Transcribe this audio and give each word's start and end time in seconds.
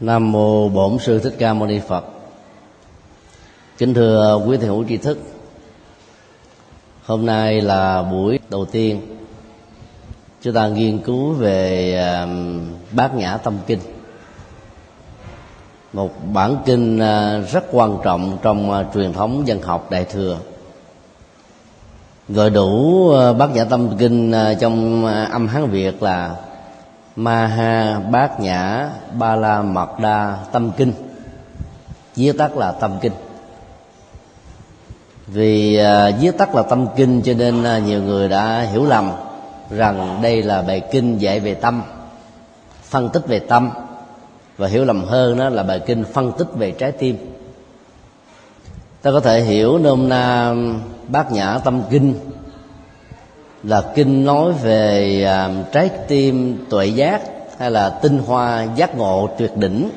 nam 0.00 0.32
mô 0.32 0.68
bổn 0.68 0.98
sư 0.98 1.18
thích 1.18 1.34
ca 1.38 1.54
mâu 1.54 1.68
ni 1.68 1.80
phật. 1.88 2.04
Kính 3.78 3.94
thưa 3.94 4.40
quý 4.46 4.56
thầy 4.56 4.68
hữu 4.68 4.84
tri 4.88 4.96
thức, 4.96 5.18
hôm 7.06 7.26
nay 7.26 7.60
là 7.60 8.02
buổi 8.02 8.38
đầu 8.50 8.64
tiên 8.64 9.00
chúng 10.42 10.54
ta 10.54 10.68
nghiên 10.68 10.98
cứu 10.98 11.32
về 11.32 11.96
bát 12.92 13.14
nhã 13.14 13.36
tâm 13.36 13.58
kinh. 13.66 13.80
Một 15.92 16.10
bản 16.32 16.56
kinh 16.66 16.98
ờ, 16.98 17.40
rất 17.40 17.64
quan 17.72 17.98
trọng 18.02 18.38
trong 18.42 18.70
ờ, 18.70 18.86
truyền 18.94 19.12
thống 19.12 19.46
dân 19.46 19.62
học 19.62 19.90
đại 19.90 20.04
thừa. 20.04 20.38
Gọi 22.28 22.50
đủ 22.50 23.08
ờ, 23.10 23.32
bát 23.32 23.50
nhã 23.54 23.64
tâm 23.64 23.96
kinh 23.98 24.32
trong 24.60 25.06
âm 25.30 25.48
hán 25.48 25.66
việt 25.66 26.02
là 26.02 26.36
Ma 27.16 27.46
ha 27.46 28.00
Bát 28.10 28.40
Nhã 28.40 28.90
Ba 29.18 29.36
La 29.36 29.62
Mật 29.62 29.98
Đa 29.98 30.36
Tâm 30.52 30.72
Kinh 30.76 30.92
Viết 32.16 32.38
tắt 32.38 32.56
là 32.56 32.72
Tâm 32.72 32.98
Kinh 33.00 33.12
Vì 35.26 35.80
viết 36.20 36.38
tắt 36.38 36.54
là 36.54 36.62
Tâm 36.62 36.86
Kinh 36.96 37.22
cho 37.22 37.32
nên 37.34 37.84
nhiều 37.86 38.02
người 38.02 38.28
đã 38.28 38.60
hiểu 38.60 38.84
lầm 38.84 39.12
Rằng 39.70 40.18
đây 40.22 40.42
là 40.42 40.62
bài 40.62 40.80
kinh 40.90 41.18
dạy 41.18 41.40
về 41.40 41.54
tâm 41.54 41.82
Phân 42.82 43.08
tích 43.08 43.26
về 43.26 43.38
tâm 43.38 43.70
Và 44.56 44.68
hiểu 44.68 44.84
lầm 44.84 45.04
hơn 45.04 45.38
đó 45.38 45.48
là 45.48 45.62
bài 45.62 45.80
kinh 45.86 46.04
phân 46.04 46.32
tích 46.32 46.48
về 46.54 46.70
trái 46.70 46.92
tim 46.92 47.16
Ta 49.02 49.10
có 49.12 49.20
thể 49.20 49.40
hiểu 49.40 49.78
nôm 49.78 50.08
na 50.08 50.54
Bát 51.08 51.32
Nhã 51.32 51.58
Tâm 51.58 51.82
Kinh 51.90 52.14
là 53.62 53.92
kinh 53.94 54.24
nói 54.24 54.52
về 54.52 55.22
à, 55.24 55.50
trái 55.72 55.90
tim 56.08 56.64
tuệ 56.70 56.86
giác 56.86 57.22
hay 57.58 57.70
là 57.70 57.90
tinh 57.90 58.18
hoa 58.18 58.66
giác 58.76 58.96
ngộ 58.96 59.28
tuyệt 59.38 59.56
đỉnh 59.56 59.90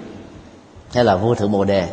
hay 0.93 1.03
là 1.03 1.15
vô 1.15 1.35
thượng 1.35 1.51
bồ 1.51 1.63
đề. 1.63 1.87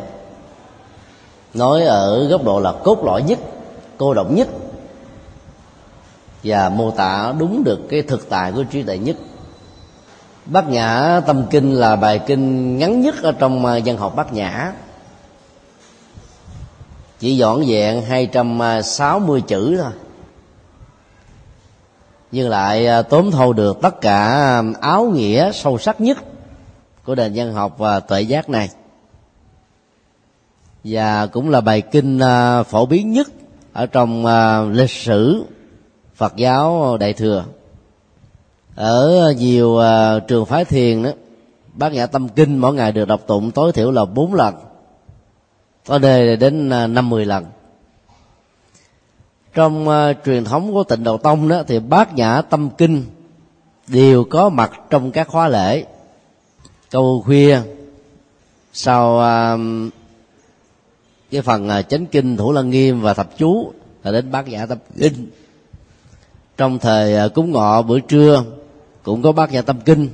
Nói 1.53 1.81
ở 1.83 2.27
góc 2.27 2.43
độ 2.43 2.59
là 2.59 2.73
cốt 2.83 3.03
lõi 3.03 3.23
nhất, 3.23 3.39
cô 3.97 4.13
động 4.13 4.35
nhất 4.35 4.47
và 6.43 6.69
mô 6.69 6.91
tả 6.91 7.33
đúng 7.39 7.63
được 7.63 7.79
cái 7.89 8.01
thực 8.01 8.29
tại 8.29 8.51
của 8.51 8.63
trí 8.63 8.83
tuệ 8.83 8.97
nhất. 8.97 9.15
Bát 10.45 10.69
nhã 10.69 11.21
tâm 11.27 11.43
kinh 11.49 11.73
là 11.73 11.95
bài 11.95 12.19
kinh 12.25 12.77
ngắn 12.77 13.01
nhất 13.01 13.15
ở 13.23 13.31
trong 13.31 13.65
à, 13.65 13.79
văn 13.85 13.97
học 13.97 14.15
bát 14.15 14.33
nhã. 14.33 14.73
Chỉ 17.19 17.37
dọn 17.37 17.63
vẹn 17.67 18.01
260 18.01 19.41
à, 19.43 19.47
chữ 19.47 19.77
thôi 19.81 19.91
nhưng 22.31 22.49
lại 22.49 22.87
à, 22.87 23.01
tóm 23.01 23.31
thâu 23.31 23.53
được 23.53 23.81
tất 23.81 24.01
cả 24.01 24.27
à, 24.27 24.63
áo 24.81 25.05
nghĩa 25.05 25.51
sâu 25.51 25.77
sắc 25.77 26.01
nhất 26.01 26.17
của 27.05 27.15
nền 27.15 27.31
văn 27.35 27.53
học 27.53 27.77
và 27.77 27.99
tuệ 27.99 28.21
giác 28.21 28.49
này. 28.49 28.69
Và 30.83 31.27
cũng 31.27 31.49
là 31.49 31.61
bài 31.61 31.81
kinh 31.81 32.19
à, 32.19 32.63
phổ 32.63 32.85
biến 32.85 33.11
nhất 33.11 33.27
ở 33.73 33.85
trong 33.85 34.25
lịch 34.71 34.89
sử 34.89 35.43
Phật 36.15 36.35
giáo 36.35 36.97
Đại 36.97 37.13
thừa. 37.13 37.45
Ở 38.75 39.33
nhiều 39.37 39.79
trường 40.27 40.45
phái 40.45 40.65
thiền 40.65 41.03
đó, 41.03 41.09
bát 41.73 41.93
nhã 41.93 42.05
tâm 42.05 42.29
kinh 42.29 42.57
mỗi 42.57 42.73
ngày 42.73 42.91
được 42.91 43.05
đọc 43.05 43.21
tụng 43.27 43.51
tối 43.51 43.71
thiểu 43.71 43.91
là 43.91 44.05
bốn 44.05 44.33
lần, 44.33 44.55
có 45.87 45.97
đề 45.97 46.35
đến 46.35 46.69
năm 46.69 47.09
mười 47.09 47.25
lần 47.25 47.45
trong 49.53 49.87
uh, 49.87 50.17
truyền 50.25 50.43
thống 50.43 50.73
của 50.73 50.83
tịnh 50.83 51.03
độ 51.03 51.17
tông 51.17 51.47
đó 51.47 51.63
thì 51.67 51.79
bát 51.79 52.13
nhã 52.13 52.41
tâm 52.41 52.69
kinh 52.77 53.03
đều 53.87 54.23
có 54.23 54.49
mặt 54.49 54.71
trong 54.89 55.11
các 55.11 55.27
khóa 55.27 55.47
lễ. 55.47 55.85
Câu 56.89 57.23
khuya 57.25 57.59
sau 58.73 59.15
uh, 59.15 59.91
cái 61.31 61.41
phần 61.41 61.69
uh, 61.79 61.89
chánh 61.89 62.05
kinh 62.05 62.37
thủ 62.37 62.51
lăng 62.51 62.69
nghiêm 62.69 63.01
và 63.01 63.13
thập 63.13 63.37
chú 63.37 63.71
là 64.03 64.11
đến 64.11 64.31
bát 64.31 64.47
nhã 64.47 64.65
tâm 64.65 64.77
kinh. 64.97 65.27
Trong 66.57 66.79
thời 66.79 67.25
uh, 67.25 67.33
cúng 67.33 67.51
ngọ 67.51 67.81
bữa 67.81 67.99
trưa 67.99 68.43
cũng 69.03 69.21
có 69.21 69.31
bát 69.31 69.51
nhã 69.51 69.61
tâm 69.61 69.79
kinh. 69.85 70.09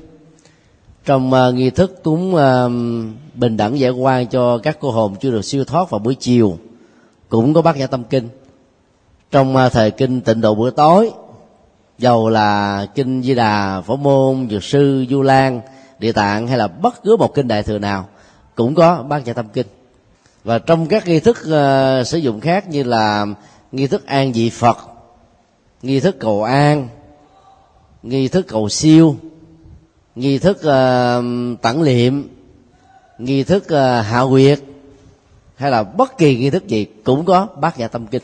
Trong 1.05 1.31
uh, 1.33 1.55
nghi 1.55 1.69
thức 1.69 2.03
cúng 2.03 2.35
uh, 2.35 2.71
bình 3.35 3.57
đẳng 3.57 3.79
giải 3.79 3.91
quan 3.91 4.27
cho 4.27 4.57
các 4.57 4.77
cô 4.79 4.91
hồn 4.91 5.15
chưa 5.19 5.31
được 5.31 5.45
siêu 5.45 5.65
thoát 5.65 5.89
vào 5.89 5.99
buổi 5.99 6.15
chiều 6.15 6.57
cũng 7.29 7.53
có 7.53 7.61
bát 7.61 7.77
nhã 7.77 7.87
tâm 7.87 8.03
kinh 8.03 8.29
trong 9.31 9.55
à, 9.55 9.69
thời 9.69 9.91
kinh 9.91 10.21
tịnh 10.21 10.41
độ 10.41 10.55
bữa 10.55 10.69
tối 10.69 11.11
dầu 11.97 12.29
là 12.29 12.85
kinh 12.95 13.21
di 13.21 13.35
đà 13.35 13.81
phổ 13.81 13.95
môn 13.95 14.47
dược 14.49 14.63
sư 14.63 15.05
du 15.09 15.21
lan 15.21 15.61
địa 15.99 16.11
tạng 16.11 16.47
hay 16.47 16.57
là 16.57 16.67
bất 16.67 17.03
cứ 17.03 17.17
một 17.17 17.33
kinh 17.35 17.47
đại 17.47 17.63
thừa 17.63 17.79
nào 17.79 18.07
cũng 18.55 18.75
có 18.75 19.03
bát 19.03 19.25
nhã 19.25 19.33
tâm 19.33 19.47
kinh. 19.53 19.67
Và 20.43 20.59
trong 20.59 20.87
các 20.87 21.07
nghi 21.07 21.19
thức 21.19 21.37
uh, 21.37 22.07
sử 22.07 22.17
dụng 22.17 22.39
khác 22.39 22.69
như 22.69 22.83
là 22.83 23.25
nghi 23.71 23.87
thức 23.87 24.05
an 24.05 24.31
vị 24.31 24.49
phật 24.49 24.77
nghi 25.81 25.99
thức 25.99 26.19
cầu 26.19 26.43
an 26.43 26.87
nghi 28.03 28.27
thức 28.27 28.45
cầu 28.47 28.69
siêu 28.69 29.15
nghi 30.15 30.39
thức 30.39 30.63
à, 30.63 31.17
uh, 31.17 31.61
tặng 31.61 31.81
liệm 31.81 32.27
nghi 33.17 33.43
thức 33.43 33.63
uh, 33.63 34.05
hạ 34.05 34.23
quyệt 34.29 34.59
hay 35.55 35.71
là 35.71 35.83
bất 35.83 36.17
kỳ 36.17 36.37
nghi 36.37 36.49
thức 36.49 36.67
gì 36.67 36.85
cũng 37.03 37.25
có 37.25 37.47
bát 37.61 37.79
nhã 37.79 37.87
tâm 37.87 38.07
kinh 38.07 38.23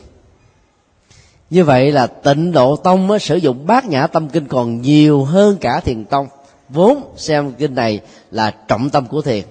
như 1.54 1.64
vậy 1.64 1.92
là 1.92 2.06
tịnh 2.06 2.52
độ 2.52 2.76
tông 2.76 3.06
mới 3.06 3.18
sử 3.18 3.36
dụng 3.36 3.66
bát 3.66 3.84
nhã 3.84 4.06
tâm 4.06 4.28
kinh 4.28 4.48
còn 4.48 4.80
nhiều 4.80 5.24
hơn 5.24 5.56
cả 5.60 5.80
thiền 5.80 6.04
tông. 6.04 6.26
Vốn 6.68 7.12
xem 7.16 7.52
kinh 7.52 7.74
này 7.74 8.00
là 8.30 8.54
trọng 8.68 8.90
tâm 8.90 9.06
của 9.06 9.22
thiền. 9.22 9.44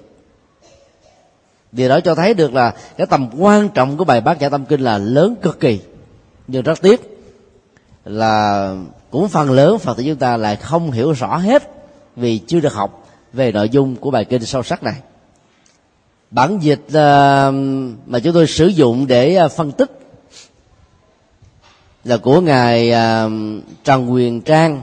Điều 1.72 1.90
đó 1.90 2.00
cho 2.00 2.16
thấy 2.16 2.34
được 2.34 2.54
là 2.54 2.74
cái 2.98 3.08
tầm 3.08 3.30
quan 3.38 3.70
trọng 3.70 3.98
của 3.98 4.06
bài 4.06 4.22
bát 4.22 4.42
nhã 4.42 4.50
tâm 4.50 4.66
kinh 4.66 4.82
là 4.82 4.98
lớn 4.98 5.36
cực 5.42 5.60
kỳ. 5.60 5.80
Nhưng 6.48 6.64
rất 6.64 6.82
tiếc 6.82 7.20
là 8.06 8.76
cũng 9.12 9.30
phần 9.30 9.52
lớn 9.52 9.80
phật 9.80 9.98
tử 9.98 10.04
chúng 10.08 10.16
ta 10.16 10.38
lại 10.38 10.56
không 10.56 10.92
hiểu 10.92 11.12
rõ 11.12 11.38
hết 11.38 11.70
vì 12.16 12.38
chưa 12.38 12.60
được 12.60 12.74
học 12.74 13.08
về 13.34 13.52
nội 13.52 13.70
dung 13.70 13.96
của 13.96 14.12
bài 14.12 14.26
kinh 14.26 14.46
sâu 14.46 14.64
sắc 14.64 14.84
này. 14.84 14.96
Bản 16.32 16.60
dịch 16.62 16.86
ờ, 16.94 17.52
mà 18.06 18.20
chúng 18.20 18.34
tôi 18.34 18.48
sử 18.48 18.68
dụng 18.68 19.08
để 19.08 19.36
ờ, 19.36 19.48
phân 19.50 19.72
tích 19.72 20.03
là 22.04 22.18
của 22.18 22.42
ngài 22.42 22.92
à, 22.92 23.30
trần 23.84 24.14
quyền 24.14 24.42
trang, 24.42 24.82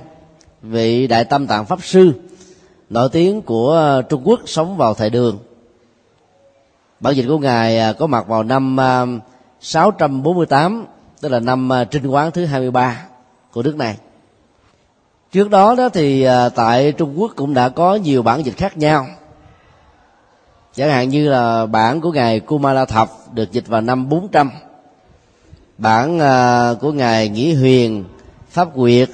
vị 0.62 1.06
đại 1.06 1.24
tâm 1.24 1.46
tạng 1.46 1.66
pháp 1.66 1.78
sư, 1.82 2.12
nổi 2.90 3.08
tiếng 3.12 3.42
của 3.42 3.76
à, 3.76 4.02
trung 4.02 4.22
quốc 4.24 4.40
sống 4.46 4.76
vào 4.76 4.94
thời 4.94 5.10
đường. 5.10 5.38
Bản 7.00 7.14
dịch 7.14 7.26
của 7.28 7.38
ngài 7.38 7.78
à, 7.78 7.92
có 7.92 8.06
mặt 8.06 8.28
vào 8.28 8.42
năm 8.42 8.76
648 9.60 10.86
tức 11.20 11.28
là 11.28 11.40
năm 11.40 11.70
trinh 11.90 12.06
quán 12.06 12.30
thứ 12.30 12.44
23 12.44 13.06
của 13.52 13.62
nước 13.62 13.76
này. 13.76 13.96
Trước 15.32 15.50
đó 15.50 15.74
đó 15.74 15.88
thì 15.88 16.26
tại 16.54 16.92
trung 16.92 17.20
quốc 17.20 17.32
cũng 17.36 17.54
đã 17.54 17.68
có 17.68 17.94
nhiều 17.94 18.22
bản 18.22 18.46
dịch 18.46 18.56
khác 18.56 18.76
nhau. 18.76 19.06
Chẳng 20.74 20.90
hạn 20.90 21.08
như 21.08 21.28
là 21.28 21.66
bản 21.66 22.00
của 22.00 22.12
ngài 22.12 22.40
kumala 22.40 22.84
thập 22.84 23.10
được 23.32 23.52
dịch 23.52 23.66
vào 23.66 23.80
năm 23.80 24.08
400 24.08 24.50
bản 25.80 26.16
uh, 26.16 26.80
của 26.80 26.92
ngài 26.92 27.28
nghĩa 27.28 27.54
huyền 27.54 28.04
pháp 28.50 28.68
quyệt 28.74 29.08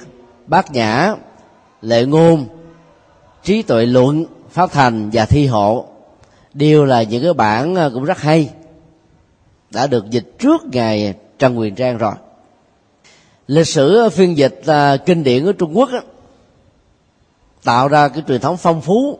bát 0.47 0.71
nhã 0.71 1.15
lệ 1.81 2.05
ngôn 2.05 2.45
trí 3.43 3.61
tuệ 3.61 3.85
luận 3.85 4.25
pháp 4.49 4.71
thành 4.71 5.09
và 5.13 5.25
thi 5.25 5.47
hộ. 5.47 5.85
Đều 6.53 6.85
là 6.85 7.03
những 7.03 7.23
cái 7.23 7.33
bản 7.33 7.73
uh, 7.73 7.93
cũng 7.93 8.03
rất 8.03 8.21
hay. 8.21 8.49
Đã 9.71 9.87
được 9.87 10.09
dịch 10.09 10.39
trước 10.39 10.61
ngài 10.71 11.13
trần 11.39 11.59
quyền 11.59 11.75
trang 11.75 11.97
rồi. 11.97 12.13
Lịch 13.47 13.67
sử 13.67 13.97
ờ, 13.97 14.09
phiên 14.09 14.37
dịch 14.37 14.61
uh, 14.61 15.05
kinh 15.05 15.23
điển 15.23 15.45
ở 15.45 15.53
trung 15.53 15.77
quốc 15.77 15.89
tạo 17.63 17.87
ra 17.87 18.07
cái 18.07 18.23
truyền 18.27 18.41
thống 18.41 18.57
phong 18.57 18.81
phú. 18.81 19.19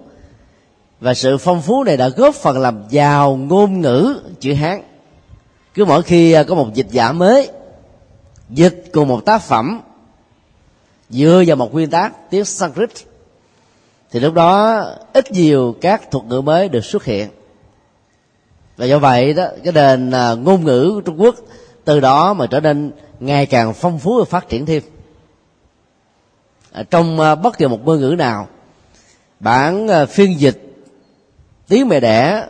Và 1.00 1.14
sự 1.14 1.38
phong 1.38 1.62
phú 1.62 1.84
này 1.84 1.98
đã 1.98 2.10
góp 2.10 2.36
phần 2.36 2.60
làm 2.60 2.84
giàu 2.90 3.36
ngôn 3.36 3.82
ngữ 3.82 4.22
chữ 4.40 4.54
hán 4.54 4.82
cứ 5.78 5.86
mỗi 5.86 6.04
khi 6.04 6.32
à, 6.32 6.44
có 6.44 6.56
một 6.56 6.74
dịch 6.74 6.88
giả 6.90 7.12
mới, 7.12 7.50
dịch 8.50 8.84
cùng 8.94 9.08
một 9.08 9.26
tác 9.26 9.42
phẩm, 9.42 9.82
dựa 11.10 11.44
vào 11.48 11.56
một 11.56 11.74
nguyên 11.74 11.90
tác, 11.90 12.30
tiếng 12.30 12.46
Sanskrit, 12.46 12.90
thì 14.12 14.20
lúc 14.20 14.34
đó 14.34 14.84
ít 15.14 15.32
nhiều 15.32 15.76
các 15.82 16.12
thuật 16.12 16.26
ngữ 16.26 16.42
mới 16.42 16.70
được 16.70 16.86
xuất 16.86 17.04
hiện. 17.04 17.30
Và 18.78 18.86
do 18.86 19.00
vậy 19.00 19.34
đó, 19.34 19.48
cái 19.64 19.74
nền 19.74 20.12
à, 20.12 20.34
ngôn 20.34 20.64
ngữ 20.64 20.92
của 20.96 21.02
Trung 21.02 21.22
Quốc 21.22 21.36
từ 21.86 22.00
đó 22.00 22.34
mà 22.34 22.48
trở 22.48 22.60
nên 22.60 22.92
ngày 23.20 23.46
càng 23.46 23.74
phong 23.74 24.00
phú 24.00 24.18
và 24.20 24.26
phát 24.26 24.50
triển 24.50 24.66
thêm. 24.66 24.84
À, 26.72 26.84
trong 26.90 27.18
bất 27.18 27.58
kỳ 27.58 27.68
một 27.68 27.86
ngôn 27.86 28.00
ngữ 28.00 28.16
nào, 28.18 28.48
bản 29.40 29.88
phiên 30.10 30.40
dịch 30.40 30.86
tiếng 31.68 31.88
mẹ 31.88 32.00
đẻ 32.00 32.48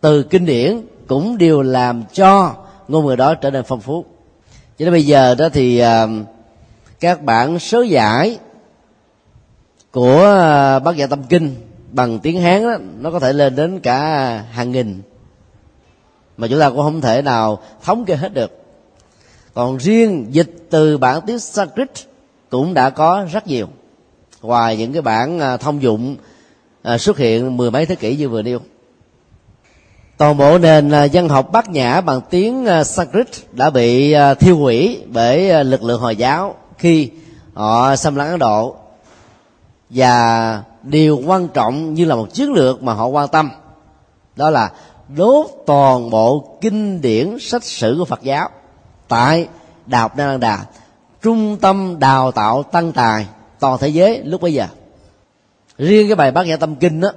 từ 0.00 0.22
kinh 0.22 0.46
điển 0.46 0.86
cũng 1.06 1.38
đều 1.38 1.62
làm 1.62 2.04
cho 2.12 2.54
ngôn 2.90 3.06
ngữ 3.06 3.16
đó 3.16 3.34
trở 3.34 3.50
nên 3.50 3.64
phong 3.64 3.80
phú. 3.80 4.04
Cho 4.78 4.84
nên 4.84 4.92
bây 4.92 5.06
giờ 5.06 5.34
đó 5.34 5.48
thì 5.52 5.78
à, 5.78 6.06
các 7.00 7.22
bản 7.22 7.58
sớ 7.58 7.82
giải 7.82 8.38
của 9.90 10.24
à, 10.24 10.78
bác 10.78 10.96
giả 10.96 11.06
tâm 11.06 11.22
kinh 11.28 11.54
bằng 11.92 12.18
tiếng 12.18 12.40
hán 12.40 12.62
đó, 12.62 12.76
nó 13.00 13.10
có 13.10 13.18
thể 13.18 13.32
lên 13.32 13.56
đến 13.56 13.80
cả 13.80 13.98
hàng 14.50 14.72
nghìn. 14.72 15.02
Mà 16.36 16.46
chúng 16.48 16.60
ta 16.60 16.70
cũng 16.70 16.78
không 16.78 17.00
thể 17.00 17.22
nào 17.22 17.58
thống 17.82 18.04
kê 18.04 18.16
hết 18.16 18.34
được. 18.34 18.64
Còn 19.54 19.76
riêng 19.76 20.26
dịch 20.30 20.66
từ 20.70 20.98
bản 20.98 21.20
tiếng 21.26 21.38
Sanskrit 21.38 21.90
cũng 22.50 22.74
đã 22.74 22.90
có 22.90 23.26
rất 23.32 23.46
nhiều. 23.46 23.68
Ngoài 24.42 24.76
những 24.76 24.92
cái 24.92 25.02
bản 25.02 25.40
à, 25.40 25.56
thông 25.56 25.82
dụng 25.82 26.16
xuất 26.98 27.18
hiện 27.18 27.56
mười 27.56 27.70
mấy 27.70 27.86
thế 27.86 27.94
kỷ 27.94 28.16
như 28.16 28.28
vừa 28.28 28.42
nêu 28.42 28.60
toàn 30.20 30.36
bộ 30.36 30.58
nền 30.58 30.90
à, 30.90 31.04
dân 31.04 31.28
học 31.28 31.52
bát 31.52 31.68
nhã 31.68 32.00
bằng 32.00 32.20
tiếng 32.30 32.66
à, 32.66 32.84
Sanskrit 32.84 33.28
đã 33.52 33.70
bị 33.70 34.12
à, 34.12 34.34
thiêu 34.34 34.56
hủy 34.56 35.02
bởi 35.06 35.64
lực 35.64 35.82
lượng 35.82 36.00
hồi 36.00 36.16
giáo 36.16 36.54
khi 36.78 37.10
họ 37.54 37.96
xâm 37.96 38.16
lấn 38.16 38.28
Ấn 38.28 38.38
Độ. 38.38 38.76
Và 39.90 40.62
điều 40.82 41.22
quan 41.26 41.48
trọng 41.48 41.94
như 41.94 42.04
là 42.04 42.14
một 42.14 42.34
chiến 42.34 42.52
lược 42.52 42.82
mà 42.82 42.92
họ 42.92 43.06
quan 43.06 43.28
tâm, 43.28 43.50
đó 44.36 44.50
là 44.50 44.70
đốt 45.08 45.46
toàn 45.66 46.10
bộ 46.10 46.58
kinh 46.60 47.00
điển 47.00 47.38
sách 47.40 47.64
sử 47.64 47.96
của 47.98 48.04
Phật 48.04 48.22
giáo 48.22 48.48
tại 49.08 49.48
Đại 49.86 50.00
học 50.00 50.16
Đà 50.16 50.36
Đà, 50.36 50.58
trung 51.22 51.56
tâm 51.56 51.96
đào 51.98 52.32
tạo 52.32 52.62
tăng 52.62 52.92
tài 52.92 53.26
toàn 53.60 53.78
thế 53.80 53.88
giới 53.88 54.22
lúc 54.24 54.40
bấy 54.40 54.54
giờ. 54.54 54.66
Riêng 55.78 56.08
cái 56.08 56.16
bài 56.16 56.30
bát 56.30 56.46
nhã 56.46 56.56
tâm 56.56 56.76
kinh 56.76 57.00
đó 57.00 57.10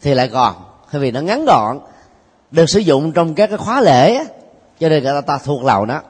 thì 0.00 0.14
lại 0.14 0.28
còn 0.28 0.54
bởi 0.92 1.00
vì 1.00 1.10
nó 1.10 1.20
ngắn 1.20 1.44
gọn. 1.44 1.78
Được 2.50 2.70
sử 2.70 2.78
dụng 2.78 3.12
trong 3.12 3.34
các 3.34 3.46
cái 3.46 3.58
khóa 3.58 3.80
lễ 3.80 4.24
cho 4.80 4.88
nên 4.88 5.02
người 5.02 5.12
ta, 5.12 5.20
ta 5.20 5.38
thuộc 5.44 5.64
lòng 5.64 5.86
nó. 5.86 6.00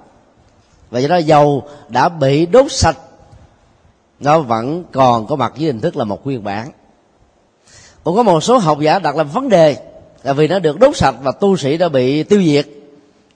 Và 0.90 1.00
do 1.00 1.08
đó 1.08 1.16
dầu 1.16 1.62
đã 1.88 2.08
bị 2.08 2.46
đốt 2.46 2.72
sạch 2.72 2.96
nó 4.20 4.38
vẫn 4.38 4.84
còn 4.92 5.26
có 5.26 5.36
mặt 5.36 5.52
dưới 5.56 5.72
hình 5.72 5.80
thức 5.80 5.96
là 5.96 6.04
một 6.04 6.26
nguyên 6.26 6.44
bản. 6.44 6.70
Cũng 8.04 8.16
có 8.16 8.22
một 8.22 8.40
số 8.40 8.58
học 8.58 8.80
giả 8.80 8.98
đặt 8.98 9.16
làm 9.16 9.28
vấn 9.28 9.48
đề 9.48 9.76
là 10.22 10.32
vì 10.32 10.48
nó 10.48 10.58
được 10.58 10.78
đốt 10.78 10.96
sạch 10.96 11.14
và 11.22 11.32
tu 11.32 11.56
sĩ 11.56 11.76
đã 11.76 11.88
bị 11.88 12.22
tiêu 12.22 12.42
diệt. 12.42 12.66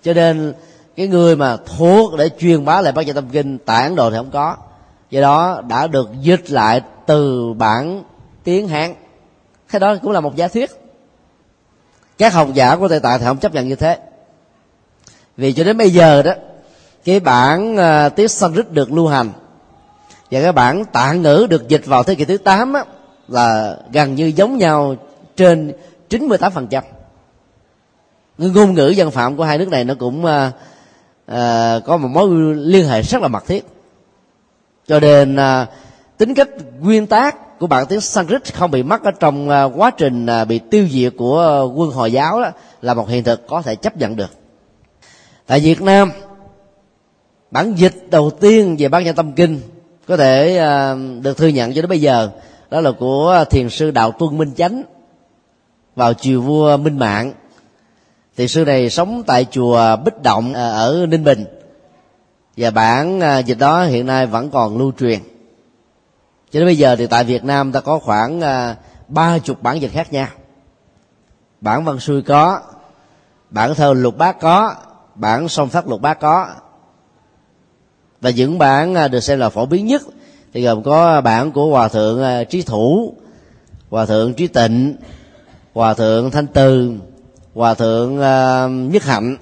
Cho 0.03 0.13
nên 0.15 0.55
cái 0.97 1.07
người 1.07 1.37
mà 1.37 1.57
thuộc 1.57 2.17
để 2.19 2.29
truyền 2.39 2.65
bá 2.65 2.81
lại 2.81 2.93
bát 2.93 3.07
nhã 3.07 3.13
tâm 3.13 3.29
kinh 3.33 3.59
tại 3.59 3.83
ấn 3.83 3.95
độ 3.95 4.11
thì 4.11 4.17
không 4.17 4.31
có. 4.31 4.57
Do 5.11 5.21
đó 5.21 5.63
đã 5.69 5.87
được 5.87 6.11
dịch 6.21 6.51
lại 6.51 6.81
từ 7.07 7.53
bản 7.53 8.03
tiếng 8.45 8.69
hán. 8.69 8.95
Cái 9.69 9.81
đó 9.81 9.97
cũng 10.03 10.13
là 10.13 10.21
một 10.21 10.37
giả 10.37 10.49
thuyết 10.49 10.71
các 12.19 12.33
học 12.33 12.49
giả 12.55 12.77
của 12.77 12.89
tây 12.89 13.01
tạng 13.01 13.19
thì 13.19 13.27
không 13.27 13.39
chấp 13.39 13.55
nhận 13.55 13.69
như 13.69 13.75
thế. 13.75 13.99
Vì 15.37 15.53
cho 15.53 15.65
đến 15.65 15.77
bây 15.77 15.91
giờ 15.91 16.23
đó 16.23 16.33
cái 17.05 17.21
bản 17.21 17.77
ờ, 17.77 18.07
uh, 18.07 18.17
tiếng 18.17 18.29
Sanskrit 18.29 18.71
được 18.71 18.93
lưu 18.93 19.09
hành 19.09 19.31
và 20.31 20.41
cái 20.41 20.53
bản 20.53 20.85
tạng 20.85 21.23
ngữ 21.23 21.47
được 21.51 21.69
dịch 21.69 21.87
vào 21.87 22.03
thế 22.03 22.15
kỷ 22.15 22.25
thứ 22.25 22.37
8 22.37 22.73
á, 22.73 22.85
là 23.29 23.77
gần 23.93 24.15
như 24.15 24.33
giống 24.37 24.59
nhau 24.59 24.97
trên 25.37 25.73
98% 26.11 26.83
ngôn 28.39 28.75
ngữ 28.75 28.89
dân 28.89 29.11
phạm 29.11 29.37
của 29.37 29.45
hai 29.45 29.59
nước 29.59 29.69
này 29.69 29.85
nó 29.85 29.95
cũng 29.95 30.25
uh, 30.25 30.31
uh, 31.31 31.85
có 31.85 31.97
một 31.97 32.09
mối 32.09 32.29
liên 32.57 32.89
hệ 32.89 33.03
rất 33.03 33.23
là 33.23 33.29
mật 33.29 33.47
thiết. 33.47 33.67
Cho 34.87 35.01
nên 35.01 35.37
uh, 35.37 35.69
tính 36.19 36.35
cách, 36.35 36.49
nguyên 36.81 37.07
tác 37.07 37.59
của 37.59 37.67
bản 37.67 37.87
tiếng 37.87 38.01
Sanskrit 38.01 38.55
không 38.55 38.71
bị 38.71 38.83
mất 38.83 39.05
ở 39.05 39.11
trong 39.11 39.49
à, 39.49 39.65
quá 39.65 39.91
trình 39.91 40.27
à, 40.27 40.45
bị 40.45 40.59
tiêu 40.59 40.87
diệt 40.91 41.13
của 41.17 41.41
à, 41.41 41.61
quân 41.75 41.91
hồi 41.91 42.13
giáo 42.13 42.43
đó 42.43 42.51
là 42.83 42.95
một 42.95 43.09
hiện 43.09 43.25
thực 43.25 43.47
có 43.47 43.63
thể 43.63 43.77
chấp 43.77 43.97
nhận 43.97 44.17
được. 44.17 44.31
Tại 45.47 45.61
Việt 45.61 45.83
Nam, 45.83 46.13
bản 47.51 47.75
dịch 47.75 48.11
đầu 48.11 48.31
tiên 48.31 48.77
về 48.79 48.89
bát 48.89 49.01
nhã 49.01 49.13
tâm 49.13 49.33
kinh 49.33 49.61
có 50.07 50.17
thể 50.17 50.59
được 51.23 51.37
thừa 51.37 51.49
nhận 51.49 51.75
cho 51.75 51.83
đến 51.83 51.89
bây 51.89 52.01
giờ 52.01 52.31
đó 52.71 52.81
là 52.81 52.91
của 52.99 53.45
thiền 53.51 53.71
sư 53.71 53.91
đạo 53.91 54.13
tuân 54.13 54.39
minh 54.39 54.53
chánh 54.57 54.83
vào 55.97 56.15
chiều 56.15 56.43
vua 56.43 56.77
minh 56.77 56.99
mạng. 56.99 57.33
Thiền 58.37 58.49
sư 58.49 58.65
này 58.65 58.91
sống 58.91 59.23
tại 59.27 59.47
chùa 59.51 59.97
bích 60.05 60.23
động 60.23 60.55
ở 60.55 61.07
ninh 61.09 61.25
bình 61.25 61.45
và 62.57 62.71
bản 62.71 63.21
dịch 63.47 63.59
đó 63.59 63.85
hiện 63.85 64.07
nay 64.07 64.27
vẫn 64.27 64.51
còn 64.51 64.79
lưu 64.79 64.93
truyền 64.99 65.19
cho 66.53 66.61
đến 66.61 66.67
bây 66.67 66.79
giờ 66.79 66.97
thì 66.97 67.07
tại 67.07 67.25
việt 67.25 67.45
nam 67.45 67.73
ta 67.73 67.81
có 67.81 67.99
khoảng 67.99 68.41
à, 68.41 68.77
ba 69.09 69.39
chục 69.39 69.63
bản 69.63 69.81
dịch 69.81 69.93
khác 69.93 70.13
nhau. 70.13 70.27
Bản 71.61 71.85
văn 71.85 72.01
xuôi 72.01 72.23
có, 72.23 72.61
bản 73.51 73.75
thơ 73.75 73.95
lục 73.95 74.19
bát 74.19 74.41
có, 74.41 74.75
bản 75.15 75.49
song 75.49 75.69
phát 75.69 75.89
lục 75.89 76.01
bát 76.01 76.21
có. 76.21 76.49
Và 78.21 78.31
những 78.31 78.59
bản 78.59 78.95
à, 78.95 79.09
được 79.09 79.21
xem 79.21 79.39
là 79.39 79.49
phổ 79.49 79.67
biến 79.67 79.87
nhất 79.87 80.03
thì 80.53 80.63
gồm 80.63 80.83
có 80.83 81.21
bản 81.21 81.53
của 81.53 81.71
hòa 81.71 81.89
thượng 81.89 82.23
à, 82.23 82.45
trí 82.45 82.63
thủ, 82.63 83.15
hòa 83.91 84.07
thượng 84.07 84.35
trí 84.35 84.47
tịnh, 84.47 84.97
hòa 85.75 85.95
thượng 85.95 86.31
thanh 86.31 86.47
từ, 86.47 86.93
hòa 87.55 87.75
thượng 87.75 88.17
nhất 88.91 89.05
hạnh. 89.05 89.37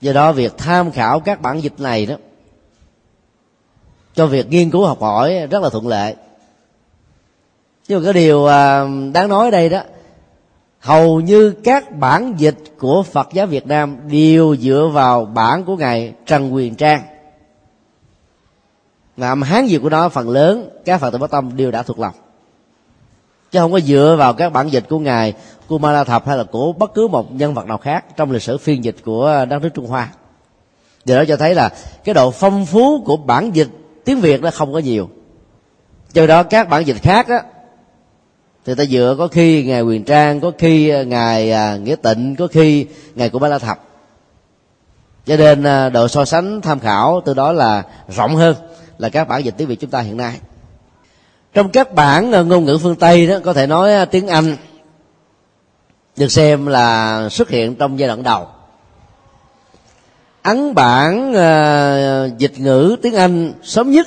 Do 0.00 0.12
đó 0.12 0.32
việc 0.32 0.58
tham 0.58 0.90
khảo 0.90 1.20
các 1.20 1.40
bản 1.40 1.62
dịch 1.62 1.80
này 1.80 2.06
đó 2.06 2.16
cho 4.14 4.26
việc 4.26 4.50
nghiên 4.50 4.70
cứu 4.70 4.86
học 4.86 5.00
hỏi 5.00 5.46
rất 5.50 5.62
là 5.62 5.68
thuận 5.68 5.88
lợi. 5.88 6.14
Nhưng 7.88 7.98
mà 7.98 8.04
cái 8.04 8.12
điều 8.12 8.46
à, 8.46 8.84
đáng 9.12 9.28
nói 9.28 9.50
đây 9.50 9.68
đó, 9.68 9.80
hầu 10.80 11.20
như 11.20 11.50
các 11.50 11.98
bản 11.98 12.34
dịch 12.38 12.58
của 12.78 13.02
phật 13.02 13.28
giáo 13.32 13.46
việt 13.46 13.66
nam 13.66 13.96
đều 14.10 14.56
dựa 14.56 14.90
vào 14.92 15.24
bản 15.24 15.64
của 15.64 15.76
ngài 15.76 16.12
trần 16.26 16.54
quyền 16.54 16.74
trang. 16.74 17.02
Và 19.16 19.28
âm 19.28 19.42
hán 19.42 19.66
gì 19.66 19.78
của 19.78 19.88
nó, 19.88 20.08
phần 20.08 20.30
lớn 20.30 20.68
các 20.84 21.00
phật 21.00 21.10
tử 21.10 21.18
bất 21.18 21.30
tâm 21.30 21.56
đều 21.56 21.70
đã 21.70 21.82
thuộc 21.82 21.98
lòng. 21.98 22.14
Chứ 23.50 23.58
không 23.60 23.72
có 23.72 23.80
dựa 23.80 24.16
vào 24.18 24.34
các 24.34 24.52
bản 24.52 24.68
dịch 24.68 24.84
của 24.88 24.98
ngài 24.98 25.34
Kumara 25.68 26.04
Thập 26.04 26.26
hay 26.26 26.36
là 26.36 26.44
của 26.44 26.72
bất 26.72 26.94
cứ 26.94 27.08
một 27.08 27.32
nhân 27.32 27.54
vật 27.54 27.66
nào 27.66 27.78
khác 27.78 28.16
trong 28.16 28.30
lịch 28.30 28.42
sử 28.42 28.58
phiên 28.58 28.84
dịch 28.84 28.96
của 29.04 29.46
đất 29.48 29.62
nước 29.62 29.68
Trung 29.74 29.86
Hoa. 29.86 30.08
Điều 31.04 31.16
đó 31.16 31.24
cho 31.28 31.36
thấy 31.36 31.54
là 31.54 31.70
cái 32.04 32.14
độ 32.14 32.30
phong 32.30 32.66
phú 32.66 33.02
của 33.06 33.16
bản 33.16 33.50
dịch 33.54 33.68
tiếng 34.04 34.20
Việt 34.20 34.42
nó 34.42 34.50
không 34.50 34.72
có 34.72 34.78
nhiều. 34.78 35.10
Do 36.12 36.26
đó 36.26 36.42
các 36.42 36.68
bản 36.68 36.86
dịch 36.86 37.02
khác 37.02 37.28
á 37.28 37.42
thì 38.64 38.74
ta 38.74 38.84
dựa 38.84 39.14
có 39.18 39.28
khi 39.28 39.64
ngài 39.64 39.82
Quyền 39.82 40.04
Trang 40.04 40.40
có 40.40 40.52
khi 40.58 40.88
à, 40.88 41.02
ngài 41.02 41.52
à, 41.52 41.76
Nghĩa 41.76 41.96
Tịnh 41.96 42.36
có 42.36 42.46
khi 42.46 42.86
ngài 43.14 43.28
của 43.28 43.38
Ba 43.38 43.48
La 43.48 43.58
Thập. 43.58 43.80
Cho 45.26 45.36
nên 45.36 45.64
à, 45.64 45.88
độ 45.88 46.08
so 46.08 46.24
sánh 46.24 46.60
tham 46.60 46.80
khảo 46.80 47.22
từ 47.24 47.34
đó 47.34 47.52
là 47.52 47.82
rộng 48.08 48.36
hơn 48.36 48.56
là 48.98 49.08
các 49.08 49.28
bản 49.28 49.44
dịch 49.44 49.54
tiếng 49.56 49.68
Việt 49.68 49.80
chúng 49.80 49.90
ta 49.90 50.00
hiện 50.00 50.16
nay. 50.16 50.38
Trong 51.54 51.68
các 51.68 51.94
bản 51.94 52.32
à, 52.32 52.42
ngôn 52.42 52.64
ngữ 52.64 52.78
phương 52.82 52.96
tây 52.96 53.26
đó 53.26 53.38
có 53.44 53.52
thể 53.52 53.66
nói 53.66 53.94
à, 53.94 54.04
tiếng 54.04 54.28
anh 54.28 54.56
được 56.16 56.28
xem 56.28 56.66
là 56.66 57.28
xuất 57.28 57.48
hiện 57.48 57.74
trong 57.74 57.98
giai 57.98 58.08
đoạn 58.08 58.22
đầu 58.22 58.46
ấn 60.44 60.74
bản 60.74 61.30
uh, 61.30 62.38
dịch 62.38 62.52
ngữ 62.58 62.96
tiếng 63.02 63.14
anh 63.14 63.52
sớm 63.62 63.90
nhất 63.90 64.06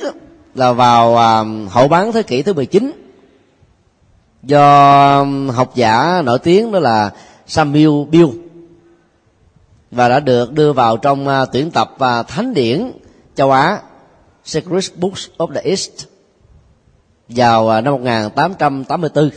là 0.55 0.71
vào 0.71 1.11
uh, 1.11 1.71
hậu 1.71 1.87
bán 1.87 2.11
thế 2.11 2.23
kỷ 2.23 2.41
thứ 2.41 2.53
19 2.53 2.91
do 4.43 5.25
học 5.53 5.75
giả 5.75 6.21
nổi 6.25 6.39
tiếng 6.39 6.71
đó 6.71 6.79
là 6.79 7.11
Samuel 7.47 8.09
Bill. 8.09 8.27
Và 9.91 10.09
đã 10.09 10.19
được 10.19 10.51
đưa 10.51 10.73
vào 10.73 10.97
trong 10.97 11.27
uh, 11.27 11.49
tuyển 11.53 11.71
tập 11.71 11.95
uh, 11.95 12.27
thánh 12.27 12.53
điển 12.53 12.91
châu 13.35 13.51
Á 13.51 13.81
Secret 14.43 14.83
Books 14.95 15.27
of 15.37 15.53
the 15.53 15.61
East 15.61 15.91
vào 17.29 17.65
uh, 17.65 17.83
năm 17.83 17.93
1884 17.93 19.29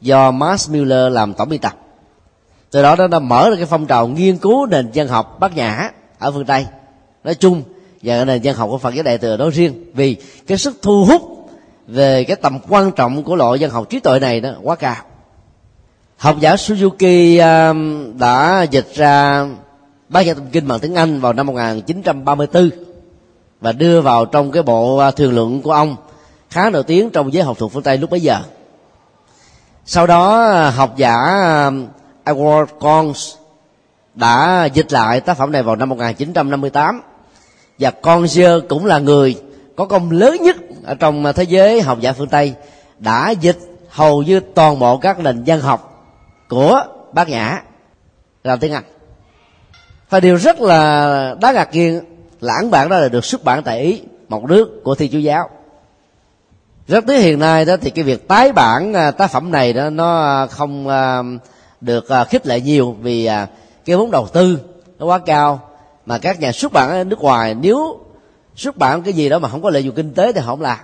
do 0.00 0.30
Max 0.30 0.70
Muller 0.70 1.12
làm 1.12 1.34
tổng 1.34 1.48
biên 1.48 1.60
tập 1.60 1.81
từ 2.72 2.82
đó 2.82 2.96
nó 2.96 3.06
đã 3.06 3.18
mở 3.18 3.50
ra 3.50 3.56
cái 3.56 3.66
phong 3.66 3.86
trào 3.86 4.08
nghiên 4.08 4.38
cứu 4.38 4.66
nền 4.66 4.90
dân 4.92 5.08
học 5.08 5.40
bát 5.40 5.56
nhã 5.56 5.90
ở 6.18 6.30
phương 6.30 6.44
tây. 6.44 6.66
Nói 7.24 7.34
chung, 7.34 7.62
và 8.02 8.24
nền 8.24 8.42
dân 8.42 8.56
học 8.56 8.68
của 8.70 8.78
phật 8.78 8.94
giáo 8.94 9.02
đại 9.02 9.18
thừa 9.18 9.36
nói 9.36 9.50
riêng, 9.50 9.84
vì 9.94 10.16
cái 10.46 10.58
sức 10.58 10.78
thu 10.82 11.04
hút 11.04 11.50
về 11.86 12.24
cái 12.24 12.36
tầm 12.36 12.58
quan 12.68 12.92
trọng 12.92 13.24
của 13.24 13.36
loại 13.36 13.58
dân 13.58 13.70
học 13.70 13.90
trí 13.90 14.00
tuệ 14.00 14.18
này 14.18 14.40
đó 14.40 14.50
quá 14.62 14.76
cao. 14.76 14.96
Học 16.16 16.36
giả 16.40 16.54
Suzuki 16.54 17.40
um, 17.70 18.18
đã 18.18 18.62
dịch 18.62 18.88
ra 18.94 19.46
bát 20.08 20.26
nhã 20.26 20.34
tâm 20.34 20.44
kinh 20.52 20.68
bằng 20.68 20.80
tiếng 20.80 20.94
Anh 20.94 21.20
vào 21.20 21.32
năm 21.32 21.46
1934 21.46 22.70
và 23.60 23.72
đưa 23.72 24.00
vào 24.00 24.24
trong 24.24 24.50
cái 24.50 24.62
bộ 24.62 24.96
à, 24.96 25.10
thường 25.10 25.34
luận 25.34 25.62
của 25.62 25.72
ông, 25.72 25.96
khá 26.50 26.70
nổi 26.70 26.82
tiếng 26.82 27.10
trong 27.10 27.32
giới 27.32 27.42
học 27.42 27.58
thuật 27.58 27.72
phương 27.72 27.82
tây 27.82 27.98
lúc 27.98 28.10
bấy 28.10 28.20
giờ. 28.20 28.38
Sau 29.84 30.06
đó 30.06 30.42
à, 30.42 30.70
học 30.70 30.96
giả 30.96 31.14
à, 31.14 31.70
um, 32.26 32.36
Edward 32.36 32.66
Cons 32.80 33.34
đã 34.14 34.64
dịch 34.64 34.92
lại 34.92 35.20
tác 35.20 35.36
phẩm 35.36 35.52
này 35.52 35.62
vào 35.62 35.76
năm 35.76 35.88
1958 35.88 37.02
và 37.78 37.90
Consier 37.90 38.52
cũng 38.68 38.86
là 38.86 38.98
người 38.98 39.42
có 39.76 39.84
công 39.84 40.10
lớn 40.10 40.36
nhất 40.42 40.56
ở 40.84 40.94
trong 40.94 41.24
thế 41.36 41.42
giới 41.42 41.80
học 41.80 42.00
giả 42.00 42.12
phương 42.12 42.28
Tây 42.28 42.54
đã 42.98 43.30
dịch 43.30 43.58
hầu 43.88 44.22
như 44.22 44.40
toàn 44.40 44.78
bộ 44.78 44.96
các 44.96 45.18
nền 45.18 45.42
văn 45.46 45.60
học 45.60 46.08
của 46.48 46.82
bác 47.12 47.28
nhã. 47.28 47.62
Làm 48.44 48.58
tiếng 48.58 48.72
Anh. 48.72 48.84
Và 50.10 50.20
điều 50.20 50.36
rất 50.36 50.60
là 50.60 51.34
đáng 51.40 51.54
ngạc 51.54 51.72
nhiên 51.72 52.00
là 52.40 52.54
ấn 52.54 52.70
bản 52.70 52.88
đó 52.88 52.98
là 52.98 53.08
được 53.08 53.24
xuất 53.24 53.44
bản 53.44 53.62
tại 53.62 53.80
Ý 53.80 54.02
một 54.28 54.44
nước 54.44 54.80
của 54.84 54.94
thi 54.94 55.08
Chúa 55.12 55.18
giáo. 55.18 55.50
Rất 56.88 57.04
tiếc 57.06 57.18
hiện 57.18 57.38
nay 57.38 57.64
đó 57.64 57.76
thì 57.80 57.90
cái 57.90 58.04
việc 58.04 58.28
tái 58.28 58.52
bản 58.52 58.92
à, 58.92 59.10
tác 59.10 59.30
phẩm 59.30 59.50
này 59.50 59.72
đó 59.72 59.90
nó 59.90 60.46
không 60.50 60.88
à, 60.88 61.22
được 61.82 62.08
à, 62.08 62.24
khích 62.24 62.46
lệ 62.46 62.60
nhiều 62.60 62.96
vì 63.00 63.24
à, 63.24 63.48
cái 63.84 63.96
vốn 63.96 64.10
đầu 64.10 64.26
tư 64.26 64.58
nó 64.98 65.06
quá 65.06 65.18
cao. 65.18 65.60
Mà 66.06 66.18
các 66.18 66.40
nhà 66.40 66.52
xuất 66.52 66.72
bản 66.72 66.90
ở 66.90 67.04
nước 67.04 67.20
ngoài, 67.20 67.54
nếu 67.54 68.00
xuất 68.56 68.76
bản 68.76 69.02
cái 69.02 69.12
gì 69.12 69.28
đó 69.28 69.38
mà 69.38 69.48
không 69.48 69.62
có 69.62 69.70
lợi 69.70 69.84
dụng 69.84 69.94
kinh 69.94 70.14
tế 70.14 70.32
thì 70.32 70.40
không 70.44 70.60
làm. 70.60 70.78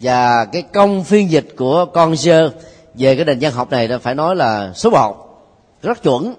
Và 0.00 0.44
cái 0.44 0.62
công 0.62 1.04
phiên 1.04 1.30
dịch 1.30 1.48
của 1.56 1.84
con 1.84 2.16
sơ 2.16 2.50
về 2.94 3.16
cái 3.16 3.24
nền 3.24 3.38
văn 3.40 3.52
học 3.52 3.70
này 3.70 3.88
phải 4.02 4.14
nói 4.14 4.36
là 4.36 4.72
số 4.74 4.90
một, 4.90 5.44
rất 5.82 6.02
chuẩn. 6.02 6.34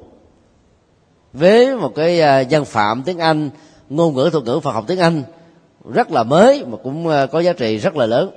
Với 1.33 1.75
một 1.75 1.91
cái 1.95 2.21
à, 2.21 2.43
văn 2.49 2.65
phạm 2.65 3.03
tiếng 3.03 3.17
anh, 3.17 3.49
ngôn 3.89 4.15
ngữ 4.15 4.29
thuật 4.31 4.43
ngữ 4.43 4.59
phật 4.59 4.71
học 4.71 4.83
tiếng 4.87 4.99
anh 4.99 5.23
rất 5.93 6.11
là 6.11 6.23
mới 6.23 6.65
mà 6.65 6.77
cũng 6.83 7.11
có 7.31 7.39
giá 7.39 7.53
trị 7.53 7.77
rất 7.77 7.95
là 7.95 8.05
lớn. 8.05 8.31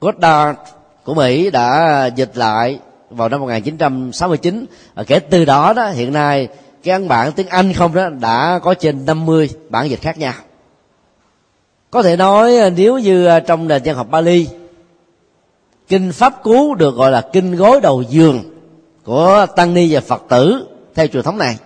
Goddard 0.00 0.58
của 1.04 1.14
Mỹ 1.14 1.50
đã 1.50 2.06
dịch 2.16 2.36
lại 2.36 2.78
vào 3.16 3.28
năm 3.28 3.40
1969 3.40 4.66
và 4.66 4.66
ờ, 4.94 5.04
kể 5.04 5.18
từ 5.18 5.44
đó 5.44 5.72
đó, 5.72 5.88
hiện 5.88 6.12
nay 6.12 6.48
cái 6.82 6.92
ấn 6.92 7.08
bản 7.08 7.32
tiếng 7.32 7.48
Anh 7.48 7.72
không 7.72 7.94
đó 7.94 8.08
đã 8.20 8.60
có 8.62 8.74
trên 8.74 9.06
50 9.06 9.50
bản 9.68 9.90
dịch 9.90 10.00
khác 10.00 10.18
nhau. 10.18 10.32
Có 11.90 12.02
thể 12.02 12.16
nói 12.16 12.56
ờ, 12.56 12.70
nếu 12.70 12.98
như 12.98 13.26
ờ, 13.26 13.40
trong 13.40 13.68
nền 13.68 13.82
văn 13.84 13.96
học 13.96 14.10
Bali, 14.10 14.48
kinh 15.88 16.12
pháp 16.12 16.42
cú 16.42 16.74
được 16.74 16.94
gọi 16.94 17.10
là 17.10 17.20
kinh 17.32 17.56
gối 17.56 17.80
đầu 17.80 18.02
giường 18.02 18.42
của 19.04 19.46
tăng 19.56 19.74
ni 19.74 19.94
và 19.94 20.00
phật 20.00 20.22
tử 20.28 20.66
theo 20.94 21.06
truyền 21.06 21.22
thống 21.22 21.38
này, 21.38 21.56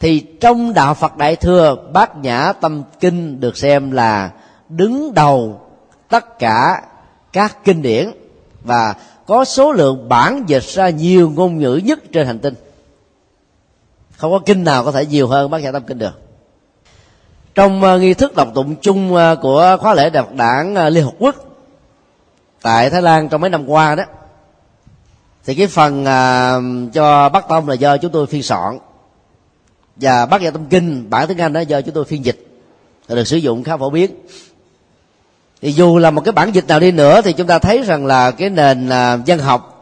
thì 0.00 0.20
trong 0.40 0.74
đạo 0.74 0.94
phật 0.94 1.16
đại 1.16 1.36
thừa, 1.36 1.76
bát 1.92 2.16
nhã 2.16 2.52
tâm 2.60 2.82
kinh 3.00 3.40
được 3.40 3.56
xem 3.56 3.90
là 3.90 4.30
đứng 4.68 5.14
đầu 5.14 5.60
tất 6.08 6.38
cả 6.38 6.82
các 7.32 7.64
kinh 7.64 7.82
điển 7.82 8.10
và 8.62 8.94
có 9.26 9.44
số 9.44 9.72
lượng 9.72 10.08
bản 10.08 10.44
dịch 10.46 10.62
ra 10.62 10.90
nhiều 10.90 11.30
ngôn 11.30 11.58
ngữ 11.58 11.80
nhất 11.84 11.98
trên 12.12 12.26
hành 12.26 12.38
tinh. 12.38 12.54
Không 14.16 14.32
có 14.32 14.38
kinh 14.38 14.64
nào 14.64 14.84
có 14.84 14.92
thể 14.92 15.06
nhiều 15.06 15.28
hơn 15.28 15.50
bát 15.50 15.58
giả 15.58 15.72
tâm 15.72 15.82
kinh 15.86 15.98
được. 15.98 16.20
Trong 17.54 17.82
uh, 17.82 18.00
nghi 18.00 18.14
thức 18.14 18.34
đọc 18.34 18.48
tụng 18.54 18.76
chung 18.80 19.14
uh, 19.14 19.38
của 19.42 19.76
khóa 19.80 19.94
lễ 19.94 20.10
đặc 20.10 20.32
đảng 20.32 20.74
uh, 20.74 20.92
liên 20.92 21.04
hợp 21.04 21.14
quốc 21.18 21.36
tại 22.62 22.90
thái 22.90 23.02
lan 23.02 23.28
trong 23.28 23.40
mấy 23.40 23.50
năm 23.50 23.70
qua 23.70 23.94
đó 23.94 24.04
thì 25.44 25.54
cái 25.54 25.66
phần 25.66 26.02
uh, 26.02 26.92
cho 26.94 27.28
bắc 27.28 27.48
tông 27.48 27.68
là 27.68 27.74
do 27.74 27.96
chúng 27.96 28.12
tôi 28.12 28.26
phiên 28.26 28.42
soạn. 28.42 28.78
Và 29.96 30.26
bát 30.26 30.42
giả 30.42 30.50
tâm 30.50 30.66
kinh 30.70 31.10
bản 31.10 31.28
tiếng 31.28 31.38
anh 31.38 31.52
đó 31.52 31.60
do 31.60 31.80
chúng 31.80 31.94
tôi 31.94 32.04
phiên 32.04 32.24
dịch 32.24 32.46
được 33.08 33.26
sử 33.26 33.36
dụng 33.36 33.64
khá 33.64 33.76
phổ 33.76 33.90
biến 33.90 34.10
thì 35.60 35.72
dù 35.72 35.98
là 35.98 36.10
một 36.10 36.20
cái 36.24 36.32
bản 36.32 36.52
dịch 36.52 36.66
nào 36.66 36.80
đi 36.80 36.92
nữa 36.92 37.20
thì 37.22 37.32
chúng 37.32 37.46
ta 37.46 37.58
thấy 37.58 37.82
rằng 37.82 38.06
là 38.06 38.30
cái 38.30 38.50
nền 38.50 38.88
à, 38.88 39.18
dân 39.24 39.38
học 39.38 39.72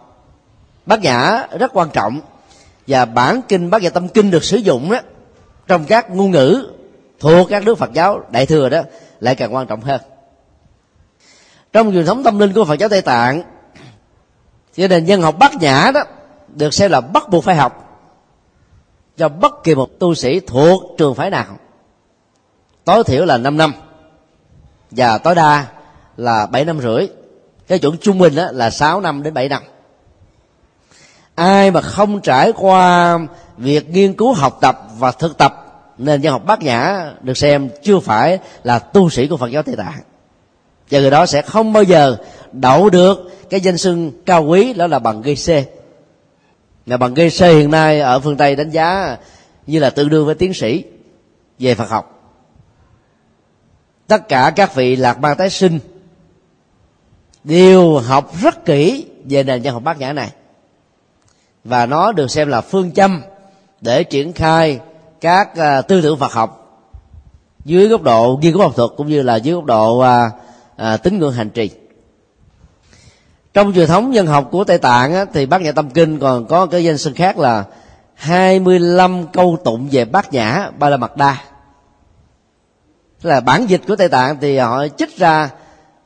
bát 0.87 1.01
nhã 1.01 1.47
rất 1.59 1.71
quan 1.75 1.91
trọng 1.93 2.21
và 2.87 3.05
bản 3.05 3.41
kinh 3.49 3.71
bát 3.71 3.83
nhã 3.83 3.91
tâm 3.91 4.09
kinh 4.09 4.31
được 4.31 4.45
sử 4.45 4.57
dụng 4.57 4.91
đó 4.91 4.99
trong 5.67 5.85
các 5.85 6.11
ngôn 6.11 6.31
ngữ 6.31 6.73
thuộc 7.21 7.49
các 7.51 7.65
nước 7.65 7.79
phật 7.79 7.93
giáo 7.93 8.21
đại 8.31 8.47
thừa 8.47 8.69
đó 8.69 8.83
lại 9.21 9.35
càng 9.35 9.55
quan 9.55 9.67
trọng 9.67 9.81
hơn. 9.81 10.01
Trong 11.73 11.93
truyền 11.93 12.07
thống 12.07 12.23
tâm 12.23 12.39
linh 12.39 12.53
của 12.53 12.65
phật 12.65 12.79
giáo 12.79 12.89
tây 12.89 13.03
tạng 13.03 13.43
cho 14.77 14.89
nên 14.89 15.05
dân 15.05 15.23
học 15.23 15.39
bát 15.39 15.55
nhã 15.55 15.91
đó 15.95 16.05
được 16.49 16.75
xem 16.75 16.91
là 16.91 17.01
bắt 17.01 17.29
buộc 17.29 17.45
phải 17.45 17.57
học 17.57 18.01
cho 19.17 19.29
bất 19.29 19.65
kỳ 19.65 19.75
một 19.75 19.99
tu 19.99 20.15
sĩ 20.15 20.41
thuộc 20.41 20.83
trường 20.99 21.15
phái 21.15 21.31
nào. 21.31 21.47
Tối 22.85 23.05
thiểu 23.05 23.25
là 23.25 23.39
5 23.39 23.57
năm 23.57 23.73
và 24.97 25.19
tối 25.19 25.35
đa 25.35 25.67
là 26.17 26.47
7 26.47 26.65
năm 26.65 26.81
rưỡi. 26.81 27.09
Cái 27.69 27.79
chuẩn 27.79 27.97
trung 27.97 28.19
bình 28.19 28.35
đó 28.35 28.49
là 28.53 28.71
6 28.71 29.01
năm 29.01 29.23
đến 29.23 29.35
7 29.35 29.49
năm. 29.49 29.63
Ai 31.35 31.71
mà 31.71 31.81
không 31.81 32.21
trải 32.21 32.53
qua 32.57 33.19
việc 33.57 33.89
nghiên 33.89 34.13
cứu 34.13 34.33
học 34.33 34.59
tập 34.61 34.83
và 34.99 35.11
thực 35.11 35.39
tập 35.39 35.61
nên 35.99 36.21
văn 36.23 36.33
học 36.33 36.43
bát 36.47 36.63
nhã 36.63 37.13
được 37.23 37.37
xem 37.37 37.69
chưa 37.83 37.99
phải 37.99 38.39
là 38.63 38.79
tu 38.79 39.11
sĩ 39.11 39.27
của 39.27 39.37
phật 39.37 39.49
giáo 39.49 39.63
tây 39.63 39.77
tạng. 39.77 40.01
Và 40.91 41.01
người 41.01 41.11
đó 41.11 41.27
sẽ 41.27 41.43
không 41.43 41.73
bao 41.73 41.83
giờ 41.83 42.17
đậu 42.53 42.91
được 42.91 43.31
cái 43.51 43.61
danh 43.61 43.79
xưng 43.79 44.13
cao 44.27 44.45
quý, 44.45 44.73
đó 44.73 44.87
là 44.87 44.99
bằng 44.99 45.23
gây 45.23 45.35
c. 45.35 45.49
Là 46.87 46.97
bằng 46.97 47.15
gây 47.15 47.31
c 47.31 47.41
hiện 47.41 47.71
nay 47.71 48.01
ở 48.01 48.21
phương 48.21 48.37
tây 48.37 48.57
đánh 48.57 48.71
giá 48.71 49.17
như 49.67 49.79
là 49.79 49.91
tương 49.91 50.09
đương 50.09 50.27
với 50.27 50.35
tiến 50.35 50.55
sĩ 50.55 50.85
về 51.59 51.75
phật 51.75 51.91
học 51.91 52.14
tất 54.07 54.29
cả 54.29 54.53
các 54.57 54.75
vị 54.75 54.97
lạc 54.97 55.21
ma 55.21 55.35
tái 55.35 55.51
sinh 55.51 55.79
đều 57.45 57.99
học 57.99 58.33
rất 58.43 58.65
kỹ 58.65 59.07
về 59.25 59.43
nền 59.43 59.63
văn 59.63 59.75
học 59.75 59.83
bát 59.83 59.99
nhã 59.99 60.13
này. 60.13 60.31
Và 61.65 61.87
nó 61.87 62.13
được 62.13 62.31
xem 62.31 62.49
là 62.49 62.61
phương 62.61 62.93
châm 62.93 63.23
để 63.81 64.05
triển 64.05 64.33
khai 64.33 64.81
các 65.21 65.51
uh, 65.53 65.89
tư 65.89 66.03
tưởng 66.03 66.19
Phật 66.19 66.33
học 66.33 66.61
dưới 67.65 67.89
góc 67.89 68.03
độ 68.03 68.39
nghiên 68.43 68.53
cứu 68.53 68.63
học 68.63 68.73
thuật 68.77 68.91
cũng 68.97 69.09
như 69.09 69.23
là 69.23 69.37
dưới 69.37 69.55
góc 69.55 69.65
độ 69.65 69.99
uh, 69.99 70.33
uh, 70.83 71.03
tín 71.03 71.19
ngưỡng 71.19 71.33
hành 71.33 71.51
trì. 71.51 71.71
Trong 73.55 73.73
truyền 73.73 73.89
thống 73.89 74.15
dân 74.15 74.27
học 74.27 74.49
của 74.51 74.65
Tây 74.65 74.79
Tạng 74.79 75.15
á, 75.15 75.25
thì 75.33 75.47
Bát 75.47 75.61
Nhã 75.61 75.73
Tâm 75.73 75.91
Kinh 75.91 76.19
còn 76.19 76.47
có 76.47 76.67
cái 76.67 76.85
danh 76.85 76.99
xưng 76.99 77.15
khác 77.15 77.39
là 77.39 77.65
25 78.15 79.27
câu 79.33 79.57
tụng 79.65 79.89
về 79.91 80.05
Bát 80.05 80.33
Nhã 80.33 80.71
Ba 80.79 80.89
La 80.89 80.97
Mật 80.97 81.17
Đa. 81.17 81.37
Tức 83.25 83.31
là 83.31 83.41
bản 83.41 83.67
dịch 83.67 83.81
của 83.89 83.97
Tây 83.97 84.09
Tạng 84.09 84.37
thì 84.41 84.59
họ 84.59 84.87
chích 84.89 85.19
ra 85.19 85.51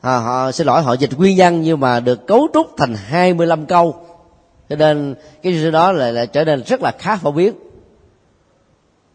họ, 0.01 0.17
họ 0.17 0.51
xin 0.51 0.67
lỗi 0.67 0.81
họ 0.81 0.93
dịch 0.93 1.17
nguyên 1.17 1.37
văn 1.37 1.61
nhưng 1.61 1.79
mà 1.79 1.99
được 1.99 2.27
cấu 2.27 2.47
trúc 2.53 2.67
thành 2.77 2.95
25 2.95 3.65
câu. 3.65 3.95
Cho 4.69 4.75
nên 4.75 5.15
cái 5.43 5.53
sự 5.61 5.71
đó 5.71 5.91
lại, 5.91 6.13
là 6.13 6.25
trở 6.25 6.43
nên 6.43 6.63
rất 6.63 6.81
là 6.81 6.91
khá 6.99 7.15
phổ 7.15 7.31
biến. 7.31 7.53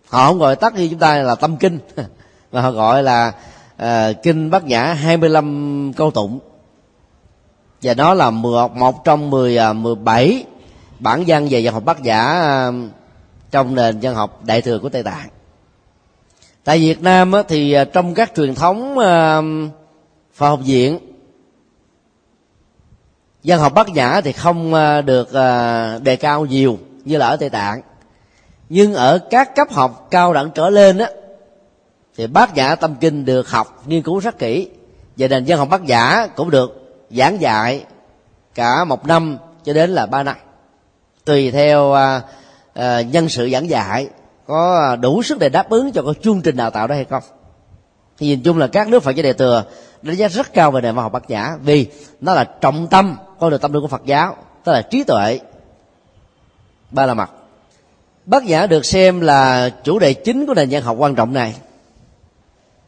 Họ 0.09 0.27
không 0.27 0.39
gọi 0.39 0.57
tắt 0.57 0.75
như 0.75 0.89
chúng 0.91 0.99
ta 0.99 1.17
là 1.17 1.35
tâm 1.35 1.57
kinh 1.57 1.79
mà 2.53 2.61
họ 2.61 2.71
gọi 2.71 3.03
là 3.03 3.33
uh, 3.83 4.17
kinh 4.23 4.51
bát 4.51 4.65
nhã 4.65 4.85
25 4.93 5.93
câu 5.97 6.11
tụng. 6.11 6.39
Và 7.83 7.95
đó 7.95 8.15
là 8.15 8.31
một, 8.31 8.77
một 8.77 9.05
trong 9.05 9.31
10, 9.31 9.59
17 9.75 10.45
ờ, 10.47 10.51
bản 10.99 11.25
văn 11.27 11.49
về 11.51 11.61
văn 11.65 11.75
học 11.75 11.85
bát 11.85 12.01
nhã 12.01 12.43
uh, 12.69 12.75
trong 13.51 13.75
nền 13.75 13.99
văn 14.03 14.15
học 14.15 14.45
đại 14.45 14.63
thừa 14.63 14.79
của 14.79 14.89
tây 14.89 15.03
tạng 15.03 15.29
tại 16.65 16.79
việt 16.79 17.03
nam 17.03 17.33
thì 17.49 17.73
à, 17.73 17.85
trong 17.85 18.15
các 18.15 18.33
truyền 18.37 18.55
thống 18.55 18.99
à, 18.99 19.41
phật 20.35 20.49
học 20.49 20.61
viện 20.65 20.99
văn 23.45 23.61
học 23.61 23.75
bát 23.75 23.89
nhã 23.89 24.21
thì 24.21 24.33
không 24.33 24.75
à, 24.75 25.01
được 25.01 25.29
đề 26.03 26.17
cao 26.17 26.47
nhiều 26.47 26.79
như 27.05 27.17
là 27.17 27.27
ở 27.27 27.37
tây 27.37 27.51
tạng. 27.51 27.81
Nhưng 28.69 28.95
ở 28.95 29.19
các 29.31 29.55
cấp 29.57 29.69
học 29.71 30.09
cao 30.11 30.33
đẳng 30.33 30.51
trở 30.55 30.71
lên 30.71 30.99
á, 30.99 31.11
thì 32.17 32.27
bát 32.27 32.55
nhã 32.55 32.75
tâm 32.75 32.95
kinh 33.01 33.25
được 33.25 33.49
học 33.49 33.83
nghiên 33.87 34.03
cứu 34.03 34.19
rất 34.19 34.39
kỹ. 34.39 34.69
Và 35.17 35.29
nền 35.29 35.45
văn 35.47 35.59
học 35.59 35.69
bát 35.71 35.83
nhã 35.83 36.27
cũng 36.37 36.51
được 36.51 36.99
giảng 37.11 37.41
dạy 37.41 37.85
cả 38.55 38.85
một 38.85 39.07
năm 39.07 39.39
cho 39.65 39.73
đến 39.73 39.91
là 39.91 40.07
ba 40.07 40.23
năm. 40.23 40.37
Tùy 41.25 41.51
theo 41.51 41.95
nhân 43.07 43.29
sự 43.29 43.51
giảng 43.51 43.71
dạy 43.71 44.09
có 44.47 44.97
đủ 44.97 45.23
sức 45.23 45.39
để 45.39 45.49
đáp 45.49 45.71
ứng 45.71 45.93
cho 45.93 46.03
cái 46.03 46.15
chương 46.23 46.43
trình 46.43 46.57
đào 46.57 46.71
tạo 46.71 46.87
đó 46.87 46.95
hay 46.95 47.05
không? 47.05 47.23
Thì 48.19 48.27
nhìn 48.27 48.43
chung 48.43 48.59
là 48.59 48.67
các 48.67 48.89
nước 48.89 49.03
phật 49.03 49.17
giáo 49.17 49.23
đại 49.23 49.33
thừa 49.33 49.65
đánh 50.03 50.17
giá 50.17 50.29
rất 50.29 50.53
cao 50.53 50.71
về 50.71 50.81
nền 50.81 50.95
văn 50.95 51.03
học 51.03 51.13
bát 51.13 51.31
nhã 51.31 51.57
vì 51.63 51.87
nó 52.21 52.35
là 52.35 52.45
trọng 52.45 52.87
tâm, 52.87 53.17
con 53.41 53.51
đường 53.51 53.61
tâm 53.61 53.73
linh 53.73 53.83
của 53.83 53.89
phật 53.89 54.05
giáo, 54.05 54.37
tức 54.65 54.73
là 54.73 54.83
trí 54.83 55.05
tuệ. 55.05 55.41
Ba 56.91 57.07
la 57.07 57.15
mặt. 57.15 57.31
Bát 58.27 58.45
nhã 58.45 58.67
được 58.67 58.85
xem 58.85 59.21
là 59.21 59.71
chủ 59.85 59.99
đề 59.99 60.15
chính 60.15 60.47
của 60.47 60.55
nền 60.55 60.69
văn 60.71 60.83
học 60.83 60.97
quan 60.99 61.15
trọng 61.15 61.33
này. 61.33 61.55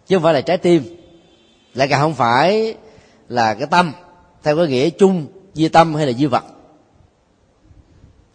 Chứ 0.07 0.17
không 0.17 0.23
phải 0.23 0.35
là 0.35 0.41
trái 0.41 0.59
tim. 0.59 0.97
Lại 1.75 1.89
càng 1.89 2.01
không 2.01 2.15
phải 2.15 2.75
là 3.29 3.55
cái 3.55 3.67
tâm, 3.71 3.93
theo 4.43 4.57
cái 4.57 4.67
nghĩa 4.67 4.91
chung 4.91 5.27
di 5.55 5.69
tâm 5.69 5.95
hay 5.95 6.07
là 6.07 6.13
di 6.13 6.27
vật 6.27 6.45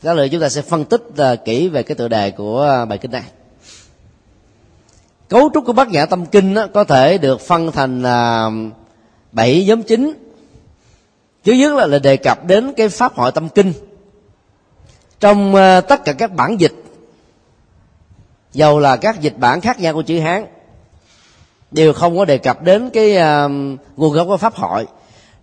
đó 0.01 0.13
là 0.13 0.27
chúng 0.27 0.41
ta 0.41 0.50
sẽ 0.50 0.62
phân 0.62 0.86
tích 0.86 1.01
uh, 1.10 1.46
kỹ 1.46 1.67
về 1.67 1.84
cái 1.84 1.96
tựa 1.96 2.08
đề 2.08 2.31
của 2.31 2.62
ờ, 2.62 2.86
bài 2.86 2.98
kinh 2.98 3.12
này. 3.12 3.24
Cấu 5.29 5.50
trúc 5.53 5.65
của 5.65 5.74
bát 5.74 5.89
nhã 5.89 6.05
tâm 6.05 6.25
kinh 6.25 6.53
đó, 6.53 6.67
có 6.74 6.84
thể 6.84 7.17
được 7.17 7.41
phân 7.41 7.72
thành 7.72 8.03
à, 8.03 8.50
bảy 9.31 9.65
nhóm 9.67 9.84
chính. 9.84 10.13
Thứ 11.43 11.53
nhất 11.53 11.74
là, 11.74 11.86
là 11.86 12.00
đề 12.00 12.17
cập 12.17 12.46
đến 12.46 12.74
cái 12.77 12.89
pháp 12.89 13.15
hội 13.15 13.31
tâm 13.31 13.50
kinh. 13.50 13.74
Trong 15.20 15.55
uh, 15.55 15.88
tất 15.88 16.05
cả 16.05 16.13
các 16.13 16.36
bản 16.36 16.60
dịch 16.60 16.74
dầu 18.53 18.79
là 18.79 18.96
các 18.96 19.22
dịch 19.22 19.38
bản 19.38 19.62
khác 19.62 19.79
nhau 19.79 19.93
của 19.93 20.01
chữ 20.01 20.20
hán 20.20 20.46
đều 21.72 21.93
không 21.93 22.17
có 22.17 22.25
đề 22.25 22.38
cập 22.38 22.63
đến 22.63 22.89
cái 22.89 23.17
uh, 23.17 23.51
nguồn 23.98 24.13
gốc 24.13 24.27
của 24.27 24.38
pháp 24.38 24.55
hội. 24.55 24.88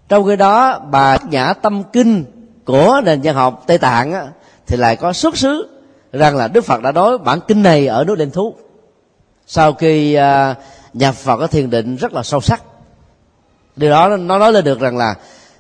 Trong 0.09 0.27
khi 0.27 0.37
đó 0.37 0.79
bà 0.79 1.19
nhã 1.31 1.53
tâm 1.53 1.83
kinh 1.93 2.25
của 2.65 3.01
nền 3.05 3.21
văn 3.23 3.35
học 3.35 3.65
tây 3.67 3.79
tạng 3.79 4.13
á, 4.13 4.27
thì 4.69 4.77
lại 4.77 4.97
có 4.97 5.13
xuất 5.13 5.37
xứ 5.37 5.69
rằng 6.13 6.37
là 6.37 6.49
đức 6.49 6.65
phật 6.65 6.83
đã 6.83 6.93
nói 6.93 7.19
bản 7.19 7.41
kinh 7.49 7.63
này 7.63 7.87
ở 7.87 8.05
nước 8.05 8.19
đền 8.19 8.31
thú. 8.31 8.55
Sau 9.47 9.73
khi 9.73 10.15
à, 10.15 10.55
nhập 10.93 11.25
vào 11.25 11.39
cái 11.39 11.49
thiền 11.49 11.71
định 11.71 11.97
rất 11.97 12.13
là 12.13 12.23
sâu 12.23 12.41
sắc. 12.41 12.63
Điều 13.77 13.91
đó 13.91 14.09
nó 14.09 14.39
nói 14.39 14.53
lên 14.53 14.65
được 14.65 14.81
rằng 14.81 14.97
là 14.97 15.15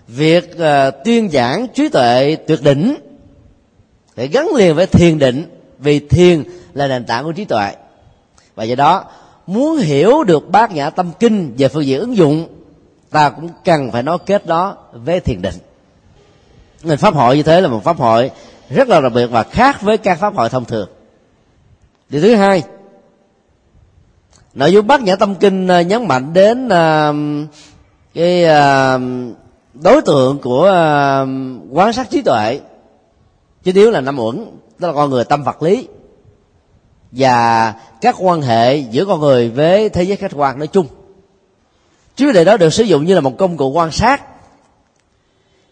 việc 0.09 0.59
à, 0.59 0.91
tuyên 0.91 1.31
giảng 1.31 1.67
trí 1.75 1.89
tuệ 1.89 2.37
tuyệt 2.47 2.63
đỉnh 2.63 2.97
phải 4.17 4.29
gắn 4.29 4.49
liền 4.55 4.75
với 4.75 4.87
thiền 4.87 5.19
định, 5.19 5.45
vì 5.79 5.99
thiền 5.99 6.45
là 6.75 6.87
nền 6.87 7.05
tảng 7.05 7.25
của 7.25 7.33
trí 7.33 7.45
tuệ. 7.45 7.73
Và 8.55 8.65
do 8.65 8.75
đó, 8.75 9.05
muốn 9.47 9.77
hiểu 9.77 10.25
được 10.25 10.51
bát 10.51 10.73
nhã 10.73 10.91
tâm 10.91 11.11
kinh 11.21 11.55
về 11.59 11.69
phương 11.69 11.87
diện 11.87 12.01
ứng 12.01 12.17
dụng, 12.17 12.49
ta 13.11 13.31
cũng 13.31 13.49
cần 13.65 13.91
phải 13.93 14.03
nói 14.03 14.19
kết 14.27 14.47
đó 14.47 14.77
với 14.93 15.21
thiền 15.21 15.43
định. 15.43 15.55
Nên 16.83 16.99
pháp 16.99 17.15
hội 17.15 17.37
như 17.37 17.43
thế 17.43 17.61
là 17.61 17.69
một 17.69 17.85
pháp 17.85 17.97
hội 17.97 18.31
rất 18.71 18.89
là 18.89 19.01
đặc 19.01 19.13
biệt 19.15 19.27
và 19.27 19.43
khác 19.43 19.83
với 19.83 19.99
các 19.99 20.19
pháp 20.19 20.35
hội 20.37 20.49
thông 20.49 20.65
thường. 20.65 20.89
Điều 22.09 22.23
thứ 22.23 22.35
hai 22.35 22.63
nội 24.55 24.73
dung 24.73 24.87
bát 24.87 25.03
nhã 25.03 25.17
tâm 25.17 25.35
kinh 25.35 25.69
à, 25.69 25.83
nhấn 25.83 26.09
mạnh 26.09 26.33
đến 26.33 26.67
uh, 26.67 27.49
cái 28.15 28.45
uh, 28.45 29.03
đối 29.75 30.03
tượng 30.03 30.39
của 30.39 30.63
uh, 30.63 31.29
quán 31.77 31.93
sát 31.93 32.11
trí 32.11 32.23
tuệ. 32.23 32.61
Chứ 33.63 33.73
nếu 33.75 33.91
là 33.91 34.01
năm 34.01 34.19
uẩn 34.19 34.47
đó 34.79 34.89
là 34.89 34.95
con 34.95 35.11
người 35.11 35.25
tâm 35.25 35.45
vật 35.45 35.63
lý 35.63 35.89
và 37.13 37.75
các 38.01 38.15
quan 38.19 38.43
hệ 38.43 38.77
giữa 38.77 39.05
con 39.05 39.21
người 39.21 39.51
với 39.51 39.89
thế 39.89 40.03
giới 40.03 40.17
khách 40.17 40.33
quan 40.35 40.59
nói 40.59 40.67
chung. 40.67 40.87
Chứ 42.17 42.33
đề 42.33 42.45
đó 42.45 42.57
được 42.57 42.71
sử 42.71 42.85
dụng 42.85 43.05
như 43.05 43.15
là 43.15 43.21
một 43.21 43.39
công 43.39 43.57
cụ 43.57 43.71
quan 43.71 43.91
sát 43.91 44.23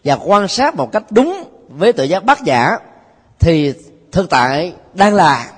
và 0.03 0.15
quan 0.25 0.47
sát 0.47 0.75
một 0.75 0.91
cách 0.91 1.03
đúng 1.09 1.43
với 1.67 1.93
tự 1.93 2.03
giác 2.03 2.25
bát 2.25 2.43
giả, 2.43 2.77
thì 3.39 3.73
thực 4.11 4.29
tại 4.29 4.73
đang 4.93 5.15
là 5.15 5.51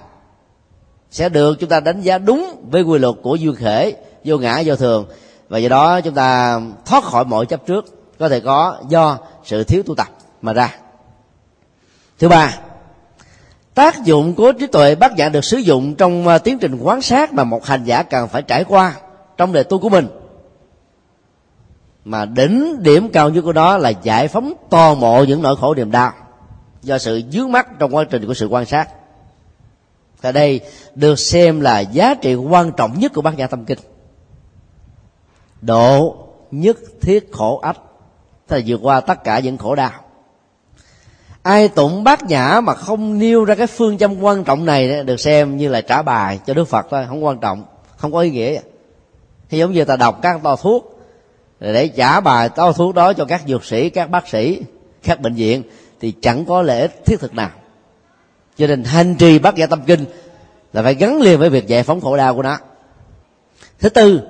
sẽ 1.11 1.29
được 1.29 1.59
chúng 1.59 1.69
ta 1.69 1.79
đánh 1.79 2.01
giá 2.01 2.17
đúng 2.17 2.65
với 2.71 2.81
quy 2.81 2.99
luật 2.99 3.15
của 3.23 3.35
duyên 3.35 3.55
khể, 3.55 3.93
vô 4.25 4.37
ngã, 4.37 4.61
vô 4.65 4.75
thường. 4.75 5.05
Và 5.49 5.57
do 5.57 5.69
đó 5.69 6.01
chúng 6.01 6.13
ta 6.13 6.59
thoát 6.85 7.03
khỏi 7.03 7.25
mọi 7.25 7.45
chấp 7.45 7.65
trước, 7.65 7.85
có 8.19 8.29
thể 8.29 8.39
có 8.39 8.77
do 8.89 9.17
sự 9.43 9.63
thiếu 9.63 9.83
tu 9.83 9.95
tập 9.95 10.07
mà 10.41 10.53
ra. 10.53 10.75
Thứ 12.19 12.29
ba, 12.29 12.57
tác 13.73 14.03
dụng 14.03 14.35
của 14.35 14.51
trí 14.51 14.67
tuệ 14.67 14.95
bát 14.95 15.11
nhã 15.15 15.29
được 15.29 15.45
sử 15.45 15.57
dụng 15.57 15.95
trong 15.95 16.27
à, 16.27 16.37
tiến 16.37 16.59
trình 16.59 16.79
quán 16.81 17.01
sát 17.01 17.33
mà 17.33 17.43
một 17.43 17.65
hành 17.65 17.83
giả 17.83 18.03
cần 18.03 18.27
phải 18.27 18.41
trải 18.41 18.63
qua 18.63 18.95
trong 19.37 19.53
đời 19.53 19.63
tu 19.63 19.79
của 19.79 19.89
mình 19.89 20.07
mà 22.09 22.25
đỉnh 22.25 22.83
điểm 22.83 23.09
cao 23.09 23.29
nhất 23.29 23.41
của 23.41 23.51
đó 23.51 23.77
là 23.77 23.89
giải 23.89 24.27
phóng 24.27 24.53
toàn 24.69 24.99
bộ 24.99 25.23
những 25.23 25.41
nỗi 25.41 25.55
khổ 25.55 25.75
niềm 25.75 25.91
đau 25.91 26.11
do 26.81 26.97
sự 26.97 27.21
dướng 27.31 27.51
mắt 27.51 27.79
trong 27.79 27.95
quá 27.95 28.03
trình 28.03 28.27
của 28.27 28.33
sự 28.33 28.47
quan 28.47 28.65
sát. 28.65 28.89
Tại 30.21 30.33
đây 30.33 30.59
được 30.95 31.19
xem 31.19 31.61
là 31.61 31.79
giá 31.79 32.13
trị 32.13 32.35
quan 32.35 32.71
trọng 32.77 32.99
nhất 32.99 33.11
của 33.13 33.21
bát 33.21 33.37
nhã 33.37 33.47
tâm 33.47 33.65
kinh. 33.65 33.79
Độ 35.61 36.15
nhất 36.51 36.77
thiết 37.01 37.31
khổ 37.31 37.59
ách 37.59 37.77
tức 38.47 38.55
là 38.57 38.63
vượt 38.65 38.79
qua 38.83 38.99
tất 38.99 39.23
cả 39.23 39.39
những 39.39 39.57
khổ 39.57 39.75
đau. 39.75 39.91
Ai 41.43 41.67
tụng 41.67 42.03
bát 42.03 42.23
nhã 42.23 42.61
mà 42.63 42.73
không 42.73 43.19
nêu 43.19 43.45
ra 43.45 43.55
cái 43.55 43.67
phương 43.67 43.97
châm 43.97 44.21
quan 44.21 44.43
trọng 44.43 44.65
này 44.65 45.03
được 45.03 45.19
xem 45.19 45.57
như 45.57 45.69
là 45.69 45.81
trả 45.81 46.01
bài 46.01 46.39
cho 46.45 46.53
đức 46.53 46.67
phật 46.67 46.87
thôi, 46.91 47.05
không 47.07 47.25
quan 47.25 47.39
trọng, 47.39 47.63
không 47.97 48.11
có 48.11 48.19
ý 48.19 48.31
nghĩa. 48.31 48.61
Thì 49.49 49.57
giống 49.57 49.71
như 49.71 49.85
ta 49.85 49.95
đọc 49.95 50.19
các 50.21 50.39
to 50.43 50.55
thuốc 50.55 50.98
để 51.59 51.87
trả 51.87 52.19
bài 52.19 52.49
to 52.49 52.71
thuốc 52.71 52.95
đó 52.95 53.13
cho 53.13 53.25
các 53.25 53.41
dược 53.47 53.65
sĩ, 53.65 53.89
các 53.89 54.09
bác 54.09 54.27
sĩ, 54.27 54.61
các 55.03 55.21
bệnh 55.21 55.33
viện, 55.33 55.63
thì 55.99 56.13
chẳng 56.21 56.45
có 56.45 56.61
lợi 56.61 56.81
ích 56.81 57.05
thiết 57.05 57.19
thực 57.19 57.33
nào. 57.33 57.49
Cho 58.57 58.67
nên 58.67 58.83
hành 58.83 59.15
trì 59.15 59.39
bát 59.39 59.55
giả 59.55 59.65
tâm 59.65 59.81
kinh 59.85 60.05
là 60.73 60.83
phải 60.83 60.95
gắn 60.95 61.21
liền 61.21 61.39
với 61.39 61.49
việc 61.49 61.67
giải 61.67 61.83
phóng 61.83 62.01
khổ 62.01 62.17
đau 62.17 62.35
của 62.35 62.43
nó. 62.43 62.57
Thứ 63.79 63.89
tư 63.89 64.21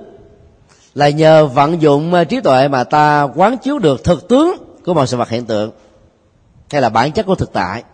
là 0.94 1.08
nhờ 1.08 1.46
vận 1.46 1.82
dụng 1.82 2.14
à, 2.14 2.24
trí 2.24 2.40
tuệ 2.40 2.68
mà 2.68 2.84
ta 2.84 3.22
quán 3.22 3.58
chiếu 3.58 3.78
được 3.78 4.04
thực 4.04 4.28
tướng 4.28 4.56
của 4.84 4.94
mọi 4.94 5.06
sự 5.06 5.16
vật 5.16 5.28
hiện 5.28 5.44
tượng, 5.44 5.70
hay 6.70 6.82
là 6.82 6.88
bản 6.88 7.12
chất 7.12 7.26
của 7.26 7.34
thực 7.34 7.52
tại. 7.52 7.84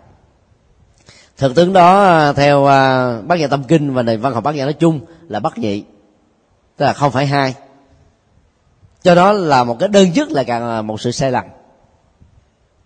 Thực 1.36 1.54
tướng 1.54 1.72
đó 1.72 2.04
à, 2.04 2.32
theo 2.32 2.64
bác 2.64 3.22
bát 3.26 3.50
tâm 3.50 3.64
kinh 3.64 3.94
và 3.94 4.02
nền 4.02 4.20
văn 4.20 4.34
học 4.34 4.44
bát 4.44 4.54
giả 4.54 4.64
nói 4.64 4.72
chung 4.72 5.00
là 5.28 5.40
bất 5.40 5.58
nhị, 5.58 5.84
tức 6.76 6.84
là 6.84 6.92
không 6.92 7.12
phải 7.12 7.26
hai 7.26 7.54
cho 9.06 9.14
đó 9.14 9.32
là 9.32 9.64
một 9.64 9.78
cái 9.78 9.88
đơn 9.88 10.12
chức 10.12 10.30
là 10.30 10.44
càng 10.44 10.68
là 10.68 10.82
một 10.82 11.00
sự 11.00 11.10
sai 11.10 11.30
lầm. 11.30 11.44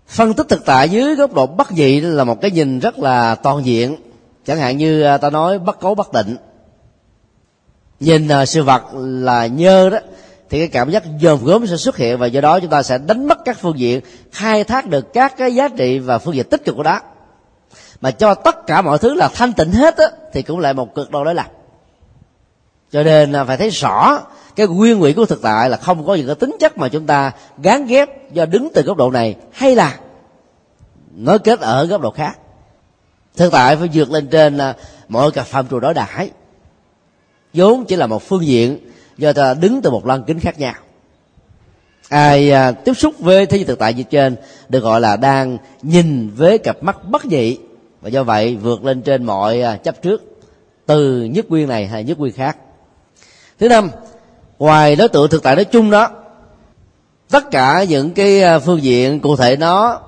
Phân 0.07 0.35
tích 0.35 0.49
thực 0.49 0.65
tại 0.65 0.89
dưới 0.89 1.15
góc 1.15 1.35
độ 1.35 1.47
bất 1.47 1.71
dị 1.71 2.01
là 2.01 2.25
một 2.25 2.41
cái 2.41 2.51
nhìn 2.51 2.79
rất 2.79 2.99
là 2.99 3.35
toàn 3.35 3.65
diện. 3.65 3.97
Chẳng 4.47 4.59
hạn 4.59 4.77
như 4.77 5.03
à, 5.03 5.19
ta 5.19 5.31
nói 5.31 5.59
bất 5.59 5.81
cấu 5.81 5.95
bất 5.95 6.13
định. 6.13 6.37
Nhìn 8.01 8.29
à, 8.29 8.47
sự 8.47 8.63
vật 8.63 8.83
là 8.95 9.47
nhơ 9.47 9.91
đó 9.91 9.99
thì 10.51 10.59
cái 10.59 10.69
cảm 10.69 10.91
giác 10.91 11.03
dòm 11.21 11.45
gớm 11.45 11.67
sẽ 11.67 11.77
xuất 11.77 11.97
hiện 11.97 12.19
và 12.19 12.27
do 12.27 12.41
đó 12.41 12.61
chúng 12.61 12.71
ta 12.71 12.83
sẽ 12.83 12.99
đánh 12.99 13.29
mất 13.29 13.39
các 13.45 13.59
phương 13.61 13.79
diện 13.79 14.01
khai 14.33 14.65
thác 14.65 14.87
được 14.87 15.13
các 15.13 15.37
cái 15.37 15.55
giá 15.55 15.69
trị 15.69 15.99
và 15.99 16.19
phương 16.19 16.35
diện 16.35 16.47
tích 16.51 16.65
cực 16.65 16.77
của 16.77 16.83
đó 16.83 17.01
mà 18.01 18.11
cho 18.11 18.35
tất 18.35 18.67
cả 18.67 18.83
mọi 18.83 18.99
thứ 18.99 19.15
là 19.15 19.29
thanh 19.35 19.53
tịnh 19.53 19.73
hết 19.73 19.97
á, 19.97 20.07
thì 20.33 20.43
cũng 20.43 20.59
lại 20.59 20.75
một 20.75 20.95
cực 20.95 21.11
đoan 21.11 21.25
đối 21.25 21.35
lập 21.35 21.47
cho 22.93 23.03
nên 23.03 23.33
là 23.33 23.45
phải 23.45 23.57
thấy 23.57 23.71
rõ 23.71 24.21
cái 24.57 24.67
nguyên 24.67 24.99
nguyện 24.99 25.17
của 25.17 25.27
thực 25.27 25.43
tại 25.43 25.71
là 25.71 25.77
không 25.77 26.07
có 26.07 26.15
những 26.15 26.27
cái 26.27 26.35
tính 26.35 26.57
chất 26.61 26.79
mà 26.79 26.89
chúng 26.89 27.07
ta 27.07 27.33
gán 27.63 27.87
ghép 27.87 28.33
do 28.33 28.47
đứng 28.47 28.69
từ 28.75 28.83
góc 28.83 28.97
độ 28.97 29.11
này 29.11 29.37
hay 29.53 29.75
là 29.75 29.99
nói 31.17 31.39
kết 31.39 31.61
ở 31.61 31.87
góc 31.87 32.01
độ 32.01 32.11
khác. 32.11 32.39
Thực 33.37 33.53
tại 33.53 33.77
phải 33.77 33.89
vượt 33.95 34.11
lên 34.11 34.29
trên 34.29 34.57
là 34.57 34.77
mọi 35.09 35.31
cả 35.31 35.43
phạm 35.43 35.69
trù 35.69 35.81
đối 35.81 35.95
đãi. 35.95 36.31
Vốn 37.55 37.85
chỉ 37.85 37.97
là 37.97 38.07
một 38.07 38.23
phương 38.23 38.47
diện 38.47 38.79
do 39.19 39.33
ta 39.33 39.55
đứng 39.55 39.83
từ 39.83 39.91
một 39.91 40.07
lăng 40.07 40.25
kính 40.25 40.41
khác 40.41 40.59
nhau. 40.59 40.75
Ai 42.09 42.51
à, 42.51 42.73
tiếp 42.73 42.95
xúc 42.95 43.15
với 43.19 43.47
thế 43.47 43.57
giới 43.57 43.65
thực 43.65 43.79
tại 43.79 43.95
như 43.95 44.03
trên 44.03 44.37
được 44.69 44.81
gọi 44.81 45.01
là 45.01 45.17
đang 45.17 45.59
nhìn 45.83 46.31
với 46.37 46.59
cặp 46.59 46.83
mắt 46.83 47.09
bất 47.09 47.23
dị 47.25 47.59
và 48.01 48.09
do 48.09 48.25
vậy 48.25 48.57
vượt 48.57 48.85
lên 48.85 49.03
trên 49.03 49.25
mọi 49.25 49.63
à, 49.63 49.77
chấp 49.77 50.03
trước 50.03 50.23
từ 50.87 51.25
nhất 51.25 51.51
nguyên 51.51 51.69
này 51.69 51.87
hay 51.87 52.05
nhất 52.05 52.19
nguyên 52.19 52.33
khác. 52.33 52.57
Thứ 53.59 53.69
năm 53.69 53.91
ngoài 54.61 54.97
đối 54.97 55.09
tượng 55.09 55.31
thực 55.31 55.43
tại 55.43 55.57
nói 55.57 55.65
chung 55.65 55.91
đó 55.91 56.11
tất 57.31 57.51
cả 57.51 57.85
những 57.89 58.11
cái 58.11 58.43
à, 58.43 58.59
phương 58.59 58.83
diện 58.83 59.21
cụ 59.21 59.37
thể 59.37 59.57
nó 59.57 60.01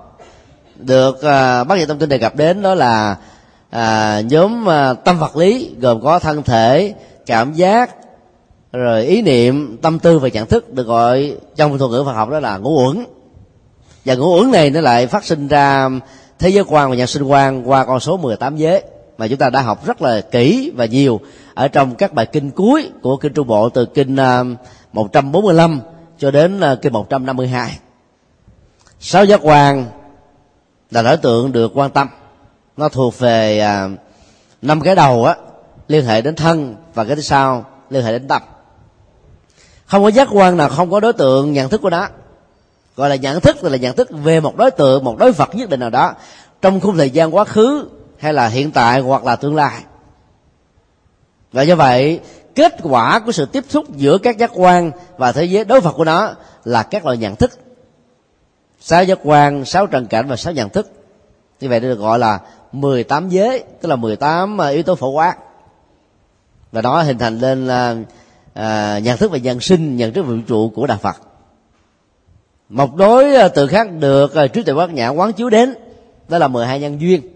được 0.76 1.22
à, 1.22 1.64
bác 1.64 1.78
sĩ 1.78 1.86
tâm 1.86 1.98
kinh 1.98 2.08
đề 2.08 2.18
cập 2.18 2.36
đến 2.36 2.62
đó 2.62 2.74
là 2.74 3.16
à, 3.70 4.20
nhóm 4.20 4.68
à, 4.68 4.94
tâm 4.94 5.18
vật 5.18 5.36
lý 5.36 5.74
gồm 5.80 6.00
có 6.02 6.18
thân 6.18 6.42
thể 6.42 6.94
cảm 7.26 7.52
giác 7.52 7.90
rồi 8.72 9.04
ý 9.04 9.22
niệm 9.22 9.76
tâm 9.82 9.98
tư 9.98 10.18
và 10.18 10.28
nhận 10.28 10.46
thức 10.46 10.74
được 10.74 10.86
gọi 10.86 11.36
trong 11.56 11.78
thuật 11.78 11.90
ngữ 11.90 12.02
Phật 12.06 12.12
học 12.12 12.30
đó 12.30 12.40
là 12.40 12.58
ngũ 12.58 12.86
uẩn. 12.86 13.04
Và 14.04 14.14
ngũ 14.14 14.38
uẩn 14.38 14.50
này 14.50 14.70
nó 14.70 14.80
lại 14.80 15.06
phát 15.06 15.24
sinh 15.24 15.48
ra 15.48 15.88
thế 16.38 16.48
giới 16.48 16.64
quan 16.68 16.90
và 16.90 16.96
nhân 16.96 17.06
sinh 17.06 17.22
quan 17.22 17.70
qua 17.70 17.84
con 17.84 18.00
số 18.00 18.16
18 18.16 18.56
giới 18.56 18.82
mà 19.18 19.28
chúng 19.28 19.38
ta 19.38 19.50
đã 19.50 19.60
học 19.60 19.86
rất 19.86 20.02
là 20.02 20.20
kỹ 20.20 20.72
và 20.76 20.84
nhiều 20.84 21.20
ở 21.54 21.68
trong 21.68 21.94
các 21.94 22.12
bài 22.12 22.26
kinh 22.26 22.50
cuối 22.50 22.90
của 23.02 23.16
kinh 23.16 23.32
Trung 23.32 23.46
Bộ 23.46 23.68
từ 23.68 23.86
kinh 23.86 24.16
à, 24.16 24.42
145 24.92 25.80
cho 26.18 26.30
đến 26.30 26.60
à, 26.60 26.76
kinh 26.82 26.92
152 26.92 27.78
sáu 29.00 29.24
giác 29.24 29.40
quan 29.42 29.86
là 30.90 31.02
đối 31.02 31.16
tượng 31.16 31.52
được 31.52 31.72
quan 31.74 31.90
tâm. 31.90 32.08
Nó 32.76 32.88
thuộc 32.88 33.18
về 33.18 33.58
à, 33.58 33.88
năm 34.62 34.80
cái 34.80 34.94
đầu 34.94 35.24
á, 35.24 35.36
liên 35.88 36.04
hệ 36.04 36.20
đến 36.20 36.34
thân 36.34 36.76
và 36.94 37.04
cái 37.04 37.16
thứ 37.16 37.22
sau, 37.22 37.64
liên 37.90 38.04
hệ 38.04 38.12
đến 38.12 38.28
tâm. 38.28 38.42
Không 39.86 40.02
có 40.02 40.08
giác 40.08 40.28
quan 40.32 40.56
nào 40.56 40.68
không 40.68 40.90
có 40.90 41.00
đối 41.00 41.12
tượng 41.12 41.52
nhận 41.52 41.68
thức 41.68 41.82
của 41.82 41.90
nó. 41.90 42.08
Gọi 42.96 43.08
là 43.08 43.16
nhận 43.16 43.40
thức 43.40 43.64
là 43.64 43.76
nhận 43.76 43.96
thức 43.96 44.08
về 44.10 44.40
một 44.40 44.56
đối 44.56 44.70
tượng, 44.70 45.04
một 45.04 45.18
đối 45.18 45.32
vật 45.32 45.54
nhất 45.54 45.68
định 45.68 45.80
nào 45.80 45.90
đó 45.90 46.14
trong 46.62 46.80
khung 46.80 46.96
thời 46.96 47.10
gian 47.10 47.34
quá 47.34 47.44
khứ 47.44 47.88
hay 48.18 48.32
là 48.32 48.48
hiện 48.48 48.70
tại 48.70 49.00
hoặc 49.00 49.24
là 49.24 49.36
tương 49.36 49.56
lai 49.56 49.80
và 51.52 51.62
do 51.62 51.76
vậy 51.76 52.20
kết 52.54 52.74
quả 52.82 53.20
của 53.26 53.32
sự 53.32 53.46
tiếp 53.46 53.64
xúc 53.68 53.96
giữa 53.96 54.18
các 54.18 54.38
giác 54.38 54.50
quan 54.54 54.90
và 55.16 55.32
thế 55.32 55.44
giới 55.44 55.64
đối 55.64 55.80
vật 55.80 55.92
của 55.92 56.04
nó 56.04 56.34
là 56.64 56.82
các 56.82 57.04
loại 57.04 57.16
nhận 57.16 57.36
thức. 57.36 57.50
Sáu 58.80 59.04
giác 59.04 59.18
quan 59.22 59.64
sáu 59.64 59.86
trần 59.86 60.06
cảnh 60.06 60.28
và 60.28 60.36
sáu 60.36 60.52
nhận 60.52 60.68
thức. 60.68 60.90
Như 61.60 61.68
vậy 61.68 61.80
được 61.80 61.98
gọi 61.98 62.18
là 62.18 62.40
18 62.72 63.28
giới 63.28 63.64
tức 63.80 63.88
là 63.88 63.96
18 63.96 64.60
à, 64.60 64.68
yếu 64.68 64.82
tố 64.82 64.94
phổ 64.94 65.08
quát. 65.08 65.36
Và 66.72 66.82
nó 66.82 67.02
hình 67.02 67.18
thành 67.18 67.38
lên 67.38 67.66
là 67.66 67.96
à, 68.54 68.98
nhận 68.98 69.18
thức 69.18 69.30
về 69.30 69.40
nhân 69.40 69.60
sinh 69.60 69.96
nhận 69.96 70.12
thức 70.12 70.22
về 70.22 70.34
vũ 70.34 70.42
trụ 70.48 70.72
của 70.74 70.86
đạo 70.86 70.98
phật. 71.02 71.16
Một 72.68 72.96
đối 72.96 73.34
à, 73.34 73.48
từ 73.48 73.66
khác 73.66 73.88
được 73.92 74.34
à, 74.34 74.46
trí 74.46 74.62
tuệ 74.62 74.74
bát 74.74 74.90
nhã 74.90 75.08
quán 75.08 75.32
chiếu 75.32 75.50
đến 75.50 75.74
đó 76.28 76.38
là 76.38 76.48
12 76.48 76.80
nhân 76.80 77.00
duyên 77.00 77.31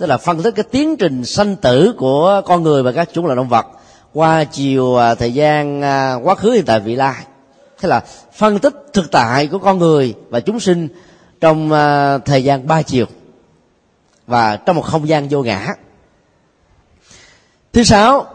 tức 0.00 0.06
là 0.06 0.18
phân 0.18 0.42
tích 0.42 0.54
cái 0.54 0.64
tiến 0.70 0.96
trình 0.96 1.24
sanh 1.24 1.56
tử 1.56 1.94
của 1.98 2.42
con 2.46 2.62
người 2.62 2.82
và 2.82 2.92
các 2.92 3.08
chủng 3.12 3.26
loại 3.26 3.36
động 3.36 3.48
vật 3.48 3.66
qua 4.14 4.44
chiều 4.44 4.96
à, 4.96 5.14
thời 5.14 5.34
gian 5.34 5.82
à, 5.82 6.14
quá 6.14 6.34
khứ, 6.34 6.50
hiện 6.50 6.64
tại, 6.64 6.80
vị 6.80 6.94
lai. 6.94 7.14
Thế 7.80 7.88
là 7.88 8.04
phân 8.32 8.58
tích 8.58 8.74
thực 8.92 9.10
tại 9.10 9.46
của 9.46 9.58
con 9.58 9.78
người 9.78 10.14
và 10.30 10.40
chúng 10.40 10.60
sinh 10.60 10.88
trong 11.40 11.72
à, 11.72 12.18
thời 12.18 12.44
gian 12.44 12.66
ba 12.66 12.82
chiều 12.82 13.06
và 14.26 14.56
trong 14.56 14.76
một 14.76 14.82
không 14.82 15.08
gian 15.08 15.28
vô 15.30 15.42
ngã. 15.42 15.74
Thứ 17.72 17.82
sáu 17.82 18.26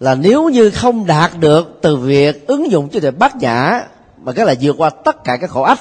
là 0.00 0.14
nếu 0.14 0.48
như 0.48 0.70
không 0.70 1.06
đạt 1.06 1.30
được 1.40 1.78
từ 1.82 1.96
việc 1.96 2.46
ứng 2.46 2.70
dụng 2.70 2.88
cho 2.88 3.00
tuệ 3.00 3.10
bát 3.10 3.36
nhã 3.36 3.84
mà 4.22 4.32
cái 4.32 4.46
là 4.46 4.54
vượt 4.60 4.74
qua 4.78 4.90
tất 4.90 5.24
cả 5.24 5.36
các 5.36 5.50
khổ 5.50 5.62
ách 5.62 5.80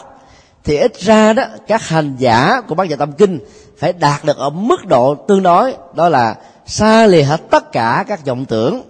thì 0.67 0.77
ít 0.77 0.99
ra 0.99 1.33
đó, 1.33 1.43
các 1.67 1.87
hành 1.87 2.15
giả 2.17 2.61
của 2.67 2.75
bát 2.75 2.89
nhã 2.89 2.95
tâm 2.95 3.11
kinh 3.11 3.39
phải 3.77 3.93
đạt 3.93 4.25
được 4.25 4.37
ở 4.37 4.49
mức 4.49 4.85
độ 4.85 5.15
tương 5.15 5.43
đối, 5.43 5.73
đó 5.93 6.09
là 6.09 6.35
xa 6.65 7.07
lìa 7.07 7.23
hết 7.23 7.41
tất 7.49 7.71
cả 7.71 8.05
các 8.07 8.25
vọng 8.25 8.45
tưởng. 8.45 8.81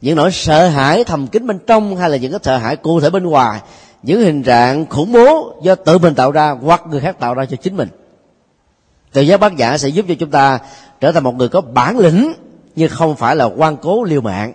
Những 0.00 0.16
nỗi 0.16 0.32
sợ 0.32 0.68
hãi 0.68 1.04
thầm 1.04 1.26
kín 1.26 1.46
bên 1.46 1.58
trong 1.66 1.96
hay 1.96 2.10
là 2.10 2.16
những 2.16 2.32
cái 2.32 2.40
sợ 2.42 2.56
hãi 2.56 2.76
cụ 2.76 3.00
thể 3.00 3.10
bên 3.10 3.26
ngoài, 3.26 3.60
những 4.02 4.20
hình 4.20 4.42
trạng 4.42 4.86
khủng 4.86 5.12
bố 5.12 5.54
do 5.62 5.74
tự 5.74 5.98
mình 5.98 6.14
tạo 6.14 6.30
ra 6.30 6.56
hoặc 6.62 6.82
người 6.90 7.00
khác 7.00 7.18
tạo 7.18 7.34
ra 7.34 7.44
cho 7.44 7.56
chính 7.56 7.76
mình. 7.76 7.88
Tự 9.12 9.20
giác 9.20 9.40
bát 9.40 9.56
giả 9.56 9.78
sẽ 9.78 9.88
giúp 9.88 10.04
cho 10.08 10.14
chúng 10.18 10.30
ta 10.30 10.58
trở 11.00 11.12
thành 11.12 11.24
một 11.24 11.34
người 11.34 11.48
có 11.48 11.60
bản 11.60 11.98
lĩnh, 11.98 12.32
nhưng 12.76 12.90
không 12.90 13.16
phải 13.16 13.36
là 13.36 13.44
quan 13.44 13.76
cố 13.76 14.04
liều 14.04 14.20
mạng. 14.20 14.52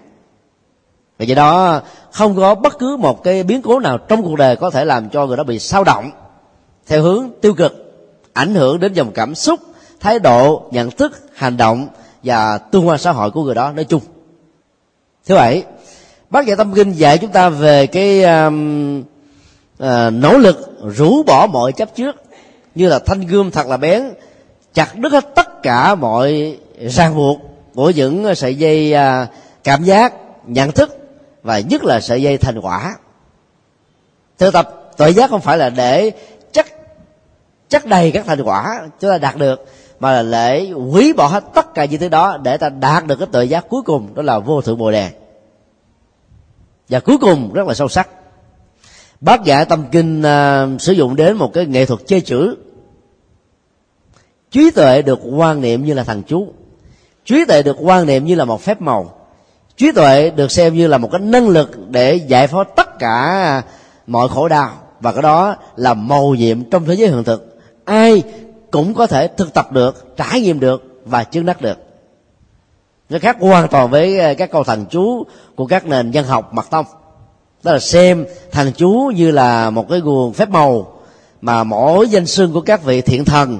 Và 1.19 1.25
do 1.25 1.35
đó, 1.35 1.81
không 2.11 2.35
có 2.35 2.55
bất 2.55 2.79
cứ 2.79 2.97
một 2.97 3.23
cái 3.23 3.43
biến 3.43 3.61
cố 3.61 3.79
nào 3.79 3.97
trong 3.97 4.23
cuộc 4.23 4.35
đời 4.35 4.55
có 4.55 4.69
thể 4.69 4.85
làm 4.85 5.09
cho 5.09 5.25
người 5.25 5.37
đó 5.37 5.43
bị 5.43 5.59
sao 5.59 5.83
động 5.83 6.11
theo 6.87 7.01
hướng 7.01 7.29
tiêu 7.41 7.53
cực 7.53 7.93
ảnh 8.33 8.55
hưởng 8.55 8.79
đến 8.79 8.93
dòng 8.93 9.11
cảm 9.11 9.35
xúc 9.35 9.59
thái 9.99 10.19
độ 10.19 10.67
nhận 10.71 10.91
thức 10.91 11.19
hành 11.35 11.57
động 11.57 11.87
và 12.23 12.57
tương 12.57 12.87
quan 12.87 12.99
xã 12.99 13.11
hội 13.11 13.31
của 13.31 13.43
người 13.43 13.55
đó 13.55 13.71
nói 13.71 13.85
chung. 13.85 14.01
Thứ 15.25 15.35
bảy 15.35 15.63
bác 16.29 16.45
dạy 16.45 16.57
tâm 16.57 16.73
kinh 16.73 16.91
dạy 16.91 17.17
chúng 17.17 17.31
ta 17.31 17.49
về 17.49 17.87
cái 17.87 18.23
um, 18.23 18.99
uh, 19.83 20.13
nỗ 20.13 20.37
lực 20.37 20.79
rũ 20.95 21.23
bỏ 21.23 21.47
mọi 21.47 21.71
chấp 21.71 21.95
trước 21.95 22.15
như 22.75 22.89
là 22.89 22.99
thanh 22.99 23.21
gươm 23.21 23.51
thật 23.51 23.67
là 23.67 23.77
bén 23.77 24.03
chặt 24.73 24.95
đứt 24.95 25.11
hết 25.11 25.35
tất 25.35 25.63
cả 25.63 25.95
mọi 25.95 26.57
ràng 26.79 27.15
buộc 27.15 27.39
của 27.75 27.89
những 27.89 28.35
sợi 28.35 28.55
dây 28.55 28.93
uh, 28.93 29.29
cảm 29.63 29.83
giác 29.83 30.13
nhận 30.45 30.71
thức 30.71 30.97
và 31.43 31.59
nhất 31.59 31.83
là 31.83 31.99
sợi 31.99 32.21
dây 32.21 32.37
thành 32.37 32.59
quả. 32.61 32.95
Thực 34.37 34.53
tập 34.53 34.91
tội 34.97 35.13
giác 35.13 35.29
không 35.29 35.41
phải 35.41 35.57
là 35.57 35.69
để 35.69 36.11
chắc 37.69 37.85
đầy 37.85 38.11
các 38.11 38.25
thành 38.25 38.41
quả 38.41 38.87
chúng 38.99 39.11
ta 39.11 39.17
đạt 39.17 39.37
được 39.37 39.65
mà 39.99 40.11
là 40.11 40.21
lễ 40.21 40.71
quý 40.71 41.13
bỏ 41.13 41.27
hết 41.27 41.43
tất 41.53 41.73
cả 41.73 41.85
những 41.85 41.99
thứ 41.99 42.09
đó 42.09 42.37
để 42.43 42.57
ta 42.57 42.69
đạt 42.69 43.07
được 43.07 43.15
cái 43.19 43.27
tự 43.31 43.41
giác 43.41 43.65
cuối 43.69 43.81
cùng 43.85 44.15
đó 44.15 44.21
là 44.21 44.39
vô 44.39 44.61
thượng 44.61 44.77
bồ 44.77 44.91
đề. 44.91 45.09
Và 46.89 46.99
cuối 46.99 47.17
cùng 47.17 47.53
rất 47.53 47.67
là 47.67 47.73
sâu 47.73 47.87
sắc. 47.87 48.09
Bác 49.21 49.43
giả 49.43 49.65
tâm 49.65 49.85
kinh 49.91 50.19
uh, 50.21 50.81
sử 50.81 50.93
dụng 50.93 51.15
đến 51.15 51.37
một 51.37 51.53
cái 51.53 51.65
nghệ 51.65 51.85
thuật 51.85 51.99
chơi 52.05 52.21
chữ. 52.21 52.55
Trí 54.51 54.71
tuệ 54.71 55.01
được 55.01 55.19
quan 55.35 55.61
niệm 55.61 55.85
như 55.85 55.93
là 55.93 56.03
thằng 56.03 56.21
chú. 56.27 56.47
Trí 57.25 57.45
tuệ 57.45 57.63
được 57.63 57.77
quan 57.79 58.05
niệm 58.05 58.25
như 58.25 58.35
là 58.35 58.45
một 58.45 58.61
phép 58.61 58.81
màu. 58.81 59.13
Trí 59.77 59.91
tuệ 59.91 60.29
được 60.29 60.51
xem 60.51 60.73
như 60.73 60.87
là 60.87 60.97
một 60.97 61.09
cái 61.11 61.21
năng 61.21 61.49
lực 61.49 61.89
để 61.89 62.15
giải 62.15 62.47
phóng 62.47 62.67
tất 62.75 62.99
cả 62.99 63.61
mọi 64.07 64.29
khổ 64.29 64.47
đau. 64.47 64.69
Và 64.99 65.11
cái 65.11 65.21
đó 65.21 65.55
là 65.75 65.93
màu 65.93 66.35
nhiệm 66.35 66.63
trong 66.63 66.85
thế 66.85 66.93
giới 66.93 67.09
hiện 67.09 67.23
thực 67.23 67.56
ai 67.87 68.23
cũng 68.71 68.93
có 68.93 69.07
thể 69.07 69.27
thực 69.27 69.53
tập 69.53 69.71
được 69.71 70.17
trải 70.17 70.41
nghiệm 70.41 70.59
được 70.59 71.01
và 71.05 71.23
chứng 71.23 71.45
đắc 71.45 71.61
được. 71.61 71.77
Nó 73.09 73.19
khác 73.19 73.37
hoàn 73.39 73.67
toàn 73.67 73.89
với 73.89 74.19
ờ, 74.19 74.33
các 74.33 74.51
câu 74.51 74.63
thần 74.63 74.85
chú 74.85 75.23
của 75.55 75.65
các 75.65 75.85
nền 75.85 76.11
dân 76.11 76.25
học 76.25 76.53
mật 76.53 76.69
tông. 76.69 76.85
Đó 77.63 77.71
là 77.71 77.79
xem 77.79 78.25
thần 78.51 78.71
chú 78.71 79.11
như 79.15 79.31
là 79.31 79.69
một 79.69 79.89
cái 79.89 80.01
nguồn 80.01 80.33
phép 80.33 80.49
màu 80.49 80.93
mà 81.41 81.63
mỗi 81.63 82.09
danh 82.09 82.25
xưng 82.25 82.53
của 82.53 82.61
các 82.61 82.83
vị 82.83 83.01
thiện 83.01 83.25
thần 83.25 83.59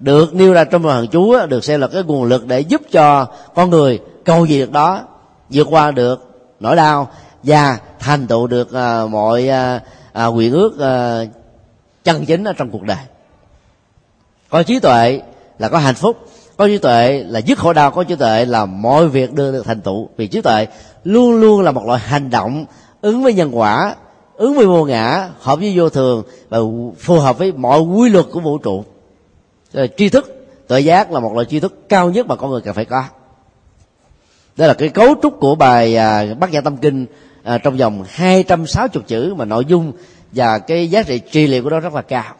được 0.00 0.34
nêu 0.34 0.52
ra 0.52 0.64
trong 0.64 0.82
thần 0.82 1.06
chú 1.08 1.46
được 1.46 1.64
xem 1.64 1.80
là 1.80 1.86
cái 1.86 2.02
nguồn 2.02 2.24
lực 2.24 2.46
để 2.46 2.60
giúp 2.60 2.82
cho 2.92 3.26
con 3.54 3.70
người 3.70 4.00
cầu 4.24 4.44
gì 4.44 4.58
được 4.60 4.72
đó 4.72 5.00
vượt 5.50 5.66
qua 5.70 5.90
được 5.90 6.30
nỗi 6.60 6.76
đau 6.76 7.08
và 7.42 7.78
thành 7.98 8.26
tựu 8.26 8.46
được 8.46 8.72
ờ, 8.72 9.08
mọi 9.10 9.48
uh, 10.28 10.34
nguyện 10.34 10.52
ước 10.52 10.76
chân 12.04 12.24
chính 12.24 12.44
ở 12.44 12.52
trong 12.52 12.70
cuộc 12.70 12.82
đời 12.82 12.98
có 14.52 14.62
trí 14.62 14.78
tuệ 14.78 15.20
là 15.58 15.68
có 15.68 15.78
hạnh 15.78 15.94
phúc 15.94 16.16
có 16.56 16.66
trí 16.66 16.78
tuệ 16.78 17.24
là 17.28 17.38
dứt 17.38 17.58
khổ 17.58 17.72
đau 17.72 17.90
có 17.90 18.04
trí 18.04 18.16
tuệ 18.16 18.44
là 18.44 18.64
mọi 18.64 19.08
việc 19.08 19.32
đưa 19.32 19.52
được 19.52 19.66
thành 19.66 19.80
tựu. 19.80 20.08
Vì 20.16 20.26
trí 20.26 20.40
tuệ 20.40 20.66
luôn 21.04 21.40
luôn 21.40 21.60
là 21.60 21.72
một 21.72 21.86
loại 21.86 22.00
hành 22.00 22.30
động 22.30 22.64
ứng 23.00 23.22
với 23.22 23.34
nhân 23.34 23.58
quả 23.58 23.94
ứng 24.36 24.54
với 24.54 24.66
vô 24.66 24.84
ngã 24.84 25.28
hợp 25.40 25.58
với 25.58 25.72
vô 25.76 25.90
thường 25.90 26.22
và 26.48 26.58
phù 26.98 27.18
hợp 27.18 27.38
với 27.38 27.52
mọi 27.52 27.80
quy 27.80 28.08
luật 28.08 28.26
của 28.32 28.40
vũ 28.40 28.58
trụ. 28.58 28.84
Rồi, 29.72 29.90
tri 29.96 30.08
thức 30.08 30.46
tuệ 30.68 30.80
giác 30.80 31.12
là 31.12 31.20
một 31.20 31.32
loại 31.34 31.46
tri 31.50 31.60
thức 31.60 31.88
cao 31.88 32.10
nhất 32.10 32.26
mà 32.26 32.36
con 32.36 32.50
người 32.50 32.60
cần 32.60 32.74
phải 32.74 32.84
có. 32.84 33.04
Đó 34.56 34.66
là 34.66 34.74
cái 34.74 34.88
cấu 34.88 35.14
trúc 35.22 35.40
của 35.40 35.54
bài 35.54 35.96
à, 35.96 36.34
bát 36.40 36.52
nhã 36.52 36.60
tâm 36.60 36.76
kinh 36.76 37.06
à, 37.42 37.58
trong 37.58 37.76
vòng 37.76 38.04
260 38.08 39.04
chữ 39.06 39.34
mà 39.34 39.44
nội 39.44 39.64
dung 39.64 39.92
và 40.32 40.58
cái 40.58 40.90
giá 40.90 41.02
trị 41.02 41.18
trị 41.18 41.46
liệu 41.46 41.62
của 41.62 41.70
nó 41.70 41.80
rất 41.80 41.94
là 41.94 42.02
cao 42.02 42.34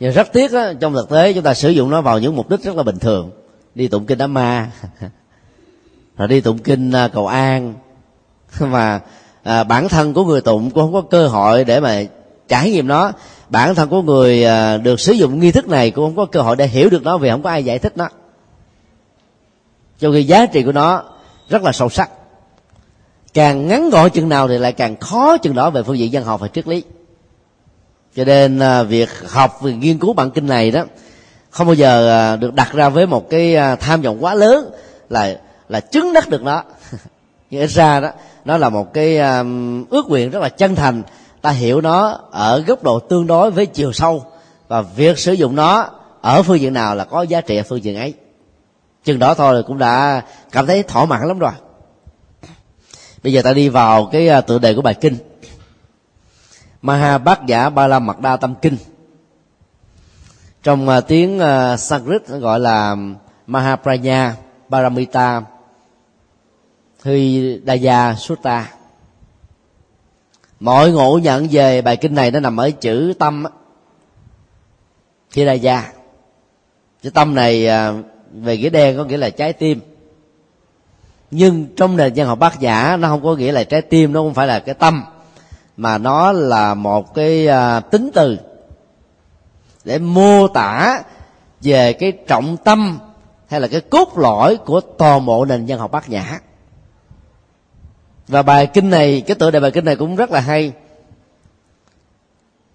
nhưng 0.00 0.12
rất 0.12 0.32
tiếc 0.32 0.52
á, 0.52 0.72
trong 0.80 0.94
thực 0.94 1.08
tế 1.08 1.32
chúng 1.32 1.42
ta 1.42 1.54
sử 1.54 1.70
dụng 1.70 1.90
nó 1.90 2.00
vào 2.00 2.18
những 2.18 2.36
mục 2.36 2.48
đích 2.48 2.62
rất 2.62 2.76
là 2.76 2.82
bình 2.82 2.98
thường. 2.98 3.30
Đi 3.74 3.88
tụng 3.88 4.06
kinh 4.06 4.18
đám 4.18 4.34
ma. 4.34 4.70
Rồi 6.16 6.28
đi 6.28 6.40
tụng 6.40 6.58
kinh 6.58 6.92
à, 6.92 7.08
cầu 7.08 7.26
an. 7.26 7.74
Mà 8.60 9.00
à, 9.42 9.64
bản 9.64 9.88
thân 9.88 10.14
của 10.14 10.24
người 10.24 10.40
tụng 10.40 10.70
cũng 10.70 10.82
không 10.82 10.92
có 10.92 11.00
cơ 11.00 11.28
hội 11.28 11.64
để 11.64 11.80
mà 11.80 12.02
trải 12.48 12.70
nghiệm 12.70 12.86
nó. 12.86 13.12
Bản 13.48 13.74
thân 13.74 13.88
của 13.88 14.02
người 14.02 14.44
à, 14.44 14.76
được 14.76 15.00
sử 15.00 15.12
dụng 15.12 15.40
nghi 15.40 15.52
thức 15.52 15.68
này 15.68 15.90
cũng 15.90 16.04
không 16.04 16.16
có 16.16 16.26
cơ 16.26 16.40
hội 16.40 16.56
để 16.56 16.66
hiểu 16.66 16.90
được 16.90 17.02
nó 17.02 17.18
vì 17.18 17.30
không 17.30 17.42
có 17.42 17.50
ai 17.50 17.64
giải 17.64 17.78
thích 17.78 17.96
nó. 17.96 18.08
Cho 19.98 20.12
khi 20.12 20.24
giá 20.24 20.46
trị 20.46 20.62
của 20.62 20.72
nó 20.72 21.02
rất 21.48 21.62
là 21.62 21.72
sâu 21.72 21.88
sắc. 21.88 22.10
Càng 23.34 23.68
ngắn 23.68 23.90
gọn 23.90 24.10
chừng 24.10 24.28
nào 24.28 24.48
thì 24.48 24.58
lại 24.58 24.72
càng 24.72 24.96
khó 24.96 25.36
chừng 25.36 25.54
đó 25.54 25.70
về 25.70 25.82
phương 25.82 25.98
diện 25.98 26.12
dân 26.12 26.24
học 26.24 26.40
và 26.40 26.48
triết 26.48 26.68
lý 26.68 26.82
cho 28.18 28.24
nên 28.24 28.58
à, 28.58 28.82
việc 28.82 29.08
học 29.28 29.58
và 29.60 29.70
nghiên 29.70 29.98
cứu 29.98 30.12
bản 30.12 30.30
kinh 30.30 30.46
này 30.46 30.70
đó, 30.70 30.84
không 31.50 31.66
bao 31.66 31.74
giờ 31.74 32.08
à, 32.08 32.36
được 32.36 32.54
đặt 32.54 32.72
ra 32.72 32.88
với 32.88 33.06
một 33.06 33.30
cái 33.30 33.56
à, 33.56 33.76
tham 33.76 34.02
vọng 34.02 34.24
quá 34.24 34.34
lớn 34.34 34.70
là 35.08 35.38
là 35.68 35.80
chứng 35.80 36.12
đắc 36.12 36.28
được 36.28 36.42
nó. 36.42 36.62
Nhưng 37.50 37.68
ra 37.68 38.00
đó, 38.00 38.10
nó 38.44 38.56
là 38.56 38.68
một 38.68 38.94
cái 38.94 39.18
ước 39.90 40.06
nguyện 40.08 40.30
rất 40.30 40.42
là 40.42 40.48
chân 40.48 40.74
thành. 40.74 41.02
Ta 41.42 41.50
hiểu 41.50 41.80
nó 41.80 42.20
ở 42.30 42.60
góc 42.66 42.82
độ 42.82 43.00
tương 43.00 43.26
đối 43.26 43.50
với 43.50 43.66
chiều 43.66 43.92
sâu 43.92 44.24
và 44.68 44.80
việc 44.80 45.18
sử 45.18 45.32
dụng 45.32 45.56
nó 45.56 45.88
ở 46.20 46.42
phương 46.42 46.60
diện 46.60 46.72
nào 46.72 46.94
là 46.94 47.04
có 47.04 47.22
giá 47.22 47.40
trị 47.40 47.56
ở 47.56 47.62
phương 47.62 47.84
diện 47.84 47.96
ấy. 47.96 48.14
Chừng 49.04 49.18
đó 49.18 49.34
thôi 49.34 49.62
cũng 49.66 49.78
đã 49.78 50.22
cảm 50.52 50.66
thấy 50.66 50.82
thỏa 50.82 51.04
mãn 51.04 51.28
lắm 51.28 51.38
rồi. 51.38 51.52
Bây 53.22 53.32
giờ 53.32 53.42
ta 53.42 53.52
đi 53.52 53.68
vào 53.68 54.08
cái 54.12 54.28
tựa 54.46 54.58
đề 54.58 54.74
của 54.74 54.82
bài 54.82 54.94
kinh. 54.94 55.16
Maha 56.82 57.18
Bát 57.18 57.46
Giả 57.46 57.70
Ba 57.70 57.86
La 57.86 57.98
Mật 57.98 58.20
Đa 58.20 58.36
Tâm 58.36 58.54
Kinh. 58.62 58.76
Trong 60.62 60.88
uh, 60.88 61.06
tiếng 61.08 61.38
uh, 61.38 61.80
Sanskrit 61.80 62.26
gọi 62.26 62.60
là 62.60 62.96
Mahapranya 63.46 64.34
Paramita 64.70 65.42
Hridaya 67.02 68.14
Sutta. 68.14 68.68
Mọi 70.60 70.92
ngộ 70.92 71.18
nhận 71.18 71.46
về 71.50 71.82
bài 71.82 71.96
kinh 71.96 72.14
này 72.14 72.30
nó 72.30 72.40
nằm 72.40 72.56
ở 72.56 72.70
chữ 72.70 73.12
tâm 73.18 73.44
Hridaya. 75.32 75.92
Chữ 77.02 77.10
tâm 77.10 77.34
này 77.34 77.66
uh, 77.66 78.04
về 78.32 78.56
nghĩa 78.56 78.70
đen 78.70 78.96
có 78.96 79.04
nghĩa 79.04 79.16
là 79.16 79.30
trái 79.30 79.52
tim. 79.52 79.80
Nhưng 81.30 81.66
trong 81.76 81.96
nền 81.96 82.12
văn 82.16 82.26
học 82.26 82.38
bát 82.38 82.60
giả 82.60 82.96
nó 82.96 83.08
không 83.08 83.24
có 83.24 83.34
nghĩa 83.34 83.52
là 83.52 83.64
trái 83.64 83.82
tim 83.82 84.12
nó 84.12 84.20
không 84.20 84.34
phải 84.34 84.46
là 84.46 84.58
cái 84.58 84.74
tâm 84.74 85.02
mà 85.78 85.98
nó 85.98 86.32
là 86.32 86.74
một 86.74 87.14
cái 87.14 87.46
à, 87.48 87.80
tính 87.80 88.10
từ 88.14 88.38
để 89.84 89.98
mô 89.98 90.48
tả 90.48 91.02
về 91.60 91.92
cái 91.92 92.12
trọng 92.12 92.56
tâm 92.56 92.98
hay 93.48 93.60
là 93.60 93.68
cái 93.68 93.80
cốt 93.80 94.18
lõi 94.18 94.56
của 94.56 94.80
toàn 94.80 95.26
bộ 95.26 95.44
nền 95.44 95.64
văn 95.68 95.78
học 95.78 95.90
bát 95.90 96.08
nhã. 96.08 96.38
Và 98.28 98.42
bài 98.42 98.66
kinh 98.66 98.90
này 98.90 99.22
cái 99.26 99.34
tựa 99.34 99.50
đề 99.50 99.60
bài 99.60 99.70
kinh 99.70 99.84
này 99.84 99.96
cũng 99.96 100.16
rất 100.16 100.30
là 100.30 100.40
hay. 100.40 100.72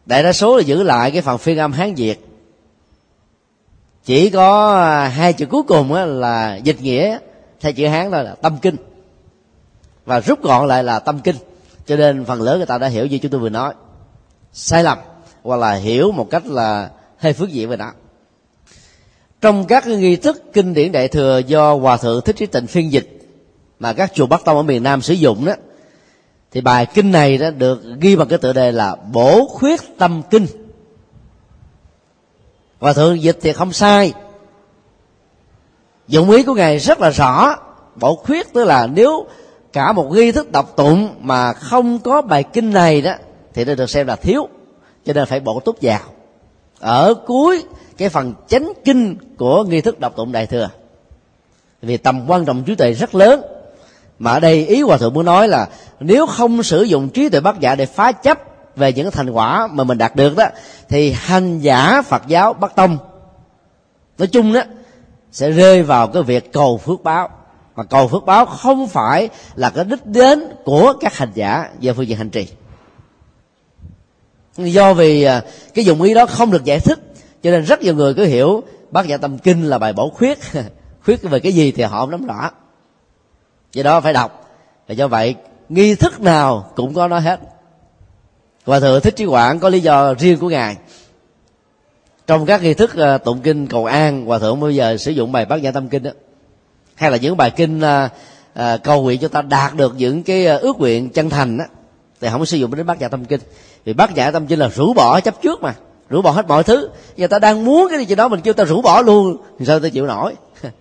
Đại 0.05 0.23
đa 0.23 0.33
số 0.33 0.57
là 0.57 0.63
giữ 0.63 0.83
lại 0.83 1.11
cái 1.11 1.21
phần 1.21 1.37
phiên 1.37 1.57
âm 1.57 1.71
hán 1.71 1.93
việt. 1.93 2.27
Chỉ 4.05 4.29
có 4.29 4.75
à, 4.75 5.07
hai 5.07 5.33
chữ 5.33 5.45
cuối 5.45 5.63
cùng 5.63 5.93
là 5.93 6.55
dịch 6.55 6.81
nghĩa 6.81 7.19
theo 7.59 7.71
chữ 7.71 7.87
hán 7.87 8.11
đó 8.11 8.21
là 8.21 8.35
tâm 8.35 8.57
kinh. 8.61 8.75
Và 10.05 10.19
rút 10.19 10.41
gọn 10.43 10.67
lại 10.67 10.83
là 10.83 10.99
tâm 10.99 11.19
kinh 11.19 11.35
cho 11.85 11.95
nên 11.95 12.25
phần 12.25 12.41
lớn 12.41 12.57
người 12.57 12.65
ta 12.65 12.77
đã 12.77 12.87
hiểu 12.87 13.05
như 13.05 13.17
chúng 13.17 13.31
tôi 13.31 13.41
vừa 13.41 13.49
nói. 13.49 13.73
Sai 14.53 14.83
lầm, 14.83 14.97
hoặc 15.43 15.59
là 15.59 15.73
hiểu 15.73 16.11
một 16.11 16.27
cách 16.29 16.45
là 16.45 16.89
hơi 17.17 17.33
phước 17.33 17.49
diện 17.49 17.69
về 17.69 17.75
đó 17.75 17.91
trong 19.43 19.65
các 19.65 19.87
nghi 19.87 20.15
thức 20.15 20.43
kinh 20.53 20.73
điển 20.73 20.91
đại 20.91 21.07
thừa 21.07 21.41
do 21.47 21.75
hòa 21.75 21.97
thượng 21.97 22.21
thích 22.21 22.35
trí 22.35 22.45
tịnh 22.45 22.67
phiên 22.67 22.91
dịch 22.91 23.19
mà 23.79 23.93
các 23.93 24.11
chùa 24.13 24.25
bắc 24.25 24.45
tông 24.45 24.57
ở 24.57 24.63
miền 24.63 24.83
nam 24.83 25.01
sử 25.01 25.13
dụng 25.13 25.45
đó, 25.45 25.53
thì 26.51 26.61
bài 26.61 26.85
kinh 26.93 27.11
này 27.11 27.37
đã 27.37 27.51
được 27.51 27.81
ghi 27.99 28.15
bằng 28.15 28.27
cái 28.27 28.37
tựa 28.39 28.53
đề 28.53 28.71
là 28.71 28.95
bổ 28.95 29.47
khuyết 29.47 29.81
tâm 29.97 30.21
kinh. 30.29 30.47
Hòa 32.79 32.93
thượng 32.93 33.21
dịch 33.21 33.39
thì 33.41 33.53
không 33.53 33.73
sai. 33.73 34.13
Dụng 36.07 36.31
ý 36.31 36.43
của 36.43 36.53
ngài 36.53 36.77
rất 36.77 36.99
là 36.99 37.09
rõ. 37.09 37.55
Bổ 37.95 38.15
khuyết 38.15 38.53
tức 38.53 38.63
là 38.63 38.87
nếu 38.87 39.25
cả 39.73 39.91
một 39.91 40.11
nghi 40.11 40.31
thức 40.31 40.51
đọc 40.51 40.73
tụng 40.75 41.15
mà 41.19 41.53
không 41.53 41.99
có 41.99 42.21
bài 42.21 42.43
kinh 42.43 42.73
này 42.73 43.01
đó, 43.01 43.13
thì 43.53 43.65
nó 43.65 43.75
được 43.75 43.89
xem 43.89 44.07
là 44.07 44.15
thiếu, 44.15 44.47
cho 45.05 45.13
nên 45.13 45.25
phải 45.25 45.39
bổ 45.39 45.59
túc 45.59 45.77
vào. 45.81 45.99
Ở 46.79 47.13
cuối 47.13 47.63
cái 47.97 48.09
phần 48.09 48.33
chánh 48.47 48.73
kinh 48.85 49.15
của 49.37 49.63
nghi 49.63 49.81
thức 49.81 49.99
đọc 49.99 50.15
tụng 50.15 50.31
đại 50.31 50.47
thừa 50.47 50.69
vì 51.81 51.97
tầm 51.97 52.29
quan 52.29 52.45
trọng 52.45 52.63
trí 52.63 52.75
tuệ 52.75 52.93
rất 52.93 53.15
lớn. 53.15 53.41
Mà 54.19 54.31
ở 54.31 54.39
đây 54.39 54.65
ý 54.65 54.81
hòa 54.81 54.97
thượng 54.97 55.13
muốn 55.13 55.25
nói 55.25 55.47
là 55.47 55.67
nếu 55.99 56.25
không 56.25 56.63
sử 56.63 56.83
dụng 56.83 57.09
trí 57.09 57.29
tuệ 57.29 57.39
bát 57.39 57.59
giả 57.59 57.75
để 57.75 57.85
phá 57.85 58.11
chấp 58.11 58.39
về 58.75 58.93
những 58.93 59.11
thành 59.11 59.29
quả 59.29 59.67
mà 59.67 59.83
mình 59.83 59.97
đạt 59.97 60.15
được 60.15 60.35
đó, 60.35 60.45
thì 60.89 61.11
hành 61.11 61.59
giả 61.59 62.01
phật 62.01 62.27
giáo 62.27 62.53
bắc 62.53 62.75
tông, 62.75 62.97
nói 64.17 64.27
chung 64.27 64.53
đó, 64.53 64.61
sẽ 65.31 65.51
rơi 65.51 65.83
vào 65.83 66.07
cái 66.07 66.23
việc 66.23 66.53
cầu 66.53 66.77
phước 66.77 67.03
báo 67.03 67.29
mà 67.75 67.83
cầu 67.83 68.07
phước 68.07 68.25
báo 68.25 68.45
không 68.45 68.87
phải 68.87 69.29
là 69.55 69.69
cái 69.69 69.83
đích 69.83 70.05
đến 70.05 70.43
của 70.63 70.93
các 70.99 71.17
hành 71.17 71.31
giả 71.33 71.69
về 71.81 71.93
phương 71.93 72.07
diện 72.07 72.17
hành 72.17 72.29
trì. 72.29 72.47
Do 74.57 74.93
vì 74.93 75.23
à, 75.23 75.43
cái 75.73 75.85
dụng 75.85 76.01
ý 76.01 76.13
đó 76.13 76.25
không 76.25 76.51
được 76.51 76.63
giải 76.63 76.79
thích, 76.79 76.99
cho 77.43 77.51
nên 77.51 77.63
rất 77.63 77.81
nhiều 77.81 77.95
người 77.95 78.13
cứ 78.13 78.25
hiểu 78.25 78.63
bát 78.91 79.07
nhã 79.07 79.17
tâm 79.17 79.37
kinh 79.37 79.63
là 79.63 79.77
bài 79.77 79.93
bổ 79.93 80.09
khuyết. 80.09 80.39
Khuyết 81.05 81.21
về 81.21 81.39
cái 81.39 81.51
gì 81.51 81.71
thì 81.71 81.83
họ 81.83 81.99
không 81.99 82.11
nắm 82.11 82.25
rõ. 82.25 82.51
Do 83.73 83.83
đó 83.83 84.01
phải 84.01 84.13
đọc. 84.13 84.49
Và 84.87 84.93
do 84.93 85.07
vậy, 85.07 85.35
nghi 85.69 85.95
thức 85.95 86.21
nào 86.21 86.71
cũng 86.75 86.93
có 86.93 87.07
nói 87.07 87.21
hết. 87.21 87.39
Hòa 88.65 88.79
thượng 88.79 89.01
thích 89.01 89.15
trí 89.15 89.25
quảng 89.25 89.59
có 89.59 89.69
lý 89.69 89.79
do 89.79 90.13
riêng 90.13 90.39
của 90.39 90.49
ngài. 90.49 90.75
Trong 92.27 92.45
các 92.45 92.63
nghi 92.63 92.73
thức 92.73 92.95
à, 92.97 93.17
tụng 93.17 93.41
kinh 93.41 93.67
cầu 93.67 93.85
an, 93.85 94.25
hòa 94.25 94.39
thượng 94.39 94.59
bây 94.59 94.75
giờ 94.75 94.97
sử 94.97 95.11
dụng 95.11 95.31
bài 95.31 95.45
bát 95.45 95.61
nhã 95.61 95.71
tâm 95.71 95.89
kinh 95.89 96.03
đó 96.03 96.11
hay 96.95 97.11
là 97.11 97.17
những 97.17 97.37
bài 97.37 97.51
kinh 97.51 97.81
à, 97.81 98.09
à, 98.53 98.77
cầu 98.77 99.01
nguyện 99.01 99.19
cho 99.21 99.27
ta 99.27 99.41
đạt 99.41 99.75
được 99.75 99.95
những 99.97 100.23
cái 100.23 100.47
à, 100.47 100.55
ước 100.55 100.79
nguyện 100.79 101.09
chân 101.09 101.29
thành 101.29 101.57
á, 101.57 101.65
thì 102.21 102.27
không 102.31 102.45
sử 102.45 102.57
dụng 102.57 102.75
đến 102.75 102.85
bát 102.85 102.99
nhã 102.99 103.07
tâm 103.07 103.25
kinh. 103.25 103.39
Vì 103.85 103.93
bát 103.93 104.15
nhã 104.15 104.31
tâm 104.31 104.47
kinh 104.47 104.59
là 104.59 104.69
rũ 104.75 104.93
bỏ 104.93 105.19
chấp 105.19 105.41
trước 105.41 105.61
mà 105.61 105.75
rũ 106.09 106.21
bỏ 106.21 106.31
hết 106.31 106.47
mọi 106.47 106.63
thứ. 106.63 106.89
Giờ 107.15 107.27
ta 107.27 107.39
đang 107.39 107.65
muốn 107.65 107.87
cái 107.89 108.05
gì 108.05 108.15
đó 108.15 108.27
mình 108.27 108.41
kêu 108.41 108.53
ta 108.53 108.63
rũ 108.63 108.81
bỏ 108.81 109.01
luôn. 109.01 109.37
Thì 109.59 109.65
sao 109.65 109.79
ta 109.79 109.89
chịu 109.89 110.05
nổi? 110.05 110.35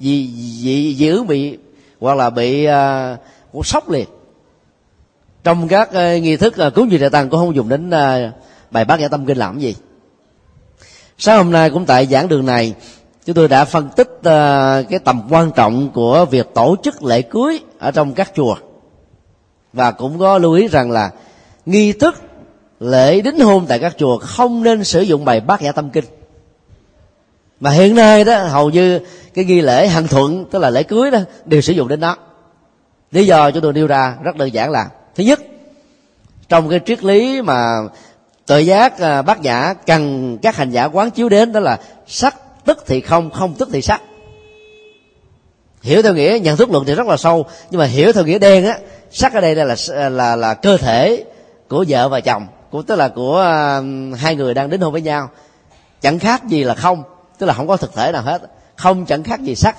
Vì 0.00 0.30
vì 0.62 0.94
giữ 0.94 1.22
bị 1.22 1.58
hoặc 2.00 2.16
là 2.16 2.30
bị 2.30 2.68
uh, 3.56 3.66
sốc 3.66 3.90
liền. 3.90 4.08
Trong 5.44 5.68
các 5.68 5.88
uh, 5.88 6.22
nghi 6.22 6.36
thức 6.36 6.54
uh, 6.66 6.74
cứu 6.74 6.86
dường 6.86 7.00
đại 7.00 7.10
tăng 7.10 7.30
cũng 7.30 7.40
không 7.40 7.54
dùng 7.54 7.68
đến 7.68 7.88
uh, 7.88 8.32
bài 8.70 8.84
bát 8.84 9.00
nhã 9.00 9.08
tâm 9.08 9.26
kinh 9.26 9.38
làm 9.38 9.58
gì. 9.58 9.74
Sáng 11.18 11.36
hôm 11.36 11.52
nay 11.52 11.70
cũng 11.70 11.86
tại 11.86 12.06
giảng 12.06 12.28
đường 12.28 12.46
này 12.46 12.74
chúng 13.24 13.34
tôi 13.34 13.48
đã 13.48 13.64
phân 13.64 13.88
tích 13.96 14.18
ờ, 14.22 14.84
cái 14.90 14.98
tầm 14.98 15.22
quan 15.30 15.50
trọng 15.52 15.90
của 15.90 16.24
việc 16.24 16.54
tổ 16.54 16.76
chức 16.82 17.02
lễ 17.02 17.22
cưới 17.22 17.60
ở 17.78 17.90
trong 17.90 18.14
các 18.14 18.32
chùa. 18.34 18.56
Và 19.72 19.90
cũng 19.90 20.18
có 20.18 20.38
lưu 20.38 20.52
ý 20.52 20.68
rằng 20.68 20.90
là 20.90 21.10
nghi 21.66 21.92
thức 21.92 22.14
lễ 22.80 23.20
đính 23.20 23.40
hôn 23.40 23.66
tại 23.68 23.78
các 23.78 23.94
chùa 23.98 24.18
không 24.18 24.62
nên 24.62 24.84
sử 24.84 25.00
dụng 25.00 25.24
bài 25.24 25.40
bát 25.40 25.62
nhã 25.62 25.72
tâm 25.72 25.90
kinh. 25.90 26.04
Mà 27.60 27.70
hiện 27.70 27.94
nay 27.94 28.24
đó, 28.24 28.38
hầu 28.44 28.70
như 28.70 29.00
cái 29.34 29.44
nghi 29.44 29.60
lễ 29.60 29.86
hằng 29.86 30.08
thuận, 30.08 30.44
tức 30.50 30.58
là 30.58 30.70
lễ 30.70 30.82
cưới 30.82 31.10
đó, 31.10 31.18
đều 31.44 31.60
sử 31.60 31.72
dụng 31.72 31.88
đến 31.88 32.00
đó 32.00 32.16
lý 33.12 33.26
do 33.26 33.50
chúng 33.50 33.62
tôi 33.62 33.72
nêu 33.72 33.86
ra 33.86 34.16
rất 34.22 34.36
đơn 34.36 34.52
giản 34.52 34.70
là, 34.70 34.88
thứ 35.14 35.24
nhất, 35.24 35.40
trong 36.48 36.68
cái 36.68 36.80
triết 36.86 37.04
lý 37.04 37.42
mà 37.42 37.80
tự 38.46 38.58
giác 38.58 38.98
ờ, 38.98 39.22
bát 39.22 39.40
nhã 39.40 39.74
cần 39.86 40.38
các 40.42 40.56
hành 40.56 40.70
giả 40.70 40.84
quán 40.84 41.10
chiếu 41.10 41.28
đến 41.28 41.52
đó 41.52 41.60
là 41.60 41.78
sắc 42.06 42.34
tức 42.70 42.84
thì 42.86 43.00
không 43.00 43.30
không 43.30 43.54
tức 43.54 43.68
thì 43.72 43.82
sắc. 43.82 44.00
Hiểu 45.82 46.02
theo 46.02 46.14
nghĩa 46.14 46.38
nhận 46.42 46.56
thức 46.56 46.70
luận 46.70 46.84
thì 46.86 46.94
rất 46.94 47.06
là 47.06 47.16
sâu 47.16 47.46
nhưng 47.70 47.78
mà 47.78 47.84
hiểu 47.84 48.12
theo 48.12 48.24
nghĩa 48.24 48.38
đen 48.38 48.66
á 48.66 48.78
sắc 49.10 49.32
ở 49.34 49.40
đây 49.40 49.54
là 49.54 49.64
là 49.64 50.08
là, 50.08 50.36
là 50.36 50.54
cơ 50.54 50.76
thể 50.76 51.24
của 51.68 51.84
vợ 51.88 52.08
và 52.08 52.20
chồng 52.20 52.46
của 52.70 52.82
tức 52.82 52.96
là 52.96 53.08
của 53.08 53.40
uh, 53.40 54.18
hai 54.18 54.36
người 54.36 54.54
đang 54.54 54.70
đến 54.70 54.80
hôn 54.80 54.92
với 54.92 55.02
nhau. 55.02 55.30
Chẳng 56.00 56.18
khác 56.18 56.46
gì 56.48 56.64
là 56.64 56.74
không 56.74 57.02
tức 57.38 57.46
là 57.46 57.54
không 57.54 57.68
có 57.68 57.76
thực 57.76 57.94
thể 57.94 58.12
nào 58.12 58.22
hết. 58.22 58.42
Không 58.76 59.06
chẳng 59.06 59.22
khác 59.22 59.40
gì 59.40 59.54
sắc. 59.54 59.76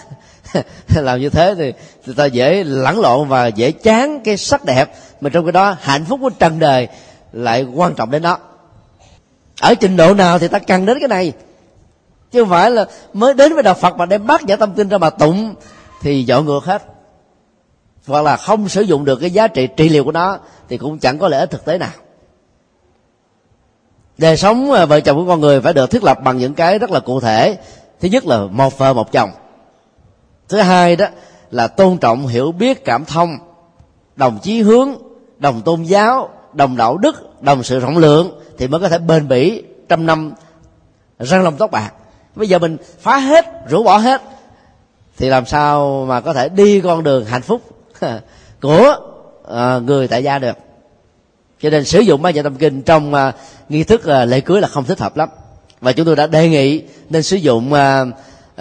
Làm 0.96 1.20
như 1.20 1.30
thế 1.30 1.56
thì 1.58 1.74
người 2.06 2.16
ta 2.16 2.26
dễ 2.26 2.64
lẫn 2.64 3.00
lộn 3.00 3.28
và 3.28 3.48
dễ 3.48 3.72
chán 3.72 4.20
cái 4.24 4.38
sắc 4.38 4.66
đẹp 4.66 4.94
mà 5.22 5.30
trong 5.30 5.46
cái 5.46 5.52
đó 5.52 5.76
hạnh 5.82 6.06
phúc 6.06 6.20
của 6.24 6.30
trần 6.30 6.60
đời 6.60 6.88
lại 7.32 7.64
quan 7.64 7.94
trọng 7.94 8.12
đến 8.12 8.22
đó. 8.22 8.38
Ở 9.62 9.76
trình 9.76 9.98
độ 9.98 10.14
nào 10.14 10.40
thì 10.40 10.48
ta 10.48 10.60
cần 10.60 10.86
đến 10.86 10.98
cái 11.00 11.08
này 11.08 11.34
chứ 12.32 12.42
không 12.42 12.50
phải 12.50 12.72
là 12.72 12.86
mới 13.14 13.34
đến 13.34 13.54
với 13.54 13.64
đạo 13.64 13.74
phật 13.74 13.98
mà 13.98 14.06
đem 14.06 14.28
bắt 14.28 14.42
giả 14.46 14.56
tâm 14.56 14.74
kinh 14.74 14.90
ra 14.90 14.98
mà 14.98 15.10
tụng, 15.10 15.56
thì 16.02 16.24
dọn 16.24 16.46
ngược 16.46 16.66
hết. 16.66 16.84
Hoặc 18.08 18.22
là 18.22 18.38
không 18.38 18.70
sử 18.70 18.82
dụng 18.82 19.06
được 19.06 19.16
cái 19.16 19.32
giá 19.32 19.48
trị 19.48 19.68
trị 19.78 19.90
liệu 19.90 20.04
của 20.04 20.12
nó, 20.12 20.40
thì 20.70 20.78
cũng 20.78 21.00
chẳng 21.00 21.20
có 21.20 21.28
lợi 21.28 21.40
ích 21.40 21.52
thực 21.52 21.66
tế 21.66 21.78
nào. 21.78 21.90
Đời 24.18 24.38
sống 24.38 24.72
à, 24.72 24.86
vợ 24.86 25.00
chồng 25.00 25.18
của 25.18 25.28
con 25.28 25.42
người 25.42 25.62
phải 25.62 25.74
được 25.74 25.92
thiết 25.92 26.04
lập 26.04 26.20
bằng 26.24 26.38
những 26.38 26.54
cái 26.54 26.80
rất 26.80 26.92
là 26.92 27.00
cụ 27.00 27.20
thể. 27.20 27.58
Thứ 28.00 28.08
nhất 28.08 28.26
là 28.26 28.46
một 28.46 28.78
vợ, 28.78 28.94
một 28.94 29.12
chồng. 29.12 29.30
Thứ 30.50 30.58
hai 30.58 30.96
đó 30.96 31.06
là 31.52 31.68
tôn 31.68 31.98
trọng, 31.98 32.28
hiểu 32.28 32.52
biết, 32.52 32.86
cảm 32.86 33.06
thông, 33.06 33.38
đồng 34.16 34.40
chí 34.42 34.62
hướng, 34.62 34.90
đồng 35.38 35.62
tôn 35.62 35.84
giáo, 35.84 36.30
đồng 36.54 36.78
đạo 36.78 36.98
đức, 36.98 37.42
đồng 37.42 37.64
sự 37.64 37.80
rộng 37.80 37.98
lượng, 37.98 38.40
thì 38.58 38.68
mới 38.68 38.82
có 38.82 38.90
thể 38.90 38.98
bền 38.98 39.28
bỉ 39.28 39.64
trăm 39.90 40.06
năm 40.06 40.32
răng 41.20 41.44
lông 41.44 41.58
tóc 41.58 41.72
bạc 41.72 41.92
bây 42.36 42.50
giờ 42.50 42.60
mình 42.60 42.78
phá 43.00 43.18
hết 43.18 43.46
rũ 43.70 43.84
bỏ 43.84 43.98
hết 43.98 44.22
thì 45.18 45.30
làm 45.30 45.46
sao 45.46 46.06
mà 46.08 46.22
có 46.22 46.34
thể 46.34 46.50
đi 46.50 46.82
con 46.82 47.04
đường 47.04 47.26
hạnh 47.26 47.42
phúc 47.42 47.62
của 48.62 48.96
uh, 49.44 49.84
người 49.84 50.08
tại 50.08 50.24
gia 50.24 50.40
được? 50.40 50.58
Cho 51.62 51.70
nên 51.70 51.86
sử 51.86 52.00
dụng 52.00 52.22
ba 52.22 52.32
nhà 52.32 52.42
tâm 52.42 52.56
kinh 52.56 52.82
trong 52.82 53.14
uh, 53.14 53.34
nghi 53.70 53.84
thức 53.84 54.02
uh, 54.02 54.30
lễ 54.30 54.42
cưới 54.42 54.62
là 54.62 54.68
không 54.68 54.84
thích 54.84 55.00
hợp 55.00 55.18
lắm. 55.18 55.30
Và 55.82 55.92
chúng 55.92 56.06
tôi 56.06 56.16
đã 56.16 56.28
đề 56.28 56.50
nghị 56.50 56.84
nên 57.10 57.24
sử 57.24 57.38
dụng 57.38 57.74
uh, 57.74 58.08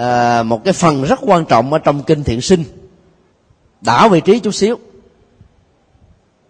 uh, 0.00 0.46
một 0.46 0.64
cái 0.64 0.72
phần 0.72 1.02
rất 1.02 1.20
quan 1.22 1.44
trọng 1.44 1.72
ở 1.72 1.78
trong 1.78 2.02
kinh 2.02 2.24
thiện 2.24 2.40
sinh. 2.40 2.64
Đảo 3.80 4.08
vị 4.08 4.20
trí 4.20 4.38
chút 4.38 4.54
xíu. 4.54 4.78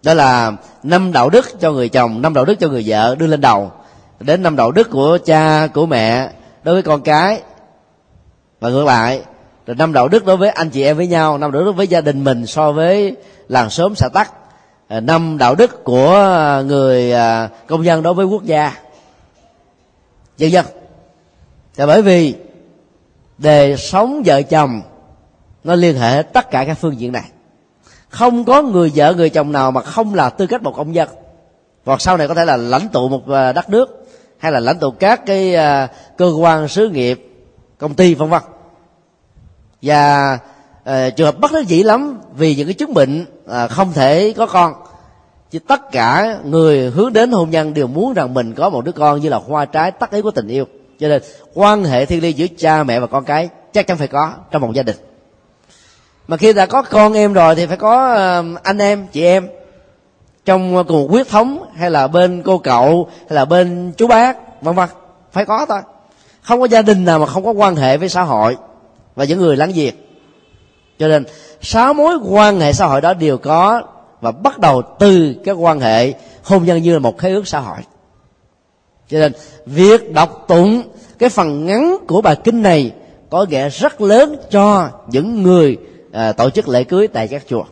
Đó 0.03 0.13
là 0.13 0.51
năm 0.83 1.11
đạo 1.11 1.29
đức 1.29 1.59
cho 1.59 1.71
người 1.71 1.89
chồng 1.89 2.21
năm 2.21 2.33
đạo 2.33 2.45
đức 2.45 2.59
cho 2.59 2.67
người 2.67 2.83
vợ 2.87 3.15
đưa 3.15 3.27
lên 3.27 3.41
đầu. 3.41 3.71
Đến 4.19 4.43
năm 4.43 4.55
đạo 4.55 4.71
đức 4.71 4.89
của 4.91 5.17
cha 5.25 5.67
của 5.67 5.85
mẹ 5.85 6.29
đối 6.63 6.75
với 6.75 6.83
con 6.83 7.01
cái, 7.01 7.41
và 8.59 8.69
ngược 8.69 8.85
lại 8.85 9.21
rồi 9.65 9.75
năm 9.75 9.93
đạo 9.93 10.07
đức 10.07 10.25
đối 10.25 10.37
với 10.37 10.49
anh 10.49 10.69
chị 10.69 10.83
em 10.83 10.97
với 10.97 11.07
nhau, 11.07 11.37
năm 11.37 11.51
đạo 11.51 11.63
đức 11.63 11.71
với 11.71 11.87
gia 11.87 12.01
đình 12.01 12.23
mình 12.23 12.45
so 12.45 12.71
với 12.71 13.15
làng 13.47 13.69
xóm 13.69 13.95
xã 13.95 14.09
tắc. 14.13 14.31
À, 14.87 14.99
năm 14.99 15.37
đạo 15.37 15.55
đức 15.55 15.83
của 15.83 16.13
người 16.65 17.13
à, 17.13 17.49
công 17.67 17.85
dân 17.85 18.03
đối 18.03 18.13
với 18.13 18.25
quốc 18.25 18.43
gia. 18.43 18.73
Dân 20.37 20.51
dân 20.51 20.65
là 21.75 21.85
bởi 21.85 22.01
vì 22.01 22.35
đời 23.37 23.77
sống 23.77 24.23
vợ 24.25 24.41
chồng, 24.41 24.81
nó 25.63 25.75
liên 25.75 25.97
hệ 25.97 26.23
tất 26.33 26.51
cả 26.51 26.65
các 26.65 26.77
phương 26.81 26.99
diện 26.99 27.11
này. 27.11 27.29
Không 28.09 28.45
có 28.45 28.61
người 28.61 28.91
vợ, 28.95 29.13
người 29.13 29.29
chồng 29.29 29.51
nào 29.51 29.71
mà 29.71 29.81
không 29.81 30.13
là 30.13 30.29
tư 30.29 30.47
cách 30.47 30.63
một 30.63 30.73
công 30.77 30.95
dân 30.95 31.09
hoặc 31.85 32.01
sau 32.01 32.17
này 32.17 32.27
có 32.27 32.33
thể 32.33 32.45
là 32.45 32.57
lãnh 32.57 32.89
tụ 32.89 33.09
một 33.09 33.29
à, 33.29 33.53
đất 33.53 33.69
nước 33.69 34.00
hay 34.41 34.51
là 34.51 34.59
lãnh 34.59 34.79
tụ 34.79 34.91
các 34.91 35.25
cái 35.25 35.55
à, 35.55 35.87
cơ 36.17 36.25
quan 36.25 36.67
xứ 36.67 36.89
nghiệp 36.89 37.27
công 37.77 37.93
ty 37.93 38.13
vân 38.13 38.29
vân. 38.29 38.41
Và 39.81 40.33
uh, 40.79 41.15
trường 41.15 41.25
hợp 41.25 41.39
bất 41.39 41.51
đắc 41.51 41.67
dĩ 41.67 41.83
lắm 41.83 42.21
vì 42.37 42.55
những 42.55 42.67
cái 42.67 42.73
chứng 42.73 42.93
bệnh 42.93 43.25
uh, 43.45 43.71
không 43.71 43.93
thể 43.93 44.33
có 44.37 44.45
con. 44.45 44.73
Chứ 45.51 45.59
tất 45.59 45.91
cả 45.91 46.37
người 46.43 46.89
hướng 46.89 47.13
đến 47.13 47.31
hôn 47.31 47.49
nhân 47.49 47.73
đều 47.73 47.87
muốn 47.87 48.13
rằng 48.13 48.33
mình 48.33 48.53
có 48.53 48.69
một 48.69 48.85
đứa 48.85 48.91
con 48.91 49.21
như 49.21 49.29
là 49.29 49.37
hoa 49.37 49.65
trái 49.65 49.91
tắc 49.91 50.11
ý 50.11 50.21
của 50.21 50.31
tình 50.31 50.47
yêu. 50.47 50.65
Cho 50.99 51.07
nên 51.07 51.21
quan 51.53 51.83
hệ 51.83 52.05
thiêng 52.05 52.21
liêng 52.21 52.37
giữa 52.37 52.47
cha 52.57 52.83
mẹ 52.83 52.99
và 52.99 53.07
con 53.07 53.25
cái 53.25 53.49
chắc 53.73 53.87
chắn 53.87 53.97
phải 53.97 54.07
có 54.07 54.33
trong 54.51 54.61
một 54.61 54.73
gia 54.73 54.83
đình. 54.83 54.97
Mà 56.27 56.37
khi 56.37 56.53
đã 56.53 56.65
có 56.65 56.81
con 56.81 57.13
em 57.13 57.33
rồi 57.33 57.55
thì 57.55 57.65
phải 57.65 57.77
có 57.77 58.13
uh, 58.39 58.63
anh 58.63 58.77
em 58.77 59.07
chị 59.11 59.23
em 59.23 59.47
trong 60.45 60.83
cùng 60.87 61.01
một 61.01 61.07
huyết 61.09 61.27
thống 61.27 61.65
hay 61.75 61.91
là 61.91 62.07
bên 62.07 62.41
cô 62.43 62.57
cậu 62.57 63.09
hay 63.29 63.35
là 63.35 63.45
bên 63.45 63.93
chú 63.97 64.07
bác 64.07 64.61
vân 64.61 64.75
vân. 64.75 64.89
Phải 65.31 65.45
có 65.45 65.65
thôi. 65.65 65.81
Không 66.41 66.59
có 66.59 66.67
gia 66.67 66.81
đình 66.81 67.05
nào 67.05 67.19
mà 67.19 67.25
không 67.25 67.45
có 67.45 67.51
quan 67.51 67.75
hệ 67.75 67.97
với 67.97 68.09
xã 68.09 68.21
hội 68.21 68.57
và 69.15 69.25
những 69.25 69.39
người 69.39 69.57
láng 69.57 69.71
giềng. 69.75 69.95
Cho 70.99 71.07
nên 71.07 71.25
sáu 71.61 71.93
mối 71.93 72.17
quan 72.29 72.59
hệ 72.59 72.73
xã 72.73 72.85
hội 72.85 73.01
đó 73.01 73.13
đều 73.13 73.37
có 73.37 73.81
và 74.21 74.31
bắt 74.31 74.59
đầu 74.59 74.81
từ 74.99 75.35
cái 75.45 75.55
quan 75.55 75.79
hệ 75.79 76.13
hôn 76.43 76.65
nhân 76.65 76.83
như 76.83 76.93
là 76.93 76.99
một 76.99 77.17
khế 77.17 77.29
ước 77.29 77.47
xã 77.47 77.59
hội. 77.59 77.77
Cho 79.07 79.19
nên 79.19 79.33
việc 79.65 80.13
đọc 80.13 80.45
tụng 80.47 80.83
cái 81.19 81.29
phần 81.29 81.65
ngắn 81.65 81.97
của 82.07 82.21
bài 82.21 82.35
kinh 82.43 82.61
này 82.61 82.91
có 83.29 83.45
nghĩa 83.49 83.69
rất 83.69 84.01
lớn 84.01 84.35
cho 84.51 84.89
những 85.07 85.43
người 85.43 85.77
à, 86.11 86.31
tổ 86.31 86.49
chức 86.49 86.67
lễ 86.67 86.83
cưới 86.83 87.07
tại 87.07 87.27
các 87.27 87.43
chùa. 87.47 87.63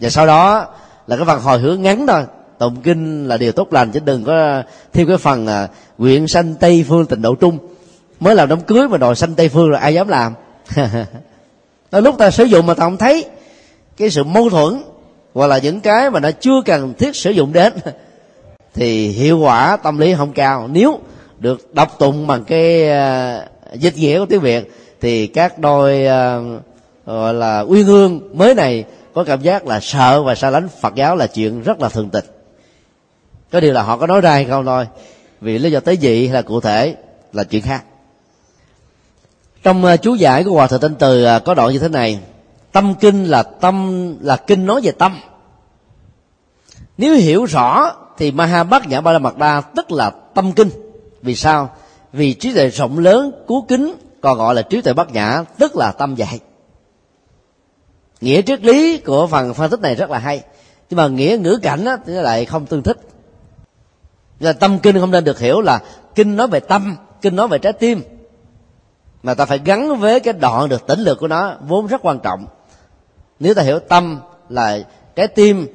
Và 0.00 0.10
sau 0.10 0.26
đó 0.26 0.66
là 1.10 1.16
cái 1.16 1.24
phần 1.24 1.40
hồi 1.40 1.58
hướng 1.58 1.82
ngắn 1.82 2.06
thôi. 2.06 2.22
Tụng 2.58 2.76
kinh 2.82 3.28
là 3.28 3.36
điều 3.36 3.52
tốt 3.52 3.72
lành 3.72 3.90
chứ 3.90 4.00
đừng 4.04 4.24
có 4.24 4.62
thêm 4.92 5.08
cái 5.08 5.16
phần 5.16 5.46
à, 5.46 5.68
nguyện 5.98 6.28
sanh 6.28 6.54
tây 6.54 6.84
phương 6.88 7.06
tịnh 7.06 7.22
độ 7.22 7.34
trung. 7.34 7.58
Mới 8.20 8.34
làm 8.34 8.48
đám 8.48 8.60
cưới 8.60 8.88
mà 8.88 8.98
đòi 8.98 9.14
sanh 9.14 9.34
tây 9.34 9.48
phương 9.48 9.68
rồi 9.70 9.78
ai 9.78 9.94
dám 9.94 10.08
làm? 10.08 10.34
Lúc 11.92 12.18
ta 12.18 12.30
sử 12.30 12.44
dụng 12.44 12.66
mà 12.66 12.74
ta 12.74 12.84
không 12.84 12.96
thấy. 12.96 13.24
Cái 13.96 14.10
sự 14.10 14.24
mâu 14.24 14.50
thuẫn 14.50 14.82
hoặc 15.34 15.46
là 15.46 15.58
những 15.58 15.80
cái 15.80 16.10
mà 16.10 16.20
nó 16.20 16.30
chưa 16.30 16.62
cần 16.64 16.94
thiết 16.98 17.16
sử 17.16 17.30
dụng 17.30 17.52
đến 17.52 17.72
thì 18.74 19.08
hiệu 19.08 19.38
quả 19.38 19.76
tâm 19.76 19.98
lý 19.98 20.14
không 20.14 20.32
cao. 20.32 20.68
Nếu 20.72 20.98
được 21.38 21.74
đọc 21.74 21.96
tụng 21.98 22.26
bằng 22.26 22.44
cái 22.44 22.88
uh, 22.88 23.80
dịch 23.80 23.96
nghĩa 23.96 24.18
của 24.18 24.26
tiếng 24.26 24.40
việt 24.40 24.72
thì 25.00 25.26
các 25.26 25.58
đôi 25.58 26.04
uh, 26.04 26.62
gọi 27.06 27.34
là 27.34 27.60
uyên 27.60 27.86
hương 27.86 28.38
mới 28.38 28.54
này 28.54 28.84
có 29.14 29.24
cảm 29.24 29.42
giác 29.42 29.66
là 29.66 29.80
sợ 29.80 30.22
và 30.22 30.34
xa 30.34 30.50
lánh 30.50 30.68
phật 30.80 30.94
giáo 30.94 31.16
là 31.16 31.26
chuyện 31.26 31.62
rất 31.62 31.80
là 31.80 31.88
thường 31.88 32.10
tình 32.10 32.24
có 33.50 33.60
điều 33.60 33.72
là 33.72 33.82
họ 33.82 33.96
có 33.96 34.06
nói 34.06 34.20
ra 34.20 34.30
hay 34.30 34.44
không 34.44 34.66
thôi. 34.66 34.86
Vì 35.40 35.58
lý 35.58 35.70
do 35.70 35.80
tế 35.80 35.96
dị 35.96 36.26
hay 36.26 36.34
là 36.34 36.42
cụ 36.42 36.60
thể 36.60 36.96
là 37.32 37.44
chuyện 37.44 37.62
khác. 37.62 37.84
Trong 39.62 39.84
ờ, 39.84 39.96
chú 39.96 40.14
giải 40.14 40.44
của 40.44 40.50
hòa 40.50 40.66
thượng 40.66 40.80
tinh 40.80 40.94
từ 40.98 41.24
ờ, 41.24 41.38
có 41.38 41.54
đoạn 41.54 41.72
như 41.72 41.78
thế 41.78 41.88
này. 41.88 42.20
Tâm 42.72 42.94
kinh 43.00 43.24
là 43.24 43.42
tâm, 43.42 44.16
là 44.20 44.36
kinh 44.36 44.66
nói 44.66 44.80
về 44.84 44.92
tâm. 44.92 45.20
Nếu 46.98 47.14
hiểu 47.14 47.44
rõ 47.44 47.92
thì 48.18 48.30
maha 48.30 48.64
bát 48.64 48.88
nhã 48.88 49.00
ba 49.00 49.12
la 49.12 49.18
mật 49.18 49.38
đa 49.38 49.60
tức 49.60 49.92
là 49.92 50.10
tâm 50.34 50.52
kinh. 50.52 50.70
Vì 51.22 51.34
sao? 51.34 51.70
Vì 52.12 52.34
trí 52.34 52.54
tuệ 52.54 52.68
rộng 52.68 52.98
lớn, 52.98 53.32
cứu 53.48 53.64
kính, 53.68 53.94
còn 54.20 54.38
gọi 54.38 54.54
là 54.54 54.62
trí 54.62 54.80
tuệ 54.80 54.92
bát 54.92 55.12
nhã, 55.12 55.44
tức 55.58 55.76
là 55.76 55.92
tâm 55.92 56.14
dạy 56.14 56.40
nghĩa 58.20 58.42
triết 58.42 58.64
lý 58.64 58.98
của 58.98 59.26
phần 59.26 59.54
phân 59.54 59.70
tích 59.70 59.80
này 59.80 59.94
rất 59.94 60.10
là 60.10 60.18
hay. 60.18 60.42
Nhưng 60.90 60.96
mà 60.96 61.08
nghĩa 61.08 61.38
ngữ 61.40 61.58
cảnh 61.62 61.84
á, 61.84 61.96
thì 62.06 62.12
lại 62.12 62.44
không 62.44 62.66
tương 62.66 62.82
thích. 62.82 62.98
Là 64.40 64.52
tâm 64.52 64.78
kinh 64.78 65.00
không 65.00 65.10
nên 65.10 65.24
được 65.24 65.38
hiểu 65.38 65.60
là 65.60 65.82
kinh 66.14 66.36
nói 66.36 66.46
về 66.46 66.60
tâm 66.60 66.96
kinh 67.22 67.36
nói 67.36 67.48
về 67.48 67.58
trái 67.58 67.72
tim. 67.72 68.02
Mà 69.22 69.34
ta 69.34 69.44
phải 69.44 69.60
gắn 69.64 70.00
với 70.00 70.20
cái 70.20 70.34
đoạn 70.34 70.68
được 70.68 70.86
tỉnh 70.86 71.00
lược 71.00 71.18
của 71.18 71.28
nó 71.28 71.54
vốn 71.60 71.86
rất 71.86 72.00
quan 72.02 72.20
trọng. 72.20 72.46
Nếu 73.40 73.54
ta 73.54 73.62
hiểu 73.62 73.78
tâm 73.78 74.20
là 74.48 74.78
trái 75.16 75.28
tim 75.28 75.66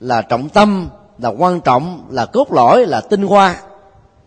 là 0.00 0.22
trọng 0.22 0.48
tâm 0.48 0.88
là 1.18 1.28
quan 1.28 1.60
trọng 1.60 2.06
là 2.10 2.26
cốt 2.26 2.52
lõi 2.52 2.86
là 2.86 3.00
tinh 3.00 3.22
hoa 3.22 3.56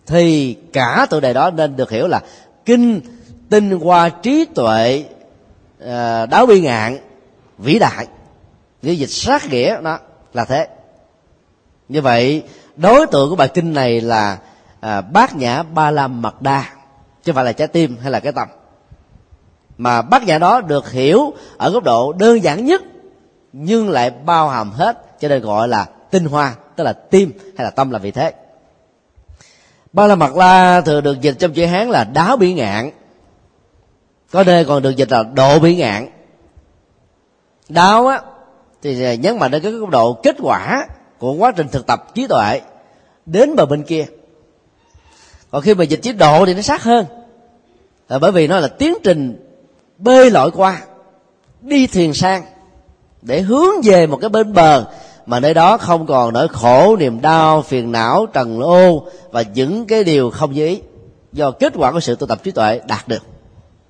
thì 0.06 0.54
cả 0.74 1.08
tựa 1.10 1.20
đề 1.20 1.34
đó 1.34 1.50
nên 1.50 1.76
được 1.76 1.92
hiểu 1.92 2.08
là 2.08 2.22
kinh 2.66 3.02
tinh 3.50 3.72
hoa 3.72 4.10
trí 4.10 4.46
tuệ 4.46 5.04
à, 5.86 6.26
đáo 6.26 6.46
bi 6.46 6.62
ngạn 6.62 6.98
vĩ 7.58 7.80
đại. 7.80 8.08
Nếu 8.82 8.94
dịch 8.94 9.10
sát 9.10 9.50
nghĩa 9.50 9.82
đó 9.82 10.00
là 10.34 10.46
thế. 10.46 10.68
Như 11.90 12.02
vậy 12.02 12.44
đối 12.76 13.08
tượng 13.08 13.30
của 13.30 13.36
bài 13.36 13.48
kinh 13.48 13.74
này 13.74 14.02
là 14.02 14.38
à, 14.80 15.02
bát 15.02 15.36
nhã 15.36 15.64
ba 15.64 15.92
la 15.92 16.08
mật 16.08 16.42
đa 16.42 16.64
chứ 17.24 17.32
không 17.32 17.36
phải 17.36 17.46
là 17.46 17.52
trái 17.52 17.68
tim 17.68 17.98
hay 18.02 18.12
là 18.12 18.20
cái 18.20 18.32
tâm. 18.32 18.48
Mà 19.78 20.02
bát 20.02 20.24
nhã 20.24 20.38
đó 20.38 20.62
được 20.62 20.92
hiểu 20.92 21.34
ở 21.58 21.70
góc 21.70 21.84
độ 21.84 22.14
đơn 22.14 22.44
giản 22.44 22.66
nhất 22.66 22.82
nhưng 23.54 23.90
lại 23.90 24.10
bao 24.10 24.50
hàm 24.50 24.72
hết 24.72 25.20
cho 25.20 25.28
nên 25.28 25.42
gọi 25.42 25.68
là 25.68 25.86
tinh 26.12 26.26
hoa 26.26 26.56
tức 26.76 26.84
là 26.84 26.94
tim 26.94 27.32
hay 27.58 27.66
là 27.66 27.70
tâm 27.70 27.92
là 27.92 28.00
vị 28.00 28.12
thế. 28.12 28.34
Ba 29.94 30.08
la 30.08 30.16
mật 30.16 30.36
la 30.36 30.82
thường 30.82 31.04
được 31.04 31.22
dịch 31.22 31.36
trong 31.40 31.54
chữ 31.54 31.66
hán 31.66 31.90
là 31.90 32.04
đáo 32.04 32.38
bỉ 32.38 32.54
ngạn. 32.54 32.92
Có 34.32 34.44
nơi 34.44 34.66
còn 34.66 34.84
được 34.84 34.96
dịch 34.96 35.12
là 35.12 35.24
độ 35.24 35.60
bỉ 35.60 35.76
ngạn 35.76 36.08
đau 37.70 38.08
á, 38.08 38.22
thì 38.82 39.18
nhấn 39.18 39.40
mạnh 39.40 39.52
đến 39.52 39.62
cái 39.62 39.72
góc 39.72 39.90
độ 39.90 40.14
kết 40.14 40.36
quả 40.40 40.88
của 41.18 41.34
quá 41.34 41.52
trình 41.52 41.68
thực 41.68 41.88
tập 41.88 42.16
trí 42.16 42.28
tuệ 42.28 42.62
đến 43.26 43.56
bờ 43.56 43.66
bên 43.66 43.84
kia. 43.84 44.06
Còn 45.52 45.62
khi 45.62 45.74
mà 45.74 45.84
dịch 45.84 46.02
chế 46.04 46.14
độ 46.14 46.46
thì 46.46 46.54
nó 46.54 46.62
sát 46.62 46.84
hơn. 46.84 47.06
Là 48.10 48.20
bởi 48.20 48.32
vì 48.32 48.48
nó 48.48 48.60
là 48.60 48.68
tiến 48.68 48.94
trình 49.04 49.50
bơi 49.98 50.32
lội 50.32 50.52
qua, 50.52 50.82
đi 51.62 51.88
thuyền 51.88 52.14
sang 52.14 52.44
để 53.22 53.42
hướng 53.42 53.82
về 53.84 54.08
một 54.08 54.18
cái 54.22 54.30
bên 54.30 54.54
bờ 54.54 54.86
mà 55.26 55.40
nơi 55.40 55.54
đó 55.54 55.78
không 55.78 56.06
còn 56.06 56.34
nỗi 56.34 56.48
khổ, 56.48 56.96
niềm 57.00 57.22
đau, 57.22 57.62
phiền 57.62 57.92
não, 57.92 58.26
trần 58.26 58.60
ô 58.60 59.08
và 59.32 59.42
những 59.42 59.86
cái 59.86 60.04
điều 60.04 60.30
không 60.30 60.54
như 60.54 60.66
ý 60.66 60.82
do 61.34 61.52
kết 61.52 61.74
quả 61.76 61.92
của 61.92 62.00
sự 62.00 62.16
tu 62.16 62.28
tập 62.28 62.44
trí 62.44 62.52
tuệ 62.52 62.82
đạt 62.88 63.08
được. 63.08 63.24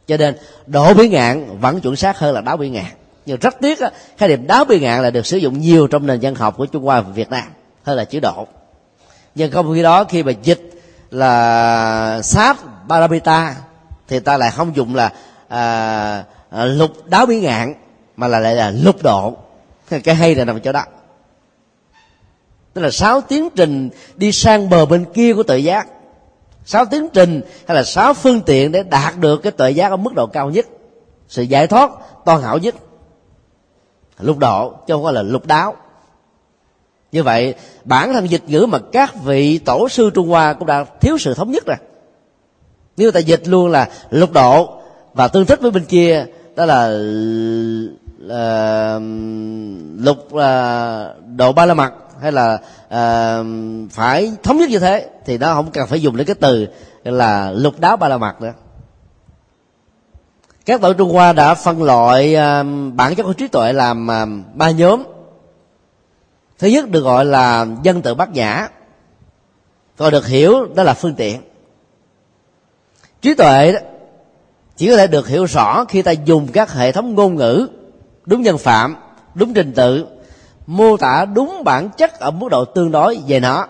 Cho 0.07 0.17
nên 0.17 0.35
độ 0.67 0.93
bí 0.93 1.09
ngạn 1.09 1.59
vẫn 1.59 1.79
chuẩn 1.79 1.95
xác 1.95 2.19
hơn 2.19 2.33
là 2.33 2.41
đáo 2.41 2.57
bí 2.57 2.69
ngạn 2.69 2.91
nhưng 3.27 3.39
rất 3.39 3.55
tiếc 3.61 3.79
á, 3.79 3.91
khái 4.17 4.29
niệm 4.29 4.47
đáo 4.47 4.65
bị 4.65 4.79
ngạn 4.79 5.01
là 5.01 5.09
được 5.09 5.25
sử 5.25 5.37
dụng 5.37 5.59
nhiều 5.59 5.87
trong 5.87 6.07
nền 6.07 6.19
văn 6.21 6.35
học 6.35 6.57
của 6.57 6.65
trung 6.65 6.83
hoa 6.83 7.01
và 7.01 7.09
việt 7.09 7.29
nam 7.29 7.43
hơn 7.83 7.97
là 7.97 8.05
chữ 8.05 8.19
độ. 8.19 8.47
Nhưng 9.35 9.51
không 9.51 9.73
khi 9.73 9.83
đó 9.83 10.03
khi 10.03 10.23
mà 10.23 10.31
dịch 10.31 10.71
là 11.11 12.21
sát 12.23 12.57
baramita 12.87 13.55
thì 14.07 14.19
ta 14.19 14.37
lại 14.37 14.51
không 14.51 14.75
dùng 14.75 14.95
là 14.95 15.13
à, 15.47 16.23
à 16.49 16.65
lục 16.65 16.91
đáo 17.05 17.25
bí 17.25 17.39
ngạn 17.39 17.73
mà 18.15 18.27
là 18.27 18.39
lại 18.39 18.55
là 18.55 18.71
lục 18.71 19.03
độ. 19.03 19.37
Cái 20.03 20.15
hay 20.15 20.35
là 20.35 20.45
nằm 20.45 20.59
chỗ 20.59 20.71
đó. 20.71 20.83
Tức 22.73 22.81
là 22.81 22.91
sáu 22.91 23.21
tiến 23.21 23.49
trình 23.55 23.89
đi 24.15 24.31
sang 24.31 24.69
bờ 24.69 24.85
bên 24.85 25.05
kia 25.13 25.33
của 25.33 25.43
tự 25.43 25.55
giác. 25.55 25.87
Sáu 26.65 26.85
tiến 26.85 27.07
trình 27.13 27.41
hay 27.67 27.75
là 27.75 27.83
sáu 27.83 28.13
phương 28.13 28.41
tiện 28.41 28.71
để 28.71 28.83
đạt 28.83 29.17
được 29.17 29.37
cái 29.37 29.51
tự 29.51 29.67
giác 29.67 29.91
ở 29.91 29.97
mức 29.97 30.13
độ 30.15 30.27
cao 30.27 30.49
nhất 30.49 30.65
sự 31.29 31.43
giải 31.43 31.67
thoát 31.67 31.91
toàn 32.25 32.41
hảo 32.41 32.57
nhất 32.57 32.75
lục 34.19 34.37
độ 34.37 34.73
chứ 34.87 34.93
không 34.93 35.03
phải 35.03 35.13
là 35.13 35.21
lục 35.21 35.45
đáo. 35.45 35.75
Như 37.11 37.23
vậy 37.23 37.55
bản 37.83 38.13
thân 38.13 38.29
dịch 38.29 38.43
ngữ 38.47 38.65
mà 38.69 38.79
các 38.91 39.15
vị 39.23 39.57
tổ 39.57 39.89
sư 39.89 40.09
trung 40.13 40.29
hoa 40.29 40.53
cũng 40.53 40.67
đã 40.67 40.83
thiếu 41.01 41.17
sự 41.17 41.33
thống 41.33 41.51
nhất 41.51 41.65
rồi. 41.65 41.77
Nếu 42.97 43.11
ta 43.11 43.19
dịch 43.19 43.47
luôn 43.47 43.71
là 43.71 43.89
lục 44.09 44.31
độ 44.33 44.69
và 45.13 45.27
tương 45.27 45.45
thích 45.45 45.61
với 45.61 45.71
bên 45.71 45.85
kia 45.85 46.25
đó 46.55 46.65
là 46.65 46.87
là 48.17 48.99
lục 49.97 50.33
là 50.33 51.13
độ 51.35 51.51
ba 51.53 51.65
la 51.65 51.73
mật 51.73 51.93
hay 52.21 52.31
là 52.31 52.59
à, 52.89 53.39
phải 53.91 54.31
thống 54.43 54.57
nhất 54.57 54.69
như 54.69 54.79
thế 54.79 55.09
thì 55.25 55.37
nó 55.37 55.53
không 55.53 55.71
cần 55.71 55.87
phải 55.87 56.01
dùng 56.01 56.17
đến 56.17 56.27
cái 56.27 56.35
từ 56.39 56.67
là 57.03 57.51
lục 57.51 57.79
đáo 57.79 57.97
ba 57.97 58.07
la 58.07 58.17
mật 58.17 58.41
nữa 58.41 58.53
các 60.67 60.81
tổ 60.81 60.93
trung 60.93 61.13
hoa 61.13 61.33
đã 61.33 61.53
phân 61.53 61.83
loại 61.83 62.35
à, 62.35 62.63
bản 62.93 63.15
chất 63.15 63.23
của 63.23 63.33
trí 63.33 63.47
tuệ 63.47 63.73
làm 63.73 64.11
à, 64.11 64.25
ba 64.53 64.71
nhóm. 64.71 65.03
Thứ 66.59 66.67
nhất 66.67 66.89
được 66.89 67.01
gọi 67.01 67.25
là 67.25 67.65
dân 67.83 68.01
tự 68.01 68.15
bát 68.15 68.29
nhã. 68.29 68.67
Còn 69.97 70.11
được 70.11 70.27
hiểu 70.27 70.65
đó 70.75 70.83
là 70.83 70.93
phương 70.93 71.15
tiện. 71.15 71.41
Trí 73.21 73.33
tuệ 73.33 73.71
đó, 73.71 73.79
chỉ 74.77 74.89
có 74.89 74.97
thể 74.97 75.07
được 75.07 75.27
hiểu 75.27 75.45
rõ 75.45 75.85
khi 75.85 76.01
ta 76.01 76.11
dùng 76.11 76.47
các 76.53 76.73
hệ 76.73 76.91
thống 76.91 77.15
ngôn 77.15 77.35
ngữ, 77.35 77.67
đúng 78.25 78.41
nhân 78.41 78.57
phạm, 78.57 78.95
đúng 79.35 79.53
trình 79.53 79.73
tự, 79.73 80.05
mô 80.67 80.97
tả 80.97 81.25
đúng 81.25 81.63
bản 81.63 81.89
chất 81.97 82.19
ở 82.19 82.31
mức 82.31 82.47
độ 82.51 82.65
tương 82.65 82.91
đối 82.91 83.19
về 83.27 83.39
nó. 83.39 83.67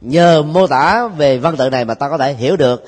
Nhờ 0.00 0.42
mô 0.42 0.66
tả 0.66 1.08
về 1.08 1.38
văn 1.38 1.56
tự 1.56 1.70
này 1.70 1.84
mà 1.84 1.94
ta 1.94 2.08
có 2.08 2.18
thể 2.18 2.32
hiểu 2.32 2.56
được 2.56 2.84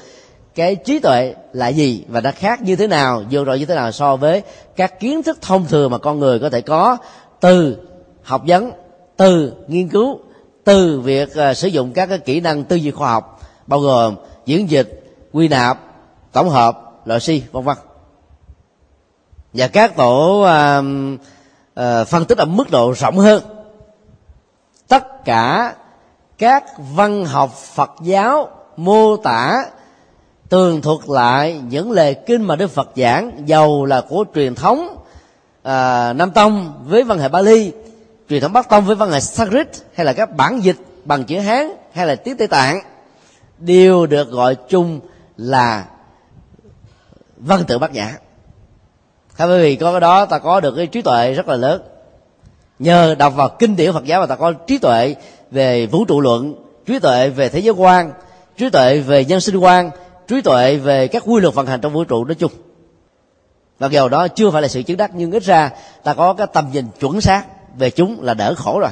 cái 0.60 0.76
trí 0.76 0.98
tuệ 0.98 1.34
là 1.52 1.68
gì 1.68 2.04
và 2.08 2.20
nó 2.20 2.30
khác 2.36 2.62
như 2.62 2.76
thế 2.76 2.86
nào 2.86 3.22
vô 3.30 3.44
rồi 3.44 3.58
như 3.58 3.66
thế 3.66 3.74
nào 3.74 3.92
so 3.92 4.16
với 4.16 4.42
các 4.76 5.00
kiến 5.00 5.22
thức 5.22 5.38
thông 5.42 5.66
thường 5.66 5.90
mà 5.90 5.98
con 5.98 6.18
người 6.18 6.38
có 6.38 6.50
thể 6.50 6.60
có 6.60 6.96
từ 7.40 7.76
học 8.22 8.42
vấn 8.46 8.72
từ 9.16 9.52
nghiên 9.68 9.88
cứu 9.88 10.20
từ 10.64 11.00
việc 11.00 11.28
uh, 11.50 11.56
sử 11.56 11.68
dụng 11.68 11.92
các 11.92 12.06
cái 12.06 12.18
kỹ 12.18 12.40
năng 12.40 12.64
tư 12.64 12.76
duy 12.76 12.90
khoa 12.90 13.10
học 13.10 13.40
bao 13.66 13.80
gồm 13.80 14.16
diễn 14.46 14.70
dịch 14.70 15.16
quy 15.32 15.48
nạp 15.48 15.78
tổng 16.32 16.48
hợp 16.48 16.80
loại 17.04 17.20
si 17.20 17.42
vân 17.52 17.64
vân. 17.64 17.76
Và 19.52 19.68
các 19.68 19.96
tổ 19.96 20.40
uh, 20.40 20.84
uh, 21.80 22.08
phân 22.08 22.24
tích 22.24 22.38
ở 22.38 22.44
mức 22.44 22.70
độ 22.70 22.92
rộng 22.92 23.18
hơn. 23.18 23.42
Tất 24.88 25.24
cả 25.24 25.74
các 26.38 26.64
văn 26.94 27.24
học 27.24 27.50
phật 27.54 27.90
giáo 28.02 28.48
mô 28.76 29.16
tả 29.16 29.64
tường 30.50 30.82
thuật 30.82 30.98
lại 31.08 31.60
những 31.68 31.90
lời 31.90 32.14
kinh 32.14 32.42
mà 32.42 32.56
đức 32.56 32.70
phật 32.70 32.90
giảng 32.96 33.42
giàu 33.46 33.84
là 33.84 34.00
của 34.00 34.24
truyền 34.34 34.54
thống 34.54 34.96
à, 35.62 36.12
nam 36.12 36.30
tông 36.30 36.72
với 36.86 37.04
văn 37.04 37.18
hệ 37.18 37.28
bali 37.28 37.72
truyền 38.28 38.42
thống 38.42 38.52
bắc 38.52 38.68
tông 38.68 38.84
với 38.84 38.96
văn 38.96 39.10
hệ 39.10 39.20
sanskrit 39.20 39.68
hay 39.94 40.06
là 40.06 40.12
các 40.12 40.36
bản 40.36 40.60
dịch 40.60 40.76
bằng 41.04 41.24
chữ 41.24 41.38
hán 41.38 41.70
hay 41.92 42.06
là 42.06 42.14
tiếng 42.14 42.36
tây 42.36 42.48
tạng 42.48 42.80
đều 43.58 44.06
được 44.06 44.30
gọi 44.30 44.56
chung 44.68 45.00
là 45.36 45.84
văn 47.36 47.64
tự 47.66 47.78
bát 47.78 47.92
nhã. 47.92 48.16
Thế 49.36 49.46
bởi 49.46 49.62
vì 49.62 49.76
có 49.76 49.90
cái 49.90 50.00
đó 50.00 50.26
ta 50.26 50.38
có 50.38 50.60
được 50.60 50.74
cái 50.76 50.86
trí 50.86 51.02
tuệ 51.02 51.32
rất 51.32 51.48
là 51.48 51.56
lớn. 51.56 51.82
Nhờ 52.78 53.14
đọc 53.18 53.34
vào 53.36 53.48
kinh 53.58 53.76
điển 53.76 53.92
phật 53.92 54.04
giáo 54.04 54.20
mà 54.20 54.26
ta 54.26 54.36
có 54.36 54.52
trí 54.52 54.78
tuệ 54.78 55.14
về 55.50 55.86
vũ 55.86 56.04
trụ 56.04 56.20
luận 56.20 56.54
trí 56.86 56.98
tuệ 56.98 57.28
về 57.28 57.48
thế 57.48 57.58
giới 57.58 57.74
quan 57.74 58.12
trí 58.56 58.70
tuệ 58.70 58.98
về 58.98 59.24
nhân 59.24 59.40
sinh 59.40 59.56
quan 59.56 59.90
trí 60.30 60.40
tuệ 60.40 60.76
về 60.76 61.08
các 61.08 61.22
quy 61.26 61.40
luật 61.40 61.54
vận 61.54 61.66
hành 61.66 61.80
trong 61.80 61.92
vũ 61.92 62.04
trụ 62.04 62.24
nói 62.24 62.34
chung. 62.34 62.52
Mặc 63.80 63.90
dù 63.90 64.08
đó 64.08 64.28
chưa 64.28 64.50
phải 64.50 64.62
là 64.62 64.68
sự 64.68 64.82
chứng 64.82 64.96
đắc, 64.96 65.10
nhưng 65.14 65.32
ít 65.32 65.42
ra 65.42 65.70
ta 66.04 66.14
có 66.14 66.34
cái 66.34 66.46
tầm 66.52 66.68
nhìn 66.72 66.86
chuẩn 67.00 67.20
xác 67.20 67.44
về 67.78 67.90
chúng 67.90 68.22
là 68.22 68.34
đỡ 68.34 68.54
khổ 68.54 68.80
rồi. 68.80 68.90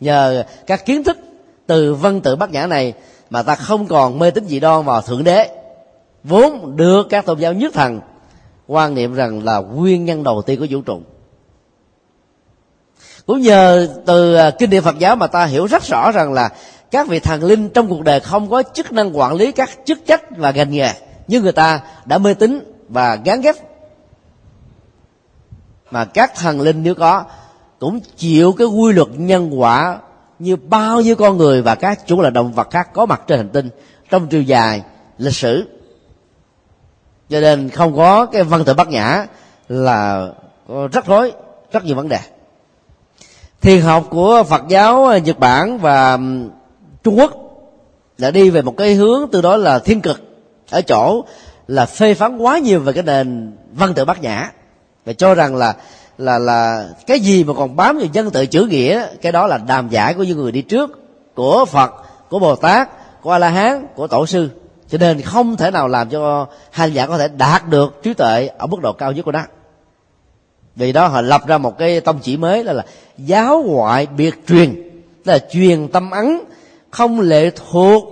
Nhờ 0.00 0.44
các 0.66 0.86
kiến 0.86 1.04
thức 1.04 1.18
từ 1.66 1.94
văn 1.94 2.20
tự 2.20 2.36
bát 2.36 2.50
nhã 2.50 2.66
này 2.66 2.92
mà 3.30 3.42
ta 3.42 3.54
không 3.54 3.86
còn 3.86 4.18
mê 4.18 4.30
tín 4.30 4.46
dị 4.46 4.60
đoan 4.60 4.84
vào 4.84 5.02
thượng 5.02 5.24
đế, 5.24 5.48
vốn 6.24 6.76
được 6.76 7.06
các 7.10 7.26
tôn 7.26 7.38
giáo 7.38 7.52
nhất 7.52 7.74
thần 7.74 8.00
quan 8.66 8.94
niệm 8.94 9.14
rằng 9.14 9.44
là 9.44 9.58
nguyên 9.58 10.04
nhân 10.04 10.24
đầu 10.24 10.42
tiên 10.42 10.60
của 10.60 10.66
vũ 10.70 10.80
trụ. 10.80 11.00
Cũng 13.26 13.40
nhờ 13.40 13.88
từ 14.06 14.34
à, 14.34 14.50
kinh 14.50 14.70
điển 14.70 14.82
phật 14.82 14.98
giáo 14.98 15.16
mà 15.16 15.26
ta 15.26 15.44
hiểu 15.44 15.66
rất 15.66 15.82
rõ 15.82 16.12
rằng 16.12 16.32
là 16.32 16.50
các 16.90 17.08
vị 17.08 17.20
thần 17.20 17.44
linh 17.44 17.68
trong 17.68 17.88
cuộc 17.88 18.02
đời 18.02 18.20
không 18.20 18.50
có 18.50 18.62
chức 18.62 18.92
năng 18.92 19.18
quản 19.18 19.34
lý 19.34 19.52
các 19.52 19.70
chức 19.84 19.98
trách 20.06 20.22
và 20.36 20.50
ngành 20.50 20.70
nghề 20.70 20.92
nhưng 21.28 21.42
người 21.42 21.52
ta 21.52 21.80
đã 22.04 22.18
mê 22.18 22.34
tín 22.34 22.72
và 22.88 23.14
gán 23.24 23.40
ghép. 23.40 23.56
Mà 25.90 26.04
các 26.04 26.34
thần 26.34 26.60
linh 26.60 26.82
nếu 26.82 26.94
có, 26.94 27.24
cũng 27.78 28.00
chịu 28.16 28.52
cái 28.52 28.66
quy 28.66 28.92
luật 28.92 29.08
nhân 29.16 29.60
quả 29.60 29.98
như 30.38 30.56
bao 30.56 31.00
nhiêu 31.00 31.16
con 31.16 31.36
người 31.36 31.62
và 31.62 31.74
các 31.74 32.06
chủ 32.06 32.20
là 32.20 32.30
động 32.30 32.52
vật 32.52 32.70
khác 32.70 32.88
có 32.92 33.06
mặt 33.06 33.22
trên 33.26 33.38
hành 33.38 33.48
tinh 33.48 33.70
trong 34.10 34.26
chiều 34.26 34.42
dài, 34.42 34.82
lịch 35.18 35.34
sử. 35.34 35.68
Cho 37.28 37.40
nên 37.40 37.68
không 37.68 37.96
có 37.96 38.26
cái 38.26 38.42
văn 38.42 38.64
tự 38.64 38.74
bát 38.74 38.88
nhã 38.88 39.26
là 39.68 40.28
rất 40.92 41.06
rối, 41.06 41.32
rất 41.72 41.84
nhiều 41.84 41.96
vấn 41.96 42.08
đề. 42.08 42.18
Thiền 43.60 43.80
học 43.80 44.04
của 44.10 44.44
phật 44.48 44.62
giáo 44.68 45.18
nhật 45.18 45.38
bản 45.38 45.78
và 45.78 46.18
trung 47.04 47.18
quốc 47.18 47.32
đã 48.18 48.30
đi 48.30 48.50
về 48.50 48.62
một 48.62 48.76
cái 48.76 48.94
hướng 48.94 49.28
từ 49.32 49.42
đó 49.42 49.56
là 49.56 49.78
thiên 49.78 50.00
cực. 50.00 50.20
Ở 50.70 50.82
chỗ 50.82 51.24
là 51.68 51.86
phê 51.86 52.14
phán 52.14 52.38
quá 52.38 52.58
nhiều 52.58 52.80
về 52.80 52.92
cái 52.92 53.02
nền 53.02 53.56
văn 53.72 53.94
tự 53.94 54.04
bát 54.04 54.22
nhã. 54.22 54.52
Và 55.04 55.12
cho 55.12 55.34
rằng 55.34 55.56
là 55.56 55.74
là 56.18 56.38
là 56.38 56.88
cái 57.06 57.20
gì 57.20 57.44
mà 57.44 57.52
còn 57.54 57.76
bám 57.76 57.98
vào 57.98 58.06
dân 58.12 58.30
tự 58.30 58.46
chữ 58.46 58.66
nghĩa, 58.66 59.06
cái 59.22 59.32
đó 59.32 59.46
là 59.46 59.58
đàm 59.58 59.88
giải 59.88 60.14
của 60.14 60.22
những 60.22 60.38
người 60.38 60.52
đi 60.52 60.62
trước, 60.62 61.00
của 61.34 61.64
phật, 61.64 61.94
của 62.28 62.38
bồ 62.38 62.56
tát, 62.56 62.88
của 63.22 63.30
a 63.30 63.38
la 63.38 63.48
hán 63.48 63.86
của 63.94 64.06
tổ 64.06 64.26
sư. 64.26 64.48
Cho 64.88 64.98
nên 64.98 65.20
không 65.20 65.56
thể 65.56 65.70
nào 65.70 65.88
làm 65.88 66.08
cho 66.08 66.46
hành 66.70 66.92
giả 66.92 67.06
có 67.06 67.18
thể 67.18 67.28
đạt 67.28 67.68
được 67.68 68.00
trí 68.02 68.14
tuệ 68.14 68.50
ở 68.58 68.66
mức 68.66 68.80
độ 68.82 68.92
cao 68.92 69.12
nhất 69.12 69.24
của 69.24 69.32
nó. 69.32 69.42
Vì 70.76 70.92
đó 70.92 71.06
họ 71.06 71.20
lập 71.20 71.46
ra 71.46 71.58
một 71.58 71.78
cái 71.78 72.00
tông 72.00 72.18
chỉ 72.22 72.36
mới 72.36 72.64
là 72.64 72.72
là 72.72 72.84
giáo 73.18 73.62
ngoại 73.66 74.06
biệt 74.16 74.46
truyền. 74.48 74.74
Tức 75.24 75.32
là 75.32 75.38
truyền 75.38 75.88
tâm 75.88 76.10
ấn 76.10 76.40
không 76.90 77.20
lệ 77.20 77.50
thuộc 77.50 78.04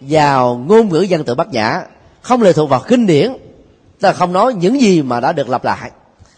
vào 0.00 0.62
ngôn 0.66 0.88
ngữ 0.88 1.00
dân 1.00 1.24
tự 1.24 1.34
bát 1.34 1.48
nhã. 1.52 1.80
Không 2.22 2.42
lệ 2.42 2.52
thuộc 2.52 2.70
vào 2.70 2.82
kinh 2.88 3.06
điển. 3.06 3.32
Ta 4.00 4.12
không 4.12 4.32
nói 4.32 4.54
những 4.54 4.80
gì 4.80 5.02
mà 5.02 5.20
đã 5.20 5.32
được 5.32 5.48
lặp 5.48 5.64
lại. 5.64 5.90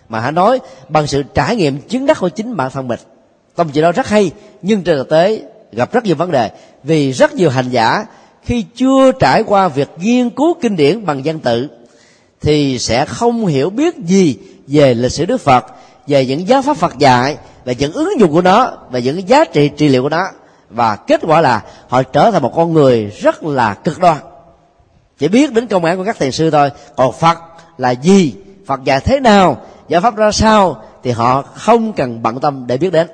Mà 0.09 0.21
hãy 0.21 0.33
nói 0.33 0.61
bằng 0.89 1.07
sự 1.07 1.23
trải 1.35 1.57
nghiệm 1.57 1.81
chứng 1.81 2.07
đắc 2.07 2.19
của 2.21 2.29
chính 2.29 2.57
bản 2.57 2.71
thân 2.71 2.89
mình. 2.89 3.01
Tông 3.55 3.69
chỉ 3.69 3.81
đó 3.81 3.93
rất 3.93 4.09
hay, 4.09 4.31
nhưng 4.63 4.83
trên 4.83 4.97
thực 4.97 5.09
tế 5.09 5.43
gặp 5.73 5.93
rất 5.93 6.05
nhiều 6.05 6.17
vấn 6.17 6.31
đề. 6.31 6.51
Vì 6.85 7.13
rất 7.13 7.35
nhiều 7.35 7.51
hành 7.51 7.71
giả 7.71 8.05
khi 8.43 8.65
chưa 8.75 9.13
trải 9.13 9.43
qua 9.43 9.69
việc 9.69 9.89
nghiên 10.01 10.31
cứu 10.31 10.55
kinh 10.61 10.77
điển 10.77 11.07
bằng 11.07 11.23
văn 11.25 11.39
tự, 11.41 11.69
thì 12.41 12.79
sẽ 12.79 13.05
không 13.05 13.47
hiểu 13.47 13.71
biết 13.71 13.97
gì 13.97 14.37
về 14.67 14.95
lịch 14.95 15.13
sử 15.13 15.27
đức 15.27 15.41
phật, 15.41 15.67
về 16.07 16.27
những 16.27 16.49
giáo 16.49 16.63
pháp 16.63 16.77
phật 16.77 16.99
dạy, 16.99 17.37
về 17.65 17.75
những 17.75 17.93
ứng 17.93 18.21
dụng 18.21 18.33
của 18.33 18.43
nó 18.43 18.73
và 18.91 18.99
những 18.99 19.29
giá 19.29 19.45
trị 19.45 19.71
trị 19.77 19.89
liệu 19.89 20.03
của 20.03 20.09
nó 20.09 20.25
và 20.71 20.97
kết 20.97 21.21
quả 21.23 21.41
là 21.41 21.63
họ 21.89 22.03
trở 22.03 22.31
thành 22.31 22.43
một 22.43 22.53
con 22.57 22.73
người 22.73 23.07
rất 23.07 23.43
là 23.43 23.75
cực 23.75 23.99
đoan. 23.99 24.17
Chỉ 25.19 25.29
biết 25.29 25.53
đến 25.53 25.67
công 25.67 25.85
án 25.85 25.97
của 25.97 26.05
các 26.05 26.19
thiền 26.19 26.33
sư 26.33 26.51
thôi. 26.51 26.71
Còn 26.97 27.13
phật 27.13 27.39
là 27.79 27.91
gì? 27.91 28.35
Phật 28.67 28.85
dạy 28.85 29.01
thế 29.01 29.21
nào? 29.21 29.61
Giải 29.89 30.01
pháp 30.01 30.17
ra 30.17 30.33
sao? 30.33 30.83
Thì 31.03 31.11
họ 31.11 31.43
không 31.43 31.93
cần 31.93 32.23
bận 32.23 32.41
tâm 32.41 32.65
để 32.67 32.77
biết 32.77 32.93
đến. 32.93 33.07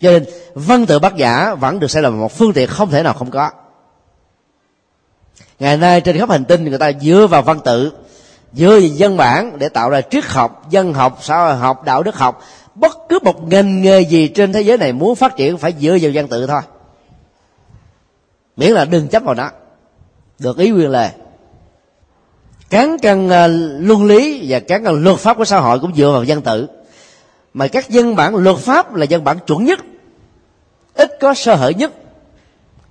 Cho 0.00 0.10
nên, 0.10 0.24
văn 0.54 0.86
tự 0.86 0.98
bát 0.98 1.16
giả 1.16 1.54
vẫn 1.54 1.80
được 1.80 1.90
xem 1.90 2.02
là 2.02 2.10
một 2.10 2.32
phương 2.32 2.52
tiện 2.52 2.68
không 2.68 2.90
thể 2.90 3.02
nào 3.02 3.12
không 3.12 3.30
có. 3.30 3.50
Ngày 5.58 5.76
nay 5.76 6.00
trên 6.00 6.18
khắp 6.18 6.30
hành 6.30 6.44
tinh 6.44 6.64
người 6.64 6.78
ta 6.78 6.92
dựa 7.00 7.26
vào 7.30 7.42
văn 7.42 7.60
tự, 7.64 7.92
dựa 8.52 8.70
vào 8.70 8.80
dân 8.80 9.16
bản 9.16 9.58
để 9.58 9.68
tạo 9.68 9.90
ra 9.90 10.00
triết 10.00 10.24
học, 10.24 10.70
dân 10.70 10.94
học, 10.94 11.18
xã 11.22 11.38
hội 11.38 11.56
học, 11.56 11.84
đạo 11.84 12.02
đức 12.02 12.16
học 12.16 12.42
bất 12.74 12.98
cứ 13.08 13.18
một 13.22 13.48
ngành 13.48 13.82
nghề 13.82 14.00
gì 14.00 14.28
trên 14.28 14.52
thế 14.52 14.60
giới 14.60 14.78
này 14.78 14.92
muốn 14.92 15.14
phát 15.14 15.36
triển 15.36 15.58
phải 15.58 15.74
dựa 15.80 15.98
vào 16.00 16.10
văn 16.14 16.28
tự 16.28 16.46
thôi. 16.46 16.60
Miễn 18.56 18.72
là 18.72 18.84
đừng 18.84 19.08
chấp 19.08 19.22
vào 19.22 19.34
nó. 19.34 19.50
Được 20.38 20.58
ý 20.58 20.72
quyền 20.72 20.90
lề 20.90 21.10
cán 22.70 22.98
cân 22.98 23.26
uh, 23.26 23.30
luân 23.80 24.04
lý 24.04 24.44
và 24.48 24.60
cán 24.60 24.84
cân 24.84 25.04
luật 25.04 25.18
pháp 25.18 25.36
của 25.36 25.44
xã 25.44 25.58
hội 25.60 25.78
cũng 25.80 25.94
dựa 25.94 26.10
vào 26.12 26.24
văn 26.26 26.42
tự. 26.42 26.66
Mà 27.54 27.68
các 27.68 27.88
dân 27.88 28.16
bản 28.16 28.36
luật 28.36 28.56
pháp 28.56 28.94
là 28.94 29.04
dân 29.04 29.24
bản 29.24 29.38
chuẩn 29.46 29.64
nhất 29.64 29.80
ít 30.94 31.10
có 31.20 31.34
sơ 31.34 31.54
hở 31.54 31.68
nhất 31.68 31.92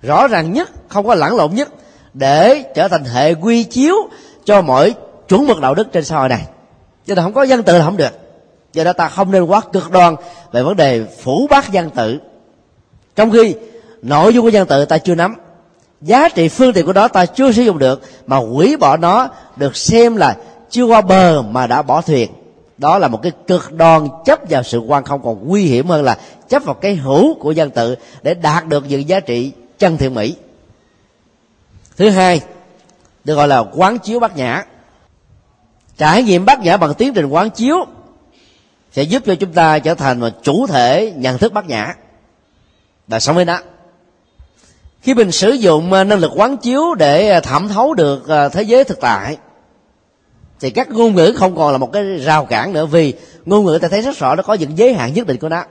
rõ 0.02 0.28
ràng 0.28 0.52
nhất 0.52 0.70
không 0.88 1.06
có 1.06 1.14
lẫn 1.14 1.36
lộn 1.36 1.54
nhất 1.54 1.68
để 2.14 2.64
trở 2.74 2.88
thành 2.88 3.04
hệ 3.04 3.34
quy 3.34 3.64
chiếu 3.64 3.94
cho 4.44 4.62
mọi 4.62 4.94
chuẩn 5.28 5.46
mực 5.46 5.60
đạo 5.60 5.74
đức 5.74 5.92
trên 5.92 6.04
xã 6.04 6.18
hội 6.18 6.28
này. 6.28 6.46
Cho 7.06 7.14
nên 7.14 7.24
không 7.24 7.32
có 7.32 7.46
văn 7.48 7.62
tự 7.62 7.78
là 7.78 7.84
không 7.84 7.96
được 7.96 8.10
do 8.72 8.84
đó 8.84 8.92
ta 8.92 9.08
không 9.08 9.30
nên 9.30 9.44
quá 9.44 9.60
cực 9.72 9.90
đoan 9.90 10.16
về 10.52 10.62
vấn 10.62 10.76
đề 10.76 11.04
phủ 11.22 11.46
bác 11.50 11.72
văn 11.72 11.90
tự. 11.90 12.18
Trong 13.16 13.30
khi 13.30 13.54
nội 14.02 14.34
dung 14.34 14.44
của 14.44 14.50
văn 14.52 14.66
tự 14.66 14.84
ta 14.84 14.98
chưa 14.98 15.14
nắm, 15.14 15.36
giá 16.00 16.28
trị 16.28 16.48
phương 16.48 16.72
tiện 16.72 16.86
của 16.86 16.92
nó 16.92 17.08
ta 17.08 17.26
chưa 17.26 17.52
sử 17.52 17.62
dụng 17.62 17.78
được, 17.78 18.02
mà 18.26 18.36
hủy 18.36 18.76
bỏ 18.76 18.96
nó 18.96 19.28
được 19.56 19.76
xem 19.76 20.16
là 20.16 20.36
chưa 20.70 20.84
qua 20.84 21.00
bờ 21.00 21.42
mà 21.42 21.66
đã 21.66 21.82
bỏ 21.82 22.00
thuyền. 22.00 22.30
Đó 22.78 22.98
là 22.98 23.08
một 23.08 23.22
cái 23.22 23.32
cực 23.46 23.72
đoan 23.72 24.08
chấp 24.24 24.38
vào 24.50 24.62
sự 24.62 24.78
quan 24.78 25.04
không, 25.04 25.22
còn 25.24 25.48
nguy 25.48 25.64
hiểm 25.64 25.86
hơn 25.86 26.02
là 26.02 26.18
chấp 26.48 26.64
vào 26.64 26.74
cái 26.74 26.94
hữu 26.94 27.34
của 27.34 27.52
dân 27.52 27.70
tự 27.70 27.96
để 28.22 28.34
đạt 28.34 28.66
được 28.66 28.84
những 28.88 29.08
giá 29.08 29.20
trị 29.20 29.52
chân 29.78 29.96
thiện 29.96 30.14
mỹ. 30.14 30.34
Thứ 31.96 32.10
hai, 32.10 32.40
được 33.24 33.34
gọi 33.34 33.48
là 33.48 33.64
quán 33.72 33.98
chiếu 33.98 34.20
bát 34.20 34.36
nhã. 34.36 34.64
Trải 35.96 36.22
nghiệm 36.22 36.44
bát 36.44 36.60
nhã 36.60 36.76
bằng 36.76 36.94
tiến 36.94 37.14
trình 37.14 37.26
quán 37.26 37.50
chiếu 37.50 37.76
sẽ 38.92 39.02
giúp 39.02 39.22
cho 39.26 39.34
chúng 39.34 39.52
ta 39.52 39.78
trở 39.78 39.94
thành 39.94 40.20
một 40.20 40.30
chủ 40.42 40.66
thể 40.66 41.12
nhận 41.16 41.38
thức 41.38 41.52
bát 41.52 41.66
nhã. 41.66 41.94
Và 43.08 43.20
sống 43.20 43.36
với 43.36 43.44
nó 43.44 43.58
khi 45.02 45.14
mình 45.14 45.32
sử 45.32 45.50
dụng 45.50 45.92
à, 45.92 46.04
năng 46.04 46.18
lực 46.18 46.32
quán 46.34 46.56
chiếu 46.56 46.94
để 46.94 47.30
à, 47.30 47.40
thẩm 47.40 47.68
thấu 47.68 47.94
được 47.94 48.28
à, 48.28 48.48
thế 48.48 48.62
giới 48.62 48.84
thực 48.84 49.00
tại, 49.00 49.36
thì 50.60 50.70
các 50.70 50.90
ngôn 50.90 51.14
ngữ 51.14 51.34
không 51.36 51.56
còn 51.56 51.72
là 51.72 51.78
một 51.78 51.92
cái 51.92 52.18
rào 52.18 52.44
cản 52.44 52.72
nữa 52.72 52.86
vì 52.86 53.14
ngôn 53.46 53.64
ngữ 53.64 53.78
ta 53.82 53.88
thấy 53.88 54.02
rất 54.02 54.18
rõ 54.18 54.34
nó 54.34 54.42
có 54.42 54.54
những 54.54 54.78
giới 54.78 54.94
hạn 54.94 55.14
nhất 55.14 55.26
định 55.26 55.38
của 55.38 55.48
nó. 55.48 55.64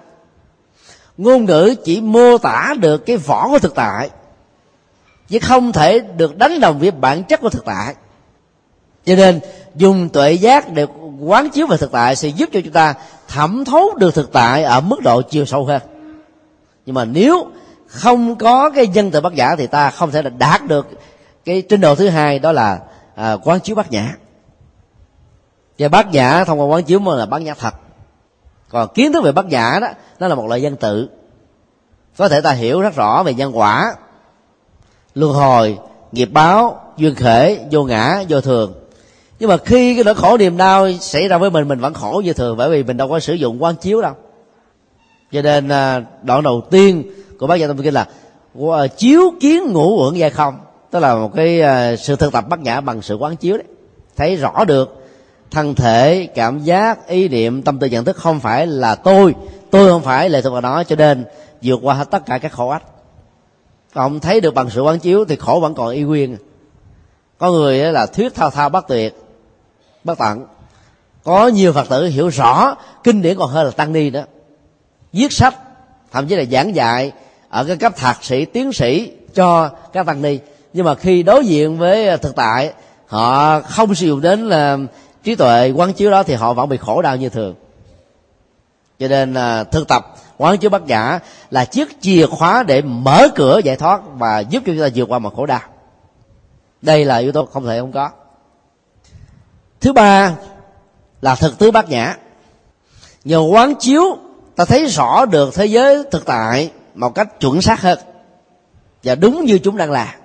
Ngôn 1.17 1.45
ngữ 1.45 1.75
chỉ 1.83 2.01
mô 2.01 2.37
tả 2.37 2.73
được 2.79 3.05
cái 3.05 3.17
vỏ 3.17 3.47
của 3.47 3.59
thực 3.59 3.75
tại, 3.75 4.09
chứ 5.27 5.39
không 5.39 5.71
thể 5.71 5.99
được 5.99 6.37
đánh 6.37 6.59
đồng 6.59 6.79
với 6.79 6.91
bản 6.91 7.23
chất 7.23 7.41
của 7.41 7.49
thực 7.49 7.65
tại 7.65 7.95
cho 9.05 9.15
nên 9.15 9.39
dùng 9.75 10.09
tuệ 10.09 10.33
giác 10.33 10.73
để 10.73 10.85
quán 11.19 11.49
chiếu 11.49 11.67
về 11.67 11.77
thực 11.77 11.91
tại 11.91 12.15
sẽ 12.15 12.27
giúp 12.27 12.49
cho 12.53 12.59
chúng 12.63 12.73
ta 12.73 12.93
thẩm 13.27 13.65
thấu 13.65 13.95
được 13.97 14.15
thực 14.15 14.31
tại 14.31 14.63
ở 14.63 14.81
mức 14.81 15.01
độ 15.03 15.21
chiều 15.21 15.45
sâu 15.45 15.65
hơn. 15.65 15.81
Nhưng 16.85 16.95
mà 16.95 17.05
nếu 17.05 17.47
không 17.87 18.35
có 18.35 18.69
cái 18.69 18.87
dân 18.87 19.11
từ 19.11 19.21
bát 19.21 19.33
giả 19.33 19.55
thì 19.55 19.67
ta 19.67 19.89
không 19.89 20.11
thể 20.11 20.21
là 20.21 20.29
đạt 20.29 20.67
được 20.67 20.87
cái 21.45 21.61
trình 21.61 21.81
độ 21.81 21.95
thứ 21.95 22.09
hai 22.09 22.39
đó 22.39 22.51
là 22.51 22.79
à, 23.15 23.37
quán 23.43 23.59
chiếu 23.59 23.75
bát 23.75 23.91
nhã. 23.91 24.15
Và 25.79 25.87
bát 25.87 26.11
nhã 26.11 26.43
thông 26.43 26.59
qua 26.59 26.65
quán 26.65 26.83
chiếu 26.83 26.99
mới 26.99 27.19
là 27.19 27.25
bát 27.25 27.41
nhã 27.41 27.53
thật. 27.53 27.73
Còn 28.69 28.87
kiến 28.93 29.13
thức 29.13 29.23
về 29.23 29.31
bát 29.31 29.45
nhã 29.45 29.79
đó 29.81 29.87
nó 30.19 30.27
là 30.27 30.35
một 30.35 30.45
loại 30.47 30.61
dân 30.61 30.75
tự. 30.75 31.09
Có 32.17 32.29
thể 32.29 32.41
ta 32.41 32.51
hiểu 32.51 32.81
rất 32.81 32.95
rõ 32.95 33.23
về 33.23 33.33
nhân 33.33 33.57
quả. 33.57 33.95
Luân 35.15 35.33
hồi 35.33 35.77
nghiệp 36.11 36.29
báo 36.31 36.81
duyên 36.97 37.15
khể 37.15 37.65
vô 37.71 37.83
ngã 37.83 38.23
vô 38.29 38.41
thường 38.41 38.73
nhưng 39.39 39.49
mà 39.49 39.57
khi 39.57 39.95
cái 39.95 40.03
nỗi 40.03 40.15
khổ 40.15 40.37
niềm 40.37 40.57
đau 40.57 40.91
xảy 40.91 41.27
ra 41.27 41.37
với 41.37 41.49
mình 41.49 41.67
mình 41.67 41.79
vẫn 41.79 41.93
khổ 41.93 42.21
như 42.25 42.33
thường, 42.33 42.57
bởi 42.57 42.69
vì 42.69 42.83
mình 42.83 42.97
đâu 42.97 43.09
có 43.09 43.19
sử 43.19 43.33
dụng 43.33 43.63
quán 43.63 43.75
chiếu 43.75 44.01
đâu. 44.01 44.13
Cho 45.31 45.41
nên 45.41 45.69
à, 45.69 46.01
đoạn 46.23 46.43
đầu 46.43 46.61
tiên 46.71 47.03
của 47.39 47.47
bác 47.47 47.55
gia 47.55 47.67
tâm 47.67 47.77
kinh 47.77 47.93
là 47.93 48.07
à, 48.73 48.87
chiếu 48.87 49.21
kiến 49.39 49.73
ngũ 49.73 50.05
uẩn 50.05 50.15
giai 50.15 50.29
không. 50.29 50.57
Tức 50.91 50.99
là 50.99 51.15
một 51.15 51.35
cái 51.35 51.61
à, 51.61 51.95
sự 51.95 52.15
thực 52.15 52.33
tập 52.33 52.45
bát 52.49 52.59
nhã 52.59 52.81
bằng 52.81 53.01
sự 53.01 53.15
quán 53.15 53.35
chiếu 53.35 53.57
đấy. 53.57 53.65
Thấy 54.15 54.35
rõ 54.35 54.65
được 54.65 55.07
thân 55.51 55.75
thể, 55.75 56.27
cảm 56.35 56.59
giác, 56.59 57.07
ý 57.07 57.27
niệm, 57.27 57.61
tâm 57.61 57.79
tư 57.79 57.87
nhận 57.87 58.05
thức 58.05 58.17
không 58.17 58.39
phải 58.39 58.67
là 58.67 58.95
tôi 58.95 59.35
tôi 59.71 59.89
không 59.89 60.01
phải 60.01 60.29
lệ 60.29 60.41
thuộc 60.41 60.53
vào 60.53 60.61
nó, 60.61 60.83
cho 60.83 60.95
nên 60.95 61.25
vượt 61.61 61.79
qua 61.83 61.95
hết 61.95 62.11
tất 62.11 62.25
cả 62.25 62.37
các 62.37 62.51
khổ 62.51 62.69
ách. 62.69 62.83
Ông 63.93 64.19
thấy 64.19 64.41
được 64.41 64.53
bằng 64.53 64.69
sự 64.69 64.81
quán 64.81 64.99
chiếu 64.99 65.25
thì 65.25 65.35
khổ 65.35 65.59
vẫn 65.61 65.73
còn 65.73 65.89
y 65.89 66.01
nguyên. 66.01 66.37
Có 67.37 67.51
người 67.51 67.77
là 67.77 68.05
thuyết 68.05 68.35
thao 68.35 68.49
thao 68.49 68.69
bất 68.69 68.87
tuyệt 68.87 69.15
bất 70.03 70.17
tận 70.17 70.45
có 71.23 71.47
nhiều 71.47 71.73
phật 71.73 71.89
tử 71.89 72.05
hiểu 72.05 72.27
rõ 72.27 72.75
kinh 73.03 73.21
điển 73.21 73.37
còn 73.37 73.49
hơn 73.49 73.65
là 73.65 73.71
tăng 73.71 73.93
ni 73.93 74.09
đó. 74.09 74.21
Viết 75.13 75.31
sách, 75.31 75.55
thậm 76.11 76.27
chí 76.27 76.35
là 76.35 76.43
giảng 76.51 76.75
dạy 76.75 77.11
ở 77.49 77.63
cái 77.63 77.77
cấp 77.77 77.95
thạc 77.95 78.23
sĩ, 78.23 78.45
tiến 78.45 78.73
sĩ 78.73 79.11
cho 79.33 79.69
các 79.93 80.05
tăng 80.05 80.21
ni. 80.21 80.39
Nhưng 80.73 80.85
mà 80.85 80.95
khi 80.95 81.23
đối 81.23 81.45
diện 81.45 81.77
với 81.77 82.07
ờ, 82.07 82.17
thực 82.17 82.35
tại, 82.35 82.73
họ 83.07 83.59
không 83.61 83.95
sử 83.95 84.07
dụng 84.07 84.21
đến 84.21 84.49
là 84.49 84.77
trí 85.23 85.35
tuệ 85.35 85.71
quán 85.71 85.93
chiếu 85.93 86.11
đó 86.11 86.23
thì 86.23 86.33
họ 86.33 86.53
vẫn 86.53 86.69
bị 86.69 86.77
khổ 86.77 87.01
đau 87.01 87.15
như 87.15 87.29
thường. 87.29 87.55
Cho 88.99 89.07
nên 89.07 89.33
là 89.33 89.63
thực 89.63 89.87
tập 89.87 90.15
quán 90.37 90.57
chiếu 90.57 90.69
bát 90.69 90.81
nhã 90.81 91.19
là 91.51 91.65
chiếc 91.65 92.01
chìa 92.01 92.25
khóa 92.25 92.63
để 92.63 92.81
mở 92.81 93.27
cửa 93.35 93.59
giải 93.63 93.75
thoát 93.75 94.01
và 94.13 94.39
giúp 94.39 94.63
cho 94.65 94.73
chúng 94.73 94.81
ta 94.81 94.89
vượt 94.95 95.09
qua 95.09 95.19
một 95.19 95.35
khổ 95.35 95.45
đau. 95.45 95.61
Đây 96.81 97.05
là 97.05 97.17
yếu 97.17 97.31
tố 97.31 97.45
không 97.45 97.65
thể 97.65 97.79
không 97.79 97.91
có 97.91 98.09
thứ 99.81 99.93
ba 99.93 100.35
là 101.21 101.35
thực 101.35 101.59
tứ 101.59 101.71
bát 101.71 101.89
nhã. 101.89 102.17
Nhờ 103.23 103.39
quán 103.39 103.75
chiếu, 103.79 104.17
ta 104.55 104.65
thấy 104.65 104.85
rõ 104.85 105.25
được 105.25 105.53
thế 105.53 105.65
giới 105.65 106.03
thực 106.11 106.25
tại 106.25 106.71
một 106.95 107.15
cách 107.15 107.39
chuẩn 107.39 107.61
xác 107.61 107.81
hơn. 107.81 107.99
Và 109.03 109.15
đúng 109.15 109.45
như 109.45 109.59
chúng 109.59 109.77
đang 109.77 109.91
là 109.91 110.15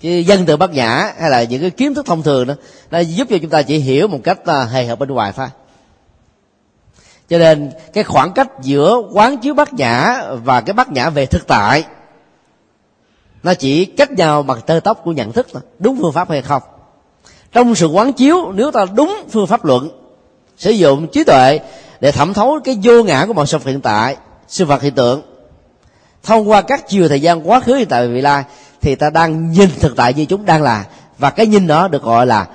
chứ 0.00 0.08
dân 0.10 0.46
từ 0.46 0.56
bát 0.56 0.70
nhã 0.70 1.12
hay 1.18 1.30
là 1.30 1.42
những 1.42 1.60
cái 1.60 1.70
kiến 1.70 1.94
thức 1.94 2.06
thông 2.06 2.22
thường 2.22 2.46
đó, 2.46 2.54
nó 2.90 2.98
giúp 2.98 3.26
cho 3.30 3.36
chúng 3.40 3.50
ta 3.50 3.62
chỉ 3.62 3.78
hiểu 3.78 4.08
một 4.08 4.18
cách 4.24 4.46
à, 4.46 4.64
hề 4.64 4.86
hợp 4.86 4.98
bên 4.98 5.08
ngoài 5.08 5.32
thôi. 5.36 5.48
Cho 7.28 7.38
nên, 7.38 7.70
cái 7.92 8.04
khoảng 8.04 8.32
cách 8.32 8.48
giữa 8.62 9.02
quán 9.12 9.38
chiếu 9.38 9.54
bát 9.54 9.72
nhã 9.72 10.22
và 10.44 10.60
cái 10.60 10.74
bát 10.74 10.92
nhã 10.92 11.10
về 11.10 11.26
thực 11.26 11.46
tại, 11.46 11.84
nó 13.42 13.54
chỉ 13.54 13.84
cách 13.84 14.10
nhau 14.10 14.42
bằng 14.42 14.60
tơ 14.66 14.80
tóc 14.84 15.00
của 15.04 15.12
nhận 15.12 15.32
thức 15.32 15.46
thôi. 15.52 15.62
Đúng 15.78 15.98
phương 16.00 16.12
pháp 16.12 16.30
hay 16.30 16.42
không? 16.42 16.62
Trong 17.52 17.74
sự 17.74 17.86
quán 17.86 18.12
chiếu, 18.12 18.52
nếu 18.52 18.70
ta 18.70 18.86
đúng 18.94 19.16
phương 19.30 19.46
pháp 19.46 19.64
luận, 19.64 19.90
sử 20.56 20.70
dụng 20.70 21.06
trí 21.08 21.24
tuệ 21.24 21.60
để 22.00 22.12
thẩm 22.12 22.34
thấu 22.34 22.60
cái 22.64 22.78
vô 22.82 23.02
ngã 23.02 23.26
của 23.26 23.32
mọi 23.32 23.46
sự 23.46 23.58
hiện 23.64 23.80
tại, 23.80 24.16
sự 24.48 24.64
vật 24.64 24.82
hiện 24.82 24.94
tượng, 24.94 25.22
thông 26.22 26.50
qua 26.50 26.62
các 26.62 26.88
chiều 26.88 27.08
thời 27.08 27.20
gian 27.20 27.50
quá 27.50 27.60
khứ 27.60 27.74
hiện 27.74 27.88
tại 27.88 28.06
và 28.06 28.14
vị 28.14 28.20
lai, 28.20 28.44
thì 28.80 28.94
ta 28.94 29.10
đang 29.10 29.50
nhìn 29.50 29.70
thực 29.80 29.96
tại 29.96 30.14
như 30.14 30.24
chúng 30.24 30.44
đang 30.44 30.62
là, 30.62 30.84
và 31.18 31.30
cái 31.30 31.46
nhìn 31.46 31.66
đó 31.66 31.88
được 31.88 32.02
gọi 32.02 32.26
là 32.26 32.46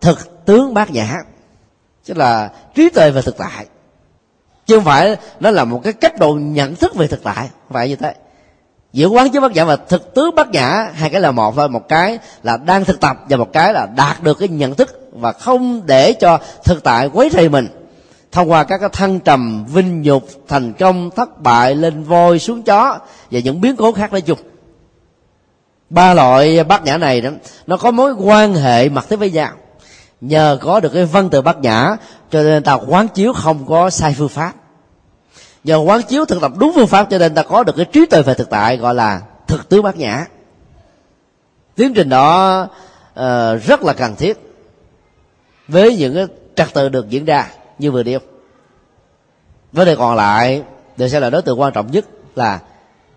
thực 0.00 0.44
tướng 0.44 0.74
bát 0.74 0.90
nhã. 0.90 1.16
Tức 2.06 2.16
là 2.16 2.50
trí 2.74 2.88
tuệ 2.90 3.10
về 3.10 3.22
thực 3.22 3.38
tại. 3.38 3.66
Chứ 4.66 4.76
không 4.76 4.84
phải 4.84 5.16
nó 5.40 5.50
là 5.50 5.64
một 5.64 5.80
cái 5.84 5.92
cách 5.92 6.18
độ 6.18 6.34
nhận 6.34 6.74
thức 6.74 6.94
về 6.94 7.06
thực 7.06 7.22
tại 7.22 7.48
không 7.68 7.72
phải 7.72 7.88
như 7.88 7.96
thế 7.96 8.14
giữa 8.92 9.06
quán 9.06 9.30
chiếu 9.30 9.40
bát 9.40 9.52
nhã 9.52 9.64
và 9.64 9.76
thực 9.76 10.14
tướng 10.14 10.34
bát 10.34 10.50
nhã 10.50 10.90
hai 10.94 11.10
cái 11.10 11.20
là 11.20 11.30
một 11.30 11.56
thôi. 11.56 11.68
Một 11.68 11.88
cái 11.88 12.18
là 12.42 12.56
đang 12.56 12.84
thực 12.84 13.00
tập 13.00 13.16
và 13.28 13.36
một 13.36 13.52
cái 13.52 13.72
là 13.72 13.86
đạt 13.96 14.22
được 14.22 14.38
cái 14.38 14.48
nhận 14.48 14.74
thức 14.74 15.08
và 15.12 15.32
không 15.32 15.86
để 15.86 16.12
cho 16.12 16.38
thực 16.64 16.82
tại 16.82 17.10
quấy 17.12 17.30
rầy 17.30 17.48
mình. 17.48 17.68
Thông 18.32 18.50
qua 18.50 18.64
các 18.64 18.78
cái 18.78 18.88
thăng 18.92 19.20
trầm, 19.20 19.64
vinh 19.64 20.02
nhục, 20.02 20.28
thành 20.48 20.72
công, 20.72 21.10
thất 21.10 21.42
bại, 21.42 21.74
lên 21.74 22.04
voi, 22.04 22.38
xuống 22.38 22.62
chó 22.62 22.98
và 23.30 23.40
những 23.40 23.60
biến 23.60 23.76
cố 23.76 23.92
khác 23.92 24.12
nói 24.12 24.20
chung. 24.20 24.38
Ba 25.90 26.14
loại 26.14 26.64
bát 26.64 26.84
nhã 26.84 26.98
này 26.98 27.20
đó, 27.20 27.30
nó 27.66 27.76
có 27.76 27.90
mối 27.90 28.12
quan 28.12 28.54
hệ 28.54 28.88
mật 28.88 29.08
thiết 29.08 29.16
với 29.16 29.30
nhau. 29.30 29.50
Nhờ 30.20 30.58
có 30.60 30.80
được 30.80 30.92
cái 30.94 31.04
văn 31.04 31.28
từ 31.30 31.42
bát 31.42 31.58
nhã 31.58 31.96
cho 32.30 32.42
nên 32.42 32.62
ta 32.62 32.74
quán 32.74 33.08
chiếu 33.08 33.32
không 33.32 33.66
có 33.68 33.90
sai 33.90 34.14
phương 34.18 34.28
pháp 34.28 34.52
nhờ 35.64 35.76
quán 35.76 36.02
chiếu 36.02 36.24
thực 36.24 36.40
tập 36.40 36.52
đúng 36.58 36.72
phương 36.74 36.86
pháp 36.86 37.06
cho 37.10 37.18
nên 37.18 37.34
ta 37.34 37.42
có 37.42 37.64
được 37.64 37.76
cái 37.76 37.86
trí 37.92 38.06
tuệ 38.06 38.22
về 38.22 38.34
thực 38.34 38.50
tại 38.50 38.76
gọi 38.76 38.94
là 38.94 39.20
thực 39.46 39.68
tướng 39.68 39.82
bát 39.82 39.96
nhã. 39.96 40.26
Tiến 41.74 41.94
trình 41.94 42.08
đó 42.08 42.60
uh, 43.12 43.62
rất 43.64 43.82
là 43.82 43.92
cần 43.92 44.16
thiết 44.16 44.38
với 45.68 45.96
những 45.96 46.14
cái 46.14 46.26
trật 46.56 46.74
tự 46.74 46.88
được 46.88 47.08
diễn 47.08 47.24
ra 47.24 47.48
như 47.78 47.90
vừa 47.90 48.02
nêu. 48.02 48.18
Vấn 49.72 49.86
đề 49.86 49.96
còn 49.96 50.16
lại 50.16 50.62
đây 50.96 51.08
sẽ 51.08 51.20
là 51.20 51.30
đối 51.30 51.42
tượng 51.42 51.60
quan 51.60 51.72
trọng 51.72 51.90
nhất 51.90 52.04
là 52.34 52.60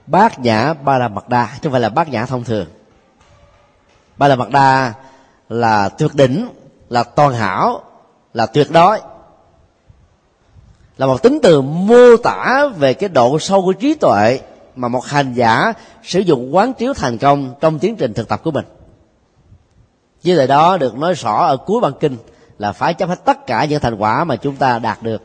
bát 0.07 0.39
nhã 0.39 0.73
ba 0.73 0.97
la 0.97 1.07
mật 1.07 1.29
đa 1.29 1.49
chứ 1.53 1.59
không 1.63 1.71
phải 1.71 1.81
là 1.81 1.89
bát 1.89 2.09
nhã 2.09 2.25
thông 2.25 2.43
thường. 2.43 2.65
Ba 4.17 4.27
la 4.27 4.35
mật 4.35 4.49
đa 4.49 4.93
là 5.49 5.89
tuyệt 5.89 6.11
đỉnh 6.13 6.49
là 6.89 7.03
toàn 7.03 7.33
hảo 7.33 7.83
là 8.33 8.45
tuyệt 8.45 8.71
đối 8.71 8.99
là 10.97 11.05
một 11.05 11.23
tính 11.23 11.39
từ 11.43 11.61
mô 11.61 12.17
tả 12.23 12.67
về 12.77 12.93
cái 12.93 13.09
độ 13.09 13.39
sâu 13.39 13.61
của 13.61 13.73
trí 13.73 13.93
tuệ 13.93 14.39
mà 14.75 14.87
một 14.87 15.05
hành 15.05 15.33
giả 15.33 15.73
sử 16.03 16.19
dụng 16.19 16.55
quán 16.55 16.73
chiếu 16.73 16.93
thành 16.93 17.17
công 17.17 17.53
trong 17.59 17.79
tiến 17.79 17.95
trình 17.95 18.13
thực 18.13 18.27
tập 18.27 18.41
của 18.43 18.51
mình. 18.51 18.65
Với 20.23 20.35
lời 20.35 20.47
đó 20.47 20.77
được 20.77 20.97
nói 20.97 21.13
rõ 21.13 21.45
ở 21.45 21.57
cuối 21.57 21.81
bản 21.81 21.93
kinh 21.99 22.17
là 22.57 22.71
phải 22.71 22.93
chấp 22.93 23.09
hết 23.09 23.25
tất 23.25 23.47
cả 23.47 23.65
những 23.65 23.79
thành 23.79 23.95
quả 23.95 24.23
mà 24.23 24.35
chúng 24.35 24.55
ta 24.55 24.79
đạt 24.79 25.03
được. 25.03 25.21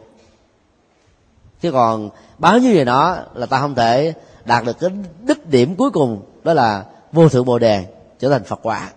Chứ 1.60 1.72
còn 1.72 2.10
bao 2.38 2.58
nhiêu 2.58 2.72
gì 2.72 2.84
đó 2.84 3.18
là 3.34 3.46
ta 3.46 3.58
không 3.58 3.74
thể 3.74 4.14
đạt 4.44 4.64
được 4.64 4.78
cái 4.80 4.90
đích 5.22 5.46
điểm 5.50 5.76
cuối 5.76 5.90
cùng, 5.90 6.22
đó 6.44 6.54
là 6.54 6.84
vô 7.12 7.28
thượng 7.28 7.44
bồ 7.44 7.58
đề 7.58 7.84
trở 8.18 8.30
thành 8.30 8.44
phật 8.44 8.60
quả. 8.62 8.90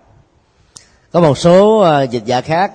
Có 1.11 1.21
một 1.21 1.38
số 1.38 1.80
ờ, 1.80 2.03
dịch 2.03 2.26
giả 2.26 2.41
khác 2.41 2.71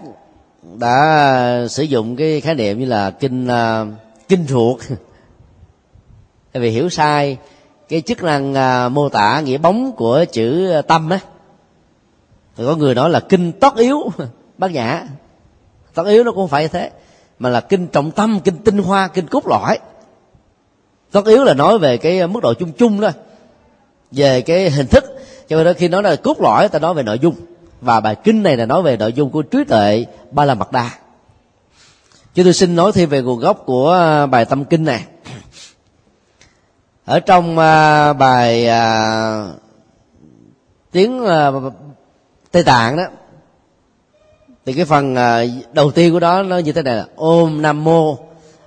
đã 0.63 1.67
sử 1.71 1.83
dụng 1.83 2.17
cái 2.17 2.41
khái 2.41 2.55
niệm 2.55 2.79
như 2.79 2.87
là 2.87 3.11
kinh 3.11 3.47
uh, 3.47 3.89
kinh 4.29 4.47
ruột. 4.49 4.81
Tại 6.53 6.63
vì 6.63 6.71
hiểu 6.71 6.89
sai 6.89 7.37
cái 7.89 8.01
chức 8.01 8.23
năng 8.23 8.53
uh, 8.53 8.93
mô 8.93 9.09
tả 9.09 9.41
nghĩa 9.41 9.59
bóng 9.59 9.93
của 9.93 10.25
chữ 10.33 10.73
tâm 10.89 11.11
á. 11.11 11.21
Thì 12.57 12.65
có 12.67 12.77
người 12.77 12.95
nói 12.95 13.11
là 13.11 13.21
kinh 13.21 13.53
tất 13.53 13.77
yếu 13.77 14.11
bác 14.59 14.73
nhã. 14.73 15.07
Tất 15.95 16.07
yếu 16.07 16.25
nó 16.25 16.31
cũng 16.31 16.41
không 16.41 16.49
phải 16.49 16.69
thế 16.69 16.91
mà 17.39 17.49
là 17.49 17.61
kinh 17.61 17.87
trọng 17.87 18.11
tâm 18.11 18.41
kinh 18.45 18.57
tinh 18.57 18.79
hoa 18.79 19.09
kinh 19.09 19.27
cốt 19.27 19.47
lõi. 19.47 19.79
Tất 21.11 21.27
yếu 21.27 21.45
là 21.45 21.55
nói 21.55 21.79
về 21.79 21.97
cái 21.97 22.27
mức 22.27 22.43
độ 22.43 22.55
chung 22.55 22.73
chung 22.73 23.01
đó 23.01 23.11
về 24.11 24.41
cái 24.41 24.71
hình 24.71 24.87
thức. 24.87 25.05
Cho 25.49 25.65
nên 25.65 25.77
khi 25.77 25.89
nói 25.89 26.03
là 26.03 26.17
cốt 26.17 26.41
lõi 26.41 26.69
ta 26.69 26.79
nói 26.79 26.95
về 26.95 27.03
nội 27.03 27.19
dung 27.19 27.35
và 27.81 28.01
bài 28.01 28.17
kinh 28.25 28.43
này 28.43 28.57
là 28.57 28.67
nói 28.67 28.83
về 28.83 28.97
nội 28.97 29.13
dung 29.13 29.31
của 29.31 29.43
trí 29.43 29.65
tuệ 29.65 30.07
ba 30.31 30.45
la 30.45 30.55
mật 30.55 30.73
đa. 30.73 30.91
Chứ 32.35 32.45
tôi 32.45 32.53
xin 32.53 32.77
nói 32.77 32.93
thêm 32.93 33.09
về 33.09 33.23
nguồn 33.23 33.39
gốc 33.39 33.63
của 33.67 33.93
à, 33.93 34.27
bài 34.27 34.45
tâm 34.45 34.65
kinh 34.65 34.85
này. 34.85 35.05
Ở 37.05 37.21
trong 37.21 37.59
à, 37.59 38.13
bài 38.13 38.69
à, 38.69 39.47
tiếng 40.91 41.25
tây 42.53 42.63
tạng 42.63 42.97
đó, 42.97 43.05
thì 44.67 44.73
cái 44.73 44.85
phần 44.85 45.15
đầu 45.73 45.91
tiên 45.91 46.13
của 46.13 46.21
đó 46.21 46.43
nó 46.43 46.59
như 46.59 46.73
thế 46.73 46.83
này 46.83 46.97
là 46.97 47.07
ôm 47.17 47.63
nam 47.63 47.85
mô 47.85 48.19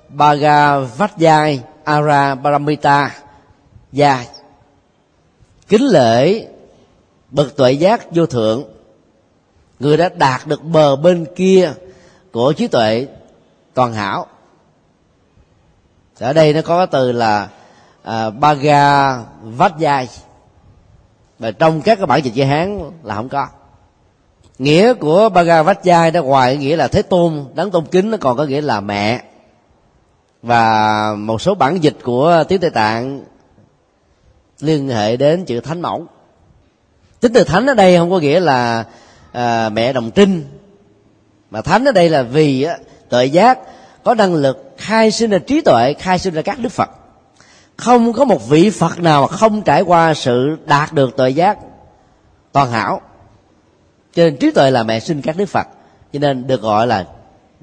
bhagavatyai 0.09 1.62
ara 1.84 2.36
paramita 2.36 3.12
gia. 3.91 4.26
Kính 5.68 5.88
lễ 5.88 6.47
bậc 7.30 7.55
tuệ 7.55 7.72
giác 7.72 8.12
vô 8.12 8.26
thượng 8.26 8.64
người 9.82 9.97
đã 9.97 10.09
đạt 10.09 10.47
được 10.47 10.63
bờ 10.63 10.95
bên 10.95 11.25
kia 11.36 11.73
của 12.32 12.53
trí 12.53 12.67
tuệ 12.67 13.07
toàn 13.73 13.93
hảo. 13.93 14.25
Ở 16.19 16.34
đây 16.34 16.53
nó 16.53 16.61
có 16.61 16.77
cái 16.77 16.88
từ 16.91 17.11
là 17.11 17.49
à, 18.03 18.29
baga 18.29 19.17
vát 19.43 19.77
dài 19.77 20.09
và 21.39 21.51
trong 21.51 21.82
các 21.82 21.95
cái 21.95 22.05
bản 22.05 22.23
dịch 22.23 22.34
chữ 22.36 22.43
hán 22.43 22.91
là 23.03 23.15
không 23.15 23.29
có. 23.29 23.47
Nghĩa 24.59 24.93
của 24.93 25.29
baga 25.29 25.63
vát 25.63 25.84
dài 25.84 26.11
đó 26.11 26.21
ngoài 26.21 26.57
nghĩa 26.57 26.75
là 26.75 26.88
thế 26.88 27.01
tôn 27.01 27.45
đấng 27.53 27.71
tôn 27.71 27.86
kính 27.86 28.11
nó 28.11 28.17
còn 28.21 28.38
có 28.38 28.45
nghĩa 28.45 28.61
là 28.61 28.82
mẹ. 28.82 29.23
Và 30.41 31.13
một 31.17 31.41
số 31.41 31.55
bản 31.55 31.84
dịch 31.84 31.97
của 32.03 32.43
tiếng 32.47 32.59
tây 32.59 32.69
tạng 32.69 33.23
liên 34.59 34.89
hệ 34.89 35.17
đến 35.17 35.45
chữ 35.45 35.59
thánh 35.59 35.82
mẫu. 35.82 36.05
Tính 37.19 37.34
từ 37.34 37.43
thánh 37.43 37.67
ở 37.67 37.73
đây 37.73 37.97
không 37.97 38.11
có 38.11 38.19
nghĩa 38.19 38.39
là 38.39 38.86
à, 39.32 39.69
mẹ 39.69 39.93
đồng 39.93 40.11
trinh. 40.11 40.45
Mà 41.51 41.61
thánh 41.61 41.86
ở 41.86 41.91
đây 41.91 42.09
là 42.09 42.23
vì 42.23 42.63
á, 42.63 42.77
tuệ 43.09 43.25
giác 43.25 43.59
có 44.03 44.15
năng 44.15 44.34
lực 44.34 44.73
khai 44.77 45.11
sinh 45.11 45.29
ra 45.29 45.38
trí 45.38 45.61
tuệ 45.61 45.93
khai 45.93 46.19
sinh 46.19 46.34
ra 46.34 46.41
các 46.41 46.59
đức 46.59 46.71
phật. 46.71 46.89
Không 47.77 48.13
có 48.13 48.25
một 48.25 48.49
vị 48.49 48.69
phật 48.69 48.99
nào 48.99 49.21
mà 49.21 49.27
không 49.27 49.61
trải 49.61 49.82
qua 49.82 50.13
sự 50.13 50.57
đạt 50.65 50.93
được 50.93 51.17
tuệ 51.17 51.29
giác 51.29 51.57
toàn 52.51 52.71
hảo. 52.71 53.01
Cho 54.13 54.23
nên 54.23 54.38
trí 54.38 54.51
tuệ 54.51 54.71
là 54.71 54.84
mẹ 54.84 54.99
sinh 54.99 55.21
các 55.21 55.38
đức 55.38 55.45
phật 55.45 55.67
cho 56.13 56.19
nên 56.19 56.47
được 56.47 56.61
gọi 56.61 56.88
là 56.88 57.05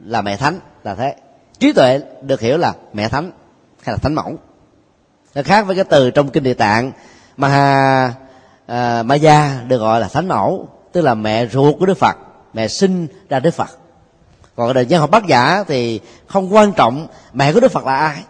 là 0.04 0.22
mẹ 0.22 0.36
thánh 0.36 0.60
là 0.84 0.94
thế. 0.94 1.14
Trí 1.58 1.72
tuệ 1.72 2.00
được 2.22 2.40
hiểu 2.40 2.58
là 2.58 2.72
mẹ 2.92 3.08
thánh 3.08 3.30
hay 3.82 3.92
là 3.92 3.96
thánh 3.96 4.14
mẫu. 4.14 4.36
Nó 5.34 5.42
khác 5.42 5.66
với 5.66 5.76
cái 5.76 5.84
từ 5.84 6.10
trong 6.10 6.28
kinh 6.28 6.42
địa 6.42 6.54
tạng 6.54 6.92
mà 7.36 8.14
à, 8.66 9.02
ma 9.02 9.14
gia 9.14 9.60
được 9.68 9.78
gọi 9.78 10.00
là 10.00 10.08
thánh 10.08 10.28
mẫu 10.28 10.68
tức 10.92 11.00
là 11.00 11.14
mẹ 11.14 11.46
ruột 11.46 11.74
của 11.78 11.86
đức 11.86 11.98
phật, 11.98 12.16
mẹ 12.54 12.68
sinh 12.68 13.06
ra 13.28 13.40
đức 13.40 13.54
phật. 13.54 13.78
Còn 14.56 14.72
đời 14.72 14.86
nhân 14.86 15.00
học 15.00 15.10
bác 15.10 15.26
giả 15.26 15.64
thì 15.68 16.00
không 16.26 16.54
quan 16.54 16.72
trọng 16.72 17.06
mẹ 17.32 17.52
của 17.52 17.60
đức 17.60 17.72
phật 17.72 17.86
là 17.86 17.96
ai, 17.96 18.22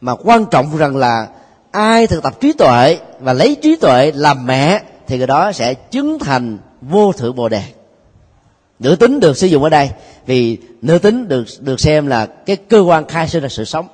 mà 0.00 0.14
quan 0.24 0.44
trọng 0.50 0.76
rằng 0.76 0.96
là 0.96 1.28
ai 1.70 2.06
thực 2.06 2.22
tập 2.22 2.40
trí 2.40 2.52
tuệ 2.52 2.98
và 3.20 3.32
lấy 3.32 3.56
trí 3.62 3.76
tuệ 3.76 4.12
làm 4.14 4.46
mẹ 4.46 4.82
thì 5.06 5.18
người 5.18 5.26
đó 5.26 5.52
sẽ 5.52 5.74
chứng 5.74 6.18
thành 6.18 6.58
vô 6.80 7.12
thượng 7.12 7.36
bồ 7.36 7.48
đề. 7.48 7.62
Nữ 8.78 8.96
tính 8.96 9.20
được 9.20 9.36
sử 9.36 9.46
dụng 9.46 9.62
ở 9.62 9.68
đây 9.68 9.90
vì 10.26 10.58
nữ 10.82 10.98
tính 10.98 11.28
được 11.28 11.44
được 11.60 11.80
xem 11.80 12.06
là 12.06 12.26
cái 12.26 12.56
cơ 12.56 12.80
quan 12.80 13.06
khai 13.06 13.28
sinh 13.28 13.42
ra 13.42 13.48
sự 13.48 13.64
sống. 13.64 13.88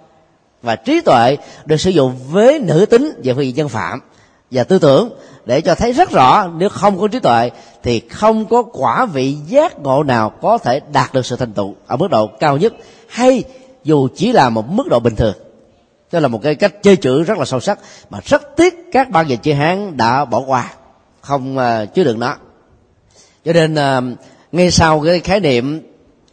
Và 0.63 0.77
trí 0.77 1.01
tuệ 1.01 1.37
được 1.65 1.77
sử 1.77 1.91
dụng 1.91 2.15
với 2.31 2.59
nữ 2.59 2.87
tính 2.87 3.21
về 3.25 3.35
phương 3.35 3.45
diện 3.45 3.55
nhân 3.55 3.69
phạm 3.69 4.01
và 4.53 4.65
tư 4.65 4.79
tưởng 4.79 5.11
để 5.45 5.61
cho 5.61 5.75
thấy 5.75 5.93
rất 5.93 6.11
rõ 6.11 6.51
nếu 6.57 6.69
không 6.69 7.01
có 7.01 7.09
trí 7.09 7.19
tuệ 7.19 7.51
thì 7.83 8.01
không 8.01 8.47
có 8.47 8.63
quả 8.63 9.07
vị 9.07 9.33
giác 9.33 9.79
ngộ 9.79 10.03
nào 10.03 10.31
có 10.31 10.59
thể 10.59 10.81
đạt 10.93 11.15
được 11.15 11.27
sự 11.27 11.37
thành 11.37 11.53
tựu 11.53 11.75
ở 11.87 11.97
mức 11.97 12.09
độ 12.11 12.27
cao 12.27 12.57
nhất 12.57 12.73
hay 13.09 13.45
dù 13.85 14.09
chỉ 14.17 14.33
là 14.33 14.51
một 14.51 14.69
mức 14.69 14.89
độ 14.89 15.01
bình 15.01 15.17
thường. 15.17 15.35
Đó 16.13 16.21
là 16.21 16.29
một 16.29 16.43
cái 16.43 16.55
cách 16.55 16.83
chơi 16.83 16.97
chữ 16.97 17.23
rất 17.23 17.39
là 17.39 17.45
sâu 17.45 17.61
sắc 17.61 17.79
mà 18.11 18.19
rất 18.25 18.57
tiếc 18.57 18.75
các 18.93 19.11
ban 19.11 19.29
dịch 19.29 19.43
chữ 19.43 19.53
hán 19.53 19.97
đã 19.97 20.25
bỏ 20.25 20.43
qua 20.47 20.73
không 21.21 21.57
uh, 21.59 21.95
chứa 21.95 22.05
đựng 22.05 22.19
nó. 22.19 22.37
Cho 23.45 23.53
nên 23.53 23.75
uh, 23.75 24.19
ngay 24.53 24.71
sau 24.71 25.01
cái 25.01 25.21
khái 25.21 25.41
niệm 25.41 25.81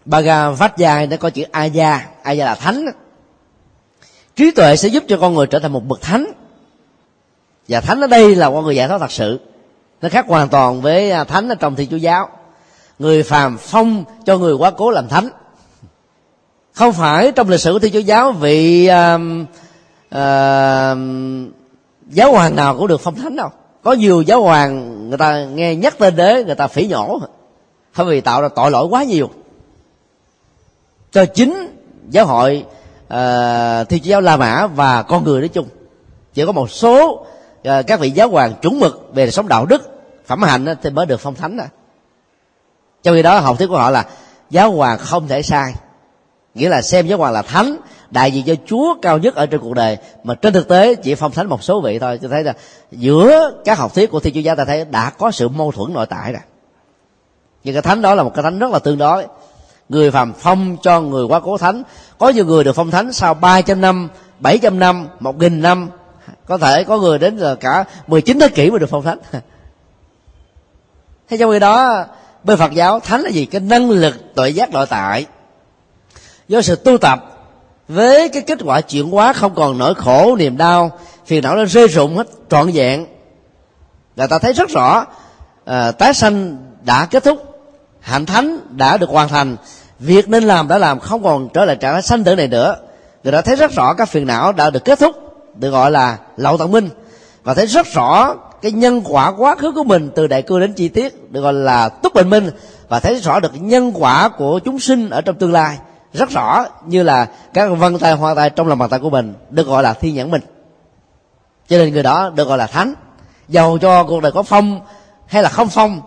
baga 0.05 0.49
vách 0.49 0.78
dài 0.78 1.07
nó 1.07 1.17
có 1.17 1.30
chữ 1.30 1.43
Aya 1.51 2.07
Aya 2.24 2.45
là 2.45 2.55
thánh 2.55 2.86
trí 4.36 4.51
tuệ 4.51 4.76
sẽ 4.76 4.88
giúp 4.88 5.03
cho 5.07 5.17
con 5.17 5.34
người 5.34 5.47
trở 5.47 5.59
thành 5.59 5.72
một 5.72 5.86
bậc 5.88 6.01
thánh 6.01 6.26
và 7.70 7.82
thánh 7.82 8.01
ở 8.01 8.07
đây 8.07 8.36
là 8.36 8.49
con 8.49 8.65
người 8.65 8.76
giải 8.76 8.88
thoát 8.88 8.97
thật 8.97 9.11
sự. 9.11 9.39
Nó 10.01 10.09
khác 10.09 10.26
hoàn 10.28 10.49
toàn 10.49 10.82
với 10.82 11.11
à, 11.11 11.24
thánh 11.24 11.49
ở 11.49 11.55
trong 11.55 11.76
thiên 11.76 11.89
chúa 11.89 11.97
giáo. 11.97 12.30
Người 12.99 13.24
phàm 13.24 13.57
phong 13.57 14.03
cho 14.26 14.38
người 14.38 14.53
quá 14.53 14.72
cố 14.72 14.89
làm 14.89 15.07
thánh. 15.07 15.30
Không 16.74 16.93
phải 16.93 17.32
trong 17.32 17.49
lịch 17.49 17.59
sử 17.59 17.74
của 17.74 17.80
thiên 17.80 17.93
chúa 17.93 17.99
giáo 17.99 18.32
vị 18.32 18.89
uh, 18.89 19.22
uh, 20.15 20.97
giáo 22.09 22.32
hoàng 22.32 22.55
nào 22.55 22.78
cũng 22.78 22.88
được 22.88 23.01
phong 23.01 23.15
thánh 23.15 23.36
đâu. 23.36 23.49
Có 23.84 23.93
nhiều 23.93 24.22
giáo 24.22 24.41
hoàng 24.41 24.99
người 25.09 25.17
ta 25.17 25.45
nghe 25.45 25.76
nhắc 25.76 25.95
tên 25.99 26.15
đế 26.15 26.43
người 26.43 26.55
ta 26.55 26.67
phỉ 26.67 26.88
nhổ. 26.88 27.20
Không 27.93 28.07
vì 28.07 28.22
tạo 28.22 28.41
ra 28.41 28.47
tội 28.55 28.72
lỗi 28.72 28.88
quá 28.89 29.03
nhiều. 29.03 29.30
Cho 31.11 31.26
chính 31.26 31.78
giáo 32.09 32.26
hội 32.26 32.65
uh, 33.03 33.89
thiên 33.89 33.99
chúa 33.99 34.09
giáo 34.09 34.22
la 34.22 34.38
mã 34.38 34.67
và 34.67 35.03
con 35.03 35.24
người 35.24 35.39
nói 35.39 35.49
chung 35.49 35.67
chỉ 36.34 36.45
có 36.45 36.51
một 36.51 36.72
số 36.72 37.26
Ờ, 37.64 37.84
các 37.84 37.99
vị 37.99 38.10
giáo 38.10 38.30
hoàng 38.30 38.53
chuẩn 38.62 38.80
mực 38.80 39.12
về 39.14 39.32
sống 39.32 39.47
đạo 39.47 39.66
đức, 39.66 39.82
phẩm 40.26 40.43
hạnh 40.43 40.66
thì 40.84 40.89
mới 40.89 41.05
được 41.05 41.20
phong 41.20 41.36
thánh 41.36 41.57
đó. 41.57 41.64
trong 43.03 43.16
khi 43.16 43.22
đó, 43.22 43.39
học 43.39 43.57
thuyết 43.57 43.68
của 43.68 43.78
họ 43.78 43.89
là 43.89 44.05
giáo 44.49 44.72
hoàng 44.72 44.97
không 44.97 45.28
thể 45.28 45.41
sai. 45.41 45.74
Nghĩa 46.55 46.70
là 46.70 46.82
xem 46.82 47.07
giáo 47.07 47.18
hoàng 47.18 47.34
là 47.34 47.41
thánh, 47.41 47.78
đại 48.12 48.32
diện 48.32 48.45
cho 48.45 48.53
chúa 48.66 48.95
cao 49.01 49.18
nhất 49.18 49.36
ở 49.36 49.45
trên 49.45 49.62
cuộc 49.62 49.74
đời, 49.74 49.97
mà 50.24 50.36
trên 50.36 50.53
thực 50.53 50.68
tế 50.68 50.95
chỉ 50.95 51.16
phong 51.16 51.32
thánh 51.32 51.47
một 51.47 51.64
số 51.64 51.82
vị 51.82 51.99
thôi. 51.99 52.20
Cho 52.22 52.28
thấy 52.28 52.43
là 52.43 52.53
giữa 52.91 53.51
các 53.66 53.78
học 53.78 53.95
thuyết 53.95 54.12
của 54.12 54.20
thiên 54.20 54.34
chúa 54.34 54.39
giáo 54.39 54.55
ta 54.55 54.66
thấy 54.66 54.86
đã 54.86 55.10
có 55.10 55.32
sự 55.32 55.47
mâu 55.47 55.72
thuẫn 55.72 55.93
nội 55.93 56.05
tại 56.05 56.32
rồi. 56.32 56.41
Nhưng 57.64 57.74
cái 57.74 57.82
thánh 57.82 58.01
đó 58.01 58.16
là 58.16 58.24
một 58.24 58.32
cái 58.36 58.43
thánh 58.43 58.60
rất 58.60 58.72
là 58.72 58.80
tương 58.80 58.97
đối. 58.97 59.26
Người 59.89 60.12
phàm 60.12 60.34
phong 60.34 60.78
cho 60.82 61.01
người 61.01 61.26
quá 61.26 61.39
cố 61.39 61.57
thánh. 61.57 61.84
Có 62.18 62.30
nhiều 62.30 62.45
người 62.45 62.64
được 62.64 62.74
phong 62.76 62.91
thánh 62.91 63.14
sau 63.14 63.34
300 63.34 63.82
năm 63.82 64.10
700 64.39 64.80
năm, 64.80 65.07
một 65.20 65.38
nghìn 65.39 65.62
năm 65.62 65.89
có 66.47 66.57
thể 66.57 66.84
có 66.84 66.97
người 66.97 67.19
đến 67.19 67.38
là 67.38 67.55
cả 67.55 67.86
19 68.07 68.39
thế 68.39 68.49
kỷ 68.49 68.69
mới 68.69 68.80
được 68.80 68.89
phong 68.89 69.03
thánh. 69.03 69.19
Thế 71.30 71.38
trong 71.38 71.51
khi 71.51 71.59
đó 71.59 72.05
bên 72.43 72.57
phật 72.57 72.71
giáo 72.71 72.99
thánh 72.99 73.21
là 73.21 73.30
gì? 73.30 73.45
Cái 73.45 73.61
năng 73.61 73.89
lực 73.89 74.15
tội 74.36 74.53
giác 74.53 74.71
nội 74.71 74.86
tại. 74.89 75.25
Do 76.47 76.61
sự 76.61 76.75
tu 76.75 76.97
tập 76.97 77.19
với 77.88 78.30
cái 78.30 78.41
kết 78.41 78.59
quả 78.65 78.82
chuyển 78.82 79.09
hóa 79.09 79.34
không 79.34 79.55
còn 79.55 79.77
nỗi 79.77 79.95
khổ 79.95 80.36
niềm 80.36 80.57
đau 80.57 80.91
phiền 81.25 81.43
não 81.43 81.55
nó 81.55 81.65
rơi 81.65 81.88
rụng 81.88 82.17
hết 82.17 82.27
trọn 82.49 82.71
vẹn. 82.73 83.05
Là 84.15 84.27
ta 84.27 84.39
thấy 84.39 84.53
rất 84.53 84.69
rõ 84.69 85.05
à, 85.65 85.91
tái 85.91 86.13
sanh 86.13 86.57
đã 86.84 87.05
kết 87.05 87.23
thúc 87.23 87.49
hạnh 87.99 88.25
thánh 88.25 88.77
đã 88.77 88.97
được 88.97 89.09
hoàn 89.09 89.30
thành 89.30 89.57
việc 89.99 90.30
nên 90.30 90.43
làm 90.43 90.67
đã 90.67 90.77
làm 90.77 90.99
không 90.99 91.23
còn 91.23 91.49
trở 91.53 91.65
lại 91.65 91.75
trạng 91.75 91.93
thái 91.93 92.01
sanh 92.01 92.23
tử 92.23 92.36
này 92.36 92.47
nữa. 92.47 92.75
Người 93.23 93.32
đã 93.32 93.41
thấy 93.41 93.55
rất 93.55 93.71
rõ 93.71 93.93
các 93.93 94.09
phiền 94.09 94.27
não 94.27 94.51
đã 94.51 94.69
được 94.69 94.86
kết 94.86 94.99
thúc 94.99 95.28
được 95.56 95.70
gọi 95.70 95.91
là 95.91 96.18
lậu 96.38 96.58
tận 96.58 96.72
minh. 96.72 96.89
Và 97.43 97.54
thấy 97.54 97.66
rất 97.66 97.88
rõ 97.93 98.36
cái 98.62 98.72
nhân 98.72 99.02
quả 99.06 99.34
quá 99.38 99.56
khứ 99.56 99.72
của 99.72 99.84
mình 99.84 100.10
từ 100.16 100.28
đại 100.28 100.41
cương 100.41 100.60
đến 100.60 100.74
chi 100.74 100.89
tiết, 100.89 101.32
được 101.32 101.41
gọi 101.41 101.54
là 101.54 101.89
túc 101.89 102.14
bình 102.14 102.30
minh. 102.30 102.50
Và 102.89 103.00
thấy 103.00 103.16
rõ 103.16 103.39
được 103.39 103.52
nhân 103.62 103.91
quả 103.95 104.30
của 104.30 104.60
chúng 104.60 104.80
sinh 104.80 105.10
ở 105.10 105.22
trong 105.22 105.36
tương 105.36 105.54
lai. 105.54 105.78
Rất 106.14 106.30
rõ 106.30 106.66
như 106.86 107.04
là 107.04 107.28
các 107.54 107.70
vân 107.78 108.00
tay, 108.00 108.14
hoa 108.14 108.36
tay 108.36 108.50
trong 108.50 108.68
lòng 108.68 108.78
bàn 108.78 108.89
tay 108.89 109.00
của 109.00 109.10
mình 109.10 109.34
được 109.50 109.68
gọi 109.68 109.84
là 109.84 109.93
thi 109.93 110.12
nhãn 110.12 110.32
minh. 110.32 110.41
Cho 111.70 111.78
nên 111.78 111.93
người 111.93 112.04
đó 112.04 112.32
được 112.36 112.47
gọi 112.47 112.58
là 112.58 112.68
thánh. 112.68 112.93
Dầu 113.47 113.78
cho 113.78 114.04
cuộc 114.04 114.22
đời 114.22 114.32
có 114.32 114.43
phong 114.43 114.80
hay 115.26 115.43
là 115.43 115.50
không 115.50 115.68
phong, 115.68 116.02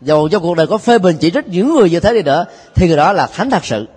dầu 0.00 0.28
cho 0.28 0.38
cuộc 0.38 0.56
đời 0.56 0.66
có 0.66 0.78
phê 0.78 0.98
bình 0.98 1.16
chỉ 1.20 1.30
trích 1.30 1.48
những 1.48 1.74
người 1.74 1.90
như 1.90 2.00
thế 2.00 2.12
đi 2.12 2.22
nữa, 2.22 2.44
thì 2.74 2.86
người 2.86 2.96
đó 2.96 3.12
là 3.12 3.26
thánh 3.26 3.50
thật 3.50 3.64
sự. 3.64 3.88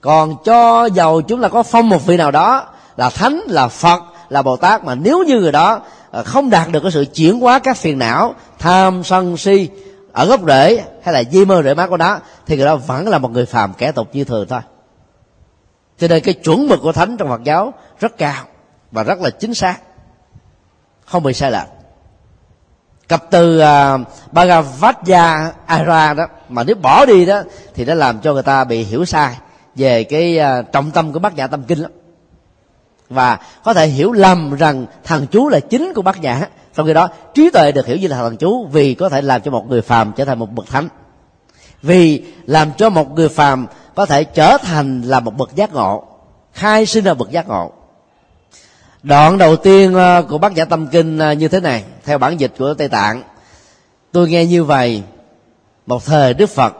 Còn 0.00 0.36
cho 0.44 0.86
dầu 0.86 1.22
chúng 1.22 1.40
là 1.40 1.48
có 1.48 1.62
phong 1.62 1.88
một 1.88 2.06
vị 2.06 2.16
nào 2.16 2.30
đó 2.30 2.66
là 2.96 3.10
thánh 3.10 3.40
là 3.48 3.68
phật 3.68 4.02
là 4.28 4.42
bồ 4.42 4.56
tát 4.56 4.84
mà 4.84 4.94
nếu 4.94 5.24
như 5.26 5.40
người 5.40 5.52
đó 5.52 5.80
ờ, 6.10 6.22
không 6.22 6.50
đạt 6.50 6.68
được 6.70 6.80
cái 6.80 6.92
sự 6.92 7.04
chuyển 7.14 7.40
hóa 7.40 7.58
các 7.58 7.76
phiền 7.76 7.98
não 7.98 8.34
tham 8.58 9.04
sân 9.04 9.36
si 9.36 9.68
ở 10.12 10.26
gốc 10.26 10.40
rễ 10.46 10.84
hay 11.02 11.14
là 11.14 11.22
di 11.24 11.44
mơ 11.44 11.62
rễ 11.62 11.74
má 11.74 11.86
của 11.86 11.96
nó 11.96 12.18
thì 12.46 12.56
người 12.56 12.66
đó 12.66 12.76
vẫn 12.76 13.08
là 13.08 13.18
một 13.18 13.30
người 13.30 13.46
phàm 13.46 13.74
kẻ 13.74 13.92
tục 13.92 14.08
như 14.12 14.24
thường 14.24 14.46
thôi. 14.48 14.60
Cho 15.98 16.08
nên 16.08 16.22
cái 16.22 16.34
chuẩn 16.34 16.68
mực 16.68 16.80
của 16.82 16.92
thánh 16.92 17.16
trong 17.16 17.28
phật 17.28 17.44
giáo 17.44 17.74
rất 18.00 18.18
cao 18.18 18.44
và 18.90 19.02
rất 19.02 19.20
là 19.20 19.30
chính 19.30 19.54
xác. 19.54 19.76
Không 21.04 21.22
bị 21.22 21.32
sai 21.32 21.50
lệch. 21.50 21.68
Cặp 23.08 23.30
từ 23.30 23.58
à, 23.58 23.94
uh, 23.94 24.00
Bhagavad 24.32 24.96
Ara 25.66 26.14
đó 26.14 26.26
mà 26.48 26.64
nếu 26.64 26.76
bỏ 26.76 27.06
đi 27.06 27.26
đó 27.26 27.42
thì 27.74 27.84
nó 27.84 27.94
làm 27.94 28.20
cho 28.20 28.32
người 28.32 28.42
ta 28.42 28.64
bị 28.64 28.84
hiểu 28.84 29.04
sai 29.04 29.36
về 29.74 30.04
cái 30.04 30.38
uh, 30.38 30.72
trọng 30.72 30.90
tâm 30.90 31.12
của 31.12 31.18
bát 31.18 31.34
nhã 31.34 31.46
tâm 31.46 31.62
kinh 31.62 31.78
lắm 31.78 31.90
và 33.12 33.38
có 33.64 33.74
thể 33.74 33.86
hiểu 33.86 34.12
lầm 34.12 34.54
rằng 34.54 34.86
thằng 35.04 35.26
chú 35.26 35.48
là 35.48 35.60
chính 35.60 35.92
của 35.94 36.02
bát 36.02 36.20
nhã. 36.20 36.48
Trong 36.74 36.86
khi 36.86 36.94
đó, 36.94 37.08
trí 37.34 37.50
tuệ 37.50 37.72
được 37.72 37.86
hiểu 37.86 37.96
như 37.96 38.08
là 38.08 38.16
thằng 38.16 38.36
chú 38.36 38.66
vì 38.66 38.94
có 38.94 39.08
thể 39.08 39.22
làm 39.22 39.42
cho 39.42 39.50
một 39.50 39.66
người 39.68 39.82
phàm 39.82 40.12
trở 40.16 40.24
thành 40.24 40.38
một 40.38 40.52
bậc 40.52 40.66
thánh. 40.66 40.88
Vì 41.82 42.22
làm 42.46 42.72
cho 42.72 42.90
một 42.90 43.12
người 43.12 43.28
phàm 43.28 43.66
có 43.94 44.06
thể 44.06 44.24
trở 44.24 44.58
thành 44.62 45.02
là 45.02 45.20
một 45.20 45.36
bậc 45.36 45.56
giác 45.56 45.72
ngộ, 45.72 46.04
khai 46.52 46.86
sinh 46.86 47.04
ra 47.04 47.14
bậc 47.14 47.30
giác 47.30 47.48
ngộ. 47.48 47.72
Đoạn 49.02 49.38
đầu 49.38 49.56
tiên 49.56 49.94
ờ, 49.94 50.22
của 50.22 50.38
bát 50.38 50.52
nhã 50.52 50.64
tâm 50.64 50.86
kinh 50.86 51.18
ờ, 51.18 51.32
như 51.32 51.48
thế 51.48 51.60
này, 51.60 51.84
theo 52.04 52.18
bản 52.18 52.40
dịch 52.40 52.52
của 52.58 52.74
tây 52.74 52.88
tạng. 52.88 53.22
Tôi 54.12 54.28
nghe 54.28 54.46
như 54.46 54.64
vậy, 54.64 55.02
một 55.86 56.04
thời 56.04 56.34
đức 56.34 56.50
phật, 56.50 56.74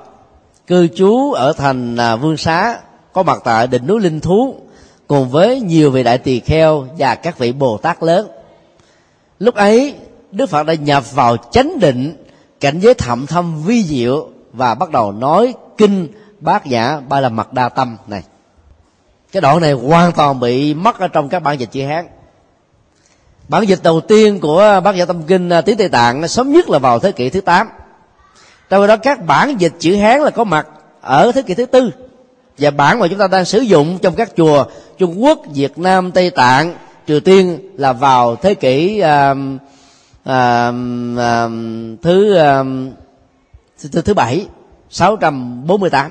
cư 0.67 0.89
trú 0.89 1.33
ở 1.33 1.53
thành 1.53 1.97
ờ, 1.97 2.17
vương 2.17 2.37
xá, 2.37 2.79
có 3.13 3.23
mặt 3.23 3.39
tại 3.45 3.67
đỉnh 3.67 3.87
núi 3.87 4.01
linh 4.01 4.21
thú 4.21 4.57
cùng 5.13 5.29
với 5.29 5.61
nhiều 5.61 5.91
vị 5.91 6.03
đại 6.03 6.19
tỳ 6.19 6.41
kheo 6.41 6.87
và 6.99 7.15
các 7.15 7.39
vị 7.39 7.53
bồ 7.53 7.79
tát 7.79 8.03
lớn. 8.03 8.29
Lúc 9.39 9.55
ấy, 9.55 9.95
đức 10.31 10.51
phật 10.51 10.63
đã 10.63 10.75
nhập 10.75 11.13
vào 11.15 11.37
chánh 11.37 11.79
định, 11.81 12.25
cảnh 12.61 12.81
giới 12.81 12.95
thậm 12.95 13.27
thâm 13.27 13.63
vi 13.63 13.83
diệu 13.83 14.29
và 14.53 14.75
bắt 14.75 14.91
đầu 14.91 15.13
nói 15.13 15.55
kinh 15.79 16.09
bát 16.41 16.67
nhã 16.67 17.01
ba 17.01 17.21
la 17.21 17.29
mật 17.29 17.53
đa 17.53 17.69
tâm 17.69 17.97
này. 18.07 18.23
Cái 19.33 19.41
đoạn 19.41 19.61
này 19.61 19.73
hoàn 19.73 20.13
toàn 20.13 20.41
bị 20.41 20.75
mất 20.75 20.99
ở 20.99 21.09
trong 21.09 21.29
các 21.29 21.41
bản 21.41 21.61
dịch 21.61 21.71
chữ 21.73 21.87
hán. 21.87 22.07
Bản 23.49 23.69
dịch 23.69 23.81
đầu 23.83 24.01
tiên 24.01 24.41
của 24.41 24.81
bát 24.85 24.95
nhã 24.95 25.05
tâm 25.05 25.23
kinh 25.23 25.49
à, 25.49 25.61
tiếng 25.61 25.77
tây 25.77 25.89
tạng 25.89 26.29
sớm 26.29 26.53
nhất 26.53 26.69
là 26.69 26.79
vào 26.79 26.99
thế 26.99 27.13
kỷ 27.13 27.31
thứ 27.31 27.41
8 27.41 27.69
trong 28.71 28.87
đó 28.87 28.97
các 28.97 29.27
bản 29.27 29.61
dịch 29.61 29.73
chữ 29.79 29.97
hán 29.97 30.21
là 30.21 30.31
có 30.31 30.45
mặt 30.45 30.67
ở 31.01 31.33
thế 31.33 31.43
kỷ 31.43 31.55
thứ 31.55 31.67
tư 31.67 31.91
và 32.63 32.71
bản 32.71 32.99
mà 32.99 33.09
chúng 33.09 33.19
ta 33.19 33.27
đang 33.27 33.45
sử 33.45 33.59
dụng 33.59 33.99
trong 34.03 34.15
các 34.15 34.33
chùa 34.37 34.65
trung 34.99 35.25
quốc 35.25 35.41
việt 35.55 35.79
nam 35.79 36.13
tây 36.13 36.31
tạng 36.31 36.75
triều 37.07 37.21
tiên 37.21 37.59
là 37.77 37.93
vào 37.93 38.37
thế 38.37 38.55
kỷ 38.55 39.03
uh, 39.03 39.37
uh, 40.29 40.75
uh, 41.15 41.53
thứ, 42.03 42.39
uh, 42.41 42.67
thứ 43.93 44.03
thứ 44.03 44.15
bảy 44.15 44.47
648 44.91 46.11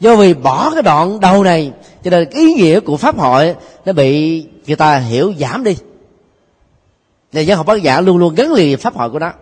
do 0.00 0.16
vì 0.16 0.34
bỏ 0.34 0.70
cái 0.70 0.82
đoạn 0.82 1.20
đầu 1.20 1.44
này 1.44 1.72
cho 2.04 2.10
nên 2.10 2.28
cái 2.30 2.40
ý 2.40 2.54
nghĩa 2.54 2.80
của 2.80 2.96
pháp 2.96 3.18
hội 3.18 3.54
nó 3.84 3.92
bị 3.92 4.42
người 4.66 4.76
ta 4.76 4.98
hiểu 4.98 5.32
giảm 5.38 5.64
đi. 5.64 5.76
Nhà 7.32 7.40
giáo 7.40 7.56
học 7.56 7.66
bác 7.66 7.82
giả 7.82 8.00
luôn 8.00 8.16
luôn 8.16 8.34
gắn 8.34 8.52
liền 8.52 8.78
pháp 8.78 8.94
hội 8.94 9.10
của 9.10 9.18
nó. 9.18 9.32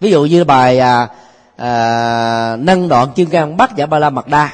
Ví 0.00 0.10
dụ 0.10 0.24
như 0.24 0.44
bài 0.44 0.78
à, 0.78 1.08
à, 1.56 2.56
nâng 2.56 2.88
đoạn 2.88 3.08
chương 3.16 3.26
can 3.26 3.56
bát 3.56 3.76
giả 3.76 3.86
ba 3.86 3.98
la 3.98 4.10
mật 4.10 4.28
đa. 4.28 4.50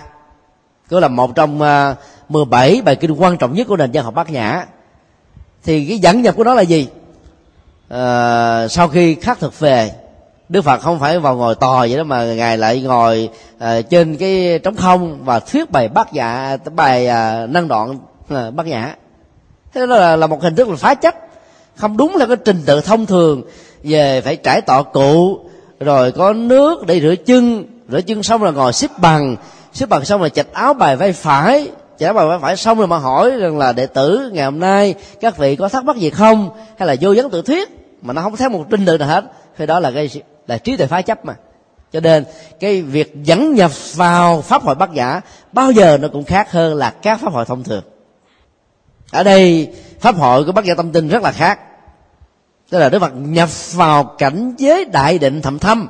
Đó 0.91 1.01
là 1.01 1.09
một 1.09 1.35
trong 1.35 1.63
à, 1.63 1.95
17 2.29 2.83
bài 2.85 2.97
kinh 2.97 3.13
quan 3.13 3.37
trọng 3.37 3.55
nhất 3.55 3.67
của 3.69 3.77
nền 3.77 3.91
văn 3.93 4.05
học 4.05 4.15
bát 4.15 4.31
nhã. 4.31 4.67
Thì 5.65 5.87
cái 5.89 5.99
dẫn 5.99 6.23
nhập 6.23 6.37
của 6.37 6.45
nó 6.45 6.55
là 6.55 6.63
gì? 6.63 6.89
À, 7.89 8.69
sau 8.69 8.89
khi 8.89 9.15
khắc 9.15 9.39
thực 9.39 9.59
về 9.59 9.93
đức 10.49 10.63
phật 10.63 10.81
không 10.81 10.99
phải 10.99 11.19
vào 11.19 11.37
ngồi 11.37 11.55
tòa 11.55 11.81
vậy 11.81 11.97
đó 11.97 12.05
mà 12.05 12.25
ngài 12.25 12.59
lại 12.59 12.81
ngồi 12.83 13.29
à, 13.59 13.81
trên 13.83 14.17
cái 14.17 14.59
trống 14.59 14.77
không 14.77 15.25
và 15.25 15.41
thuyết 15.41 15.71
bài 15.71 15.89
bát 15.89 16.13
giả 16.13 16.57
bài 16.75 17.07
à, 17.07 17.47
năng 17.47 17.69
đoạn 17.69 17.99
à, 18.29 18.51
bát 18.51 18.67
nhã. 18.67 18.95
Thế 19.75 19.87
đó 19.87 19.97
là, 19.97 20.17
là 20.17 20.27
một 20.27 20.43
hình 20.43 20.55
thức 20.55 20.69
là 20.69 20.77
phá 20.77 20.95
chấp 20.95 21.15
không 21.77 21.97
đúng 21.97 22.17
là 22.17 22.27
cái 22.27 22.37
trình 22.45 22.63
tự 22.67 22.81
thông 22.81 23.07
thường 23.07 23.43
về 23.83 24.21
phải 24.21 24.37
trải 24.37 24.61
tọa 24.61 24.83
cụ 24.83 25.41
rồi 25.81 26.13
có 26.13 26.33
nước 26.33 26.87
để 26.87 27.01
rửa 27.01 27.15
chân. 27.27 27.65
Rửa 27.89 28.01
chân 28.01 28.23
xong 28.23 28.43
là 28.43 28.51
ngồi 28.51 28.73
xếp 28.73 28.91
bằng. 28.99 29.37
Xếp 29.73 29.89
bằng 29.89 30.05
xong 30.05 30.23
là 30.23 30.29
chạch 30.29 30.53
áo 30.53 30.75
bài 30.75 30.97
vai 30.97 31.13
phải. 31.13 31.71
Chả 31.99 32.13
bài 32.13 32.27
vai 32.27 32.39
phải 32.39 32.57
xong 32.57 32.79
rồi 32.79 32.87
mà 32.87 32.99
hỏi 32.99 33.31
rằng 33.31 33.59
là 33.59 33.73
đệ 33.73 33.87
tử, 33.87 34.31
ngày 34.33 34.45
hôm 34.45 34.59
nay 34.59 34.95
các 35.21 35.39
vị 35.39 35.57
có 35.57 35.69
thắc 35.69 35.85
mắc 35.85 35.97
gì 35.97 36.11
không? 36.11 36.51
Hay 36.79 36.89
là 36.89 36.97
vô 37.01 37.15
vấn 37.17 37.31
tự 37.31 37.43
thuyết? 37.43 37.69
Mà 38.03 38.13
nó 38.13 38.23
không 38.23 38.37
theo 38.37 38.49
một 38.49 38.67
trình 38.71 38.87
tự 38.87 38.99
nào 38.99 39.09
hết. 39.09 39.25
Thì 39.59 39.67
đó 39.67 39.81
là 39.81 39.91
cái 39.91 40.11
là 40.47 40.59
trí 40.59 40.77
tuệ 40.77 40.87
phá 40.87 41.03
chấp 41.03 41.25
mà. 41.25 41.35
Cho 41.93 42.01
nên 42.01 42.25
cái 42.61 42.83
việc 42.83 43.15
dẫn 43.25 43.55
nhập 43.55 43.71
vào 43.95 44.43
pháp 44.43 44.63
hội 44.63 44.75
bát 44.75 44.93
giả 44.95 45.21
bao 45.53 45.71
giờ 45.71 45.99
nó 46.01 46.09
cũng 46.09 46.25
khác 46.25 46.53
hơn 46.53 46.75
là 46.75 46.91
các 46.91 47.21
pháp 47.21 47.33
hội 47.33 47.45
thông 47.45 47.63
thường. 47.63 47.83
Ở 49.11 49.23
đây, 49.23 49.69
pháp 50.01 50.17
hội 50.17 50.45
của 50.45 50.53
bát 50.53 50.65
gia 50.65 50.75
tâm 50.75 50.93
tinh 50.93 51.09
rất 51.09 51.23
là 51.23 51.33
khác 51.33 51.59
tức 52.71 52.79
là 52.79 52.89
đức 52.89 52.99
phật 52.99 53.13
nhập 53.15 53.49
vào 53.73 54.05
cảnh 54.05 54.55
giới 54.59 54.85
đại 54.85 55.19
định 55.19 55.43
thầm 55.43 55.59
thâm. 55.59 55.89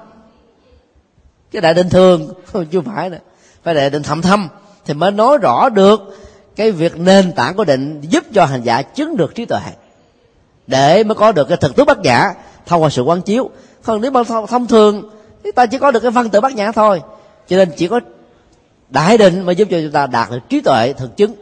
Cái 1.50 1.62
đại 1.62 1.74
định 1.74 1.88
thường 1.88 2.34
không 2.52 2.66
chưa 2.66 2.80
phải 2.80 3.10
nữa. 3.10 3.18
Phải 3.62 3.74
đại 3.74 3.90
định 3.90 4.02
thầm 4.02 4.22
thâm 4.22 4.48
thì 4.84 4.94
mới 4.94 5.10
nói 5.10 5.38
rõ 5.38 5.68
được 5.68 6.00
cái 6.56 6.72
việc 6.72 6.96
nền 6.96 7.32
tảng 7.32 7.56
của 7.56 7.64
định 7.64 8.00
giúp 8.00 8.24
cho 8.34 8.44
hành 8.44 8.62
giả 8.62 8.82
chứng 8.82 9.16
được 9.16 9.34
trí 9.34 9.44
tuệ. 9.44 9.60
Để 10.66 11.04
mới 11.04 11.14
có 11.14 11.32
được 11.32 11.48
cái 11.48 11.56
thực 11.56 11.76
tướng 11.76 11.86
bát 11.86 11.98
nhã 11.98 12.34
thông 12.66 12.82
qua 12.82 12.90
sự 12.90 13.02
quán 13.02 13.22
chiếu. 13.22 13.50
Còn 13.82 14.00
nếu 14.00 14.10
mà 14.10 14.22
thông 14.48 14.66
thường 14.66 15.10
chúng 15.42 15.52
ta 15.52 15.66
chỉ 15.66 15.78
có 15.78 15.90
được 15.90 16.00
cái 16.00 16.10
văn 16.10 16.30
tự 16.30 16.40
bát 16.40 16.54
nhã 16.54 16.72
thôi. 16.72 17.02
Cho 17.48 17.56
nên 17.56 17.70
chỉ 17.76 17.88
có 17.88 18.00
đại 18.90 19.18
định 19.18 19.40
mà 19.40 19.52
giúp 19.52 19.68
cho 19.70 19.80
chúng 19.80 19.92
ta 19.92 20.06
đạt 20.06 20.30
được 20.30 20.38
trí 20.48 20.60
tuệ 20.60 20.92
thực 20.92 21.16
chứng 21.16 21.34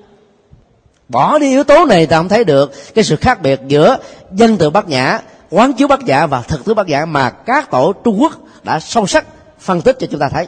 bỏ 1.09 1.39
đi 1.39 1.49
yếu 1.49 1.65
tố 1.65 1.85
này 1.85 2.07
ta 2.07 2.17
không 2.17 2.29
thấy 2.29 2.45
được. 2.45 2.73
Cái 2.95 3.05
sự 3.05 3.17
khác 3.17 3.43
biệt 3.43 3.61
giữa 3.67 3.99
dân 4.33 4.57
tự 4.57 4.71
bát 4.71 4.89
nhã 4.89 5.21
quán 5.51 5.73
chiếu 5.73 5.89
bát 5.89 6.01
nhã 6.05 6.27
và 6.27 6.43
thực 6.43 6.65
tướng 6.65 6.77
bát 6.77 6.87
nhã 6.87 7.05
mà 7.05 7.31
các 7.31 7.71
tổ 7.71 7.93
trung 7.93 8.23
quốc 8.23 8.33
đã 8.63 8.81
sâu 8.81 9.07
sắc 9.07 9.25
phân 9.59 9.81
tích 9.81 9.97
cho 10.01 10.07
chúng 10.11 10.21
ta 10.21 10.29
thấy. 10.29 10.47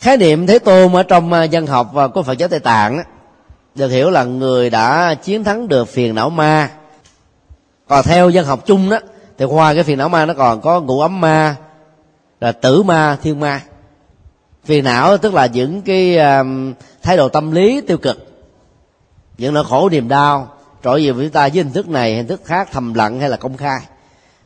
Khái 0.00 0.16
niệm 0.16 0.46
thế 0.46 0.58
tôn 0.58 0.92
ở 0.92 1.02
trong 1.02 1.32
à, 1.32 1.44
dân 1.44 1.66
học 1.66 1.90
và 1.92 2.08
của 2.08 2.22
phật 2.22 2.38
giáo 2.38 2.48
tây 2.48 2.60
tạng 2.60 3.02
được 3.74 3.88
hiểu 3.88 4.10
là 4.10 4.24
người 4.24 4.70
đã 4.70 5.14
chiến 5.14 5.44
thắng 5.44 5.68
được 5.68 5.88
phiền 5.88 6.14
não 6.14 6.30
ma. 6.30 6.70
Còn 7.88 8.04
theo 8.04 8.30
dân 8.30 8.46
học 8.46 8.66
chung 8.66 8.90
đó 8.90 8.98
thì 9.38 9.44
ngoài 9.44 9.74
cái 9.74 9.84
phiền 9.84 9.98
não 9.98 10.08
ma 10.08 10.26
nó 10.26 10.34
còn 10.34 10.60
có 10.60 10.80
ngũ 10.80 11.00
ấm 11.00 11.20
ma 11.20 11.56
là 12.40 12.52
tử 12.52 12.82
ma 12.82 13.16
thiên 13.22 13.40
ma. 13.40 13.60
Phiền 14.64 14.84
não 14.84 15.18
tức 15.18 15.34
là 15.34 15.46
những 15.46 15.82
cái 15.82 16.18
um, 16.18 16.74
thái 17.02 17.16
độ 17.16 17.28
tâm 17.28 17.52
lý 17.52 17.80
tiêu 17.80 17.98
cực 17.98 18.27
những 19.38 19.54
nỗi 19.54 19.64
khổ 19.64 19.88
niềm 19.88 20.08
đau, 20.08 20.48
trỗi 20.84 21.06
về 21.06 21.12
với 21.12 21.24
chúng 21.24 21.32
ta 21.32 21.40
với 21.40 21.50
hình 21.50 21.72
thức 21.72 21.88
này, 21.88 22.16
hình 22.16 22.26
thức 22.26 22.40
khác, 22.44 22.68
thầm 22.72 22.94
lặng 22.94 23.20
hay 23.20 23.28
là 23.28 23.36
công 23.36 23.56
khai. 23.56 23.80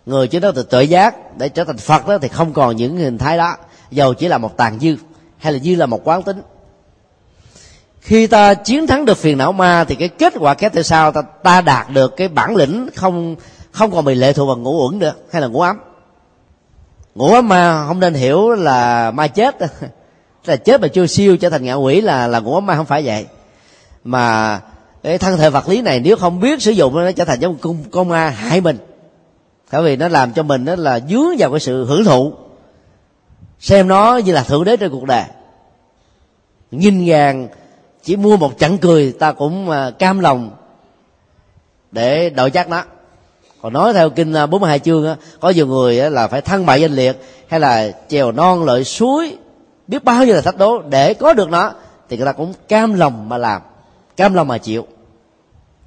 Người 0.06 0.28
chứ 0.28 0.38
đó 0.38 0.52
từ 0.54 0.62
tự 0.62 0.80
giác, 0.80 1.38
để 1.38 1.48
trở 1.48 1.64
thành 1.64 1.76
phật 1.76 2.06
đó 2.06 2.18
thì 2.18 2.28
không 2.28 2.52
còn 2.52 2.76
những 2.76 2.96
hình 2.96 3.18
thái 3.18 3.36
đó. 3.36 3.56
Dầu 3.90 4.14
chỉ 4.14 4.28
là 4.28 4.38
một 4.38 4.56
tàn 4.56 4.78
dư, 4.80 4.96
hay 5.38 5.52
là 5.52 5.58
dư 5.58 5.74
là 5.74 5.86
một 5.86 6.00
quán 6.04 6.22
tính. 6.22 6.42
Khi 8.00 8.26
ta 8.26 8.54
chiến 8.54 8.86
thắng 8.86 9.04
được 9.04 9.18
phiền 9.18 9.38
não 9.38 9.52
ma 9.52 9.84
thì 9.84 9.94
cái 9.94 10.08
kết 10.08 10.34
quả 10.40 10.54
kéo 10.54 10.70
theo 10.70 10.82
sau, 10.82 11.12
ta 11.12 11.22
ta 11.22 11.60
đạt 11.60 11.90
được 11.90 12.16
cái 12.16 12.28
bản 12.28 12.56
lĩnh 12.56 12.88
không 12.94 13.36
không 13.72 13.90
còn 13.90 14.04
bị 14.04 14.14
lệ 14.14 14.32
thuộc 14.32 14.48
vào 14.48 14.56
ngủ 14.56 14.88
uẩn 14.88 14.98
nữa, 14.98 15.14
hay 15.32 15.42
là 15.42 15.48
ngủ 15.48 15.60
ấm. 15.60 15.76
Ngủ 17.14 17.34
ấm 17.34 17.48
ma 17.48 17.84
không 17.88 18.00
nên 18.00 18.14
hiểu 18.14 18.50
là 18.50 19.10
ma 19.10 19.26
chết. 19.26 19.56
Là 20.44 20.56
chết 20.56 20.80
mà 20.80 20.88
chưa 20.88 21.06
siêu 21.06 21.36
trở 21.36 21.50
thành 21.50 21.64
ngạ 21.64 21.74
quỷ 21.74 22.00
là 22.00 22.26
là 22.26 22.40
ngủ 22.40 22.54
ấm 22.54 22.66
ma 22.66 22.76
không 22.76 22.86
phải 22.86 23.02
vậy. 23.04 23.26
Mà 24.04 24.60
cái 25.02 25.18
thân 25.18 25.38
thể 25.38 25.50
vật 25.50 25.68
lý 25.68 25.82
này 25.82 26.00
nếu 26.00 26.16
không 26.16 26.40
biết 26.40 26.62
sử 26.62 26.70
dụng 26.70 26.94
nó 26.94 27.12
trở 27.12 27.24
thành 27.24 27.40
giống 27.40 27.56
con, 27.60 27.76
con 27.90 28.08
ma 28.08 28.28
hại 28.28 28.60
mình. 28.60 28.78
Bởi 29.72 29.82
vì 29.82 29.96
nó 29.96 30.08
làm 30.08 30.32
cho 30.32 30.42
mình 30.42 30.64
đó 30.64 30.76
là 30.76 31.00
dướng 31.00 31.36
vào 31.38 31.50
cái 31.50 31.60
sự 31.60 31.84
hưởng 31.84 32.04
thụ. 32.04 32.32
Xem 33.60 33.88
nó 33.88 34.16
như 34.16 34.32
là 34.32 34.42
thượng 34.42 34.64
đế 34.64 34.76
trên 34.76 34.90
cuộc 34.90 35.04
đời. 35.04 35.24
Nghìn 36.70 37.04
ngàn 37.04 37.48
chỉ 38.02 38.16
mua 38.16 38.36
một 38.36 38.58
chặng 38.58 38.78
cười 38.78 39.12
ta 39.12 39.32
cũng 39.32 39.70
à, 39.70 39.90
cam 39.90 40.20
lòng 40.20 40.50
để 41.92 42.30
đổi 42.30 42.50
chắc 42.50 42.68
nó. 42.68 42.82
Còn 43.62 43.72
nói 43.72 43.92
theo 43.92 44.10
kinh 44.10 44.32
à, 44.32 44.46
42 44.46 44.78
chương 44.78 45.04
chương 45.04 45.16
có 45.40 45.50
nhiều 45.50 45.66
người 45.66 46.10
là 46.10 46.28
phải 46.28 46.40
thân 46.40 46.66
bại 46.66 46.80
danh 46.80 46.92
liệt 46.92 47.22
hay 47.48 47.60
là 47.60 47.92
trèo 48.08 48.32
non 48.32 48.64
lợi 48.64 48.84
suối 48.84 49.36
biết 49.88 50.04
bao 50.04 50.24
nhiêu 50.24 50.34
là 50.34 50.40
thách 50.40 50.58
đố 50.58 50.82
để 50.82 51.14
có 51.14 51.32
được 51.32 51.50
nó 51.50 51.72
thì 52.08 52.16
người 52.16 52.26
ta 52.26 52.32
cũng 52.32 52.52
cam 52.68 52.94
lòng 52.94 53.28
mà 53.28 53.38
làm 53.38 53.62
cam 54.16 54.34
lòng 54.34 54.48
mà 54.48 54.58
chịu 54.58 54.86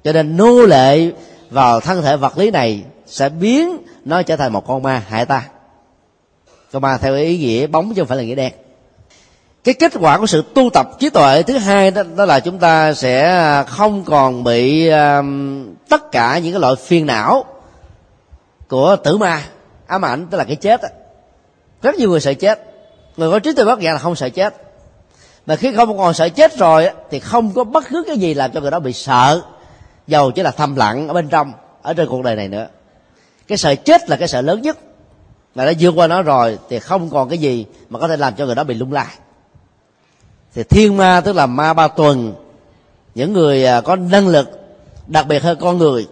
cho 0.06 0.12
nên 0.12 0.36
nô 0.36 0.66
lệ 0.66 1.10
vào 1.50 1.80
thân 1.80 2.02
thể 2.02 2.16
vật 2.16 2.38
lý 2.38 2.50
này 2.50 2.84
sẽ 3.06 3.28
biến 3.28 3.76
nó 4.04 4.22
trở 4.22 4.36
thành 4.36 4.52
một 4.52 4.66
con 4.66 4.82
ma 4.82 5.02
hại 5.08 5.26
ta. 5.26 5.42
Con 6.72 6.82
ma 6.82 6.98
theo 6.98 7.14
ý 7.14 7.38
nghĩa 7.38 7.66
bóng 7.66 7.94
chứ 7.94 8.00
không 8.00 8.08
phải 8.08 8.16
là 8.16 8.22
nghĩa 8.24 8.34
đen. 8.34 8.52
Cái 9.64 9.74
kết 9.74 9.92
quả 10.00 10.18
của 10.18 10.26
sự 10.26 10.44
tu 10.54 10.70
tập 10.70 10.90
trí 10.98 11.10
tuệ 11.10 11.42
thứ 11.42 11.58
hai 11.58 11.90
đó, 11.90 12.02
đó 12.16 12.24
là 12.24 12.40
chúng 12.40 12.58
ta 12.58 12.94
sẽ 12.94 13.64
không 13.66 14.04
còn 14.04 14.44
bị 14.44 14.88
um, 14.88 15.74
tất 15.88 16.12
cả 16.12 16.38
những 16.38 16.52
cái 16.52 16.60
loại 16.60 16.74
phiền 16.76 17.06
não 17.06 17.44
của 18.68 18.96
tử 18.96 19.16
ma 19.16 19.42
ám 19.86 20.04
ảnh 20.04 20.26
tức 20.30 20.38
là 20.38 20.44
cái 20.44 20.56
chết 20.56 20.82
đó. 20.82 20.88
rất 21.82 21.94
nhiều 21.94 22.10
người 22.10 22.20
sợ 22.20 22.34
chết. 22.34 22.60
Người 23.16 23.30
có 23.30 23.38
trí 23.38 23.52
tuệ 23.52 23.64
bất 23.64 23.78
nhã 23.78 23.92
là 23.92 23.98
không 23.98 24.16
sợ 24.16 24.28
chết. 24.28 24.54
Mà 25.46 25.56
khi 25.56 25.72
không 25.76 25.98
còn 25.98 26.14
sợ 26.14 26.28
chết 26.28 26.58
rồi 26.58 26.90
thì 27.10 27.18
không 27.20 27.52
có 27.52 27.64
bất 27.64 27.84
cứ 27.88 28.04
cái 28.06 28.18
gì 28.18 28.34
làm 28.34 28.52
cho 28.52 28.60
người 28.60 28.70
đó 28.70 28.78
bị 28.78 28.92
sợ 28.92 29.42
dầu 30.06 30.30
chỉ 30.30 30.42
là 30.42 30.50
thầm 30.50 30.76
lặng 30.76 31.08
ở 31.08 31.14
bên 31.14 31.28
trong, 31.28 31.52
ở 31.82 31.94
trên 31.94 32.08
cuộc 32.08 32.22
đời 32.22 32.36
này 32.36 32.48
nữa. 32.48 32.68
Cái 33.48 33.58
sợ 33.58 33.74
chết 33.74 34.10
là 34.10 34.16
cái 34.16 34.28
sợ 34.28 34.40
lớn 34.40 34.62
nhất. 34.62 34.78
Mà 35.54 35.64
đã 35.64 35.72
vượt 35.80 35.94
qua 35.96 36.06
nó 36.06 36.22
rồi 36.22 36.58
thì 36.68 36.78
không 36.78 37.10
còn 37.10 37.28
cái 37.28 37.38
gì 37.38 37.66
mà 37.88 37.98
có 37.98 38.08
thể 38.08 38.16
làm 38.16 38.34
cho 38.34 38.46
người 38.46 38.54
đó 38.54 38.64
bị 38.64 38.74
lung 38.74 38.92
lay. 38.92 39.14
Thì 40.54 40.62
thiên 40.62 40.96
ma 40.96 41.20
tức 41.20 41.36
là 41.36 41.46
ma 41.46 41.74
ba 41.74 41.88
tuần, 41.88 42.34
những 43.14 43.32
người 43.32 43.66
à, 43.66 43.80
có 43.80 43.96
năng 43.96 44.28
lực 44.28 44.48
đặc 45.06 45.26
biệt 45.26 45.42
hơn 45.42 45.58
con 45.60 45.78
người, 45.78 46.08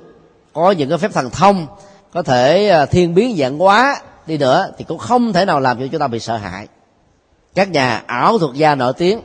có 0.53 0.71
những 0.71 0.89
cái 0.89 0.99
phép 0.99 1.13
thần 1.13 1.31
thông, 1.31 1.67
có 2.13 2.23
thể 2.23 2.69
à, 2.69 2.87
thiên 2.87 3.15
biến 3.15 3.37
dạng 3.37 3.59
hóa 3.59 4.01
đi 4.27 4.39
nữa 4.39 4.71
thì 4.79 4.85
cũng 4.85 4.99
không 4.99 5.33
thể 5.33 5.45
nào 5.45 5.61
làm 5.61 5.81
cho 5.81 5.87
chúng 5.93 6.01
ta 6.01 6.09
bị 6.09 6.21
sợ 6.21 6.37
hãi. 6.37 6.67
Các 7.55 7.71
nhà 7.71 8.03
ảo 8.07 8.39
thuật 8.39 8.55
gia 8.55 8.75
nổi 8.75 8.93
tiếng 8.93 9.21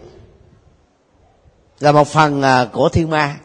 là 1.79 1.91
một 1.91 2.07
phần 2.07 2.41
à, 2.41 2.65
của 2.65 2.89
thiên 2.89 3.09
ma 3.09 3.35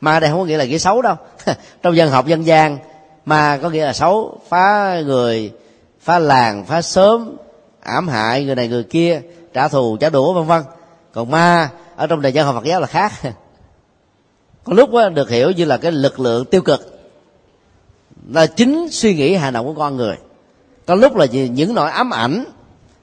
ma 0.00 0.20
đây 0.20 0.30
không 0.30 0.38
có 0.38 0.44
nghĩa 0.44 0.56
là 0.56 0.64
nghĩa 0.64 0.78
xấu 0.78 1.02
đâu. 1.02 1.16
Trong 1.82 1.96
dân 1.96 2.10
học 2.10 2.26
dân 2.26 2.46
gian 2.46 2.78
ma 3.24 3.58
có 3.62 3.70
nghĩa 3.70 3.84
là 3.84 3.92
xấu 3.92 4.38
phá 4.48 5.00
người 5.06 5.52
phá 6.00 6.18
làng 6.18 6.64
phá 6.64 6.82
sớm 6.82 7.36
ảm 7.80 8.08
hại 8.08 8.44
người 8.44 8.54
này 8.54 8.68
người 8.68 8.82
kia 8.82 9.22
trả 9.52 9.68
thù 9.68 9.96
trả 9.96 10.10
đũa 10.10 10.32
vân 10.32 10.44
vân. 10.44 10.62
Còn 11.12 11.30
ma 11.30 11.70
ở 11.96 12.06
trong 12.06 12.22
đời 12.22 12.32
dân 12.32 12.46
học 12.46 12.54
phật 12.54 12.64
giáo 12.64 12.80
là 12.80 12.86
khác. 12.86 13.12
Có 14.64 14.72
lúc 14.72 14.92
đó, 14.92 15.08
được 15.08 15.30
hiểu 15.30 15.50
như 15.50 15.64
là 15.64 15.76
cái 15.76 15.92
lực 15.92 16.20
lượng 16.20 16.44
tiêu 16.44 16.62
cực. 16.62 17.00
Là 18.28 18.46
chính 18.46 18.88
suy 18.90 19.14
nghĩ 19.14 19.34
hành 19.34 19.52
động 19.54 19.66
của 19.66 19.74
con 19.74 19.96
người. 19.96 20.16
Có 20.86 20.94
lúc 20.94 21.16
là 21.16 21.26
những 21.26 21.74
nỗi 21.74 21.90
ám 21.90 22.10
ảnh. 22.10 22.44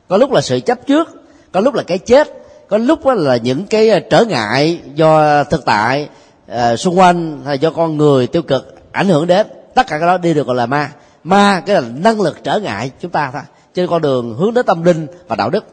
Có 0.08 0.18
lúc 0.18 0.32
là 0.32 0.41
sự 0.41 0.60
chấp 0.60 0.88
trước. 0.88 1.24
Có 1.52 1.60
lúc 1.60 1.74
là 1.74 1.84
cái 1.84 1.98
chết. 1.98 2.28
Có 2.70 2.78
lúc 2.78 3.06
là 3.06 3.38
những 3.38 3.66
cái 3.66 3.89
ờ, 3.89 4.00
trở 4.00 4.26
ngại 4.26 4.82
do 4.95 5.43
thực 5.43 5.66
tại 5.66 6.10
uh, 6.52 6.80
xung 6.80 7.00
quanh 7.00 7.41
hay 7.45 7.60
do 7.60 7.70
con 7.70 7.98
người 7.98 8.28
tiêu 8.28 8.41
cực 8.41 8.76
ảnh 8.91 9.08
hưởng 9.08 9.28
đến. 9.28 9.48
Tất 9.76 9.88
cả 9.88 9.98
cái 10.00 10.08
đó 10.08 10.18
đi 10.18 10.34
được 10.34 10.48
gọi 10.48 10.56
là 10.56 10.66
ma. 10.66 10.91
Ma 11.24 11.62
cái 11.66 11.76
là 11.76 11.88
năng 11.95 12.22
lực 12.22 12.43
trở 12.43 12.60
ngại 12.60 12.91
chúng 13.00 13.12
ta 13.12 13.32
thôi. 13.34 13.41
Trên 13.74 13.88
con 13.88 14.02
đường 14.02 14.36
hướng 14.36 14.54
đến 14.54 14.66
tâm 14.66 14.84
linh 14.84 15.08
và 15.28 15.36
đạo 15.36 15.50
đức. 15.50 15.66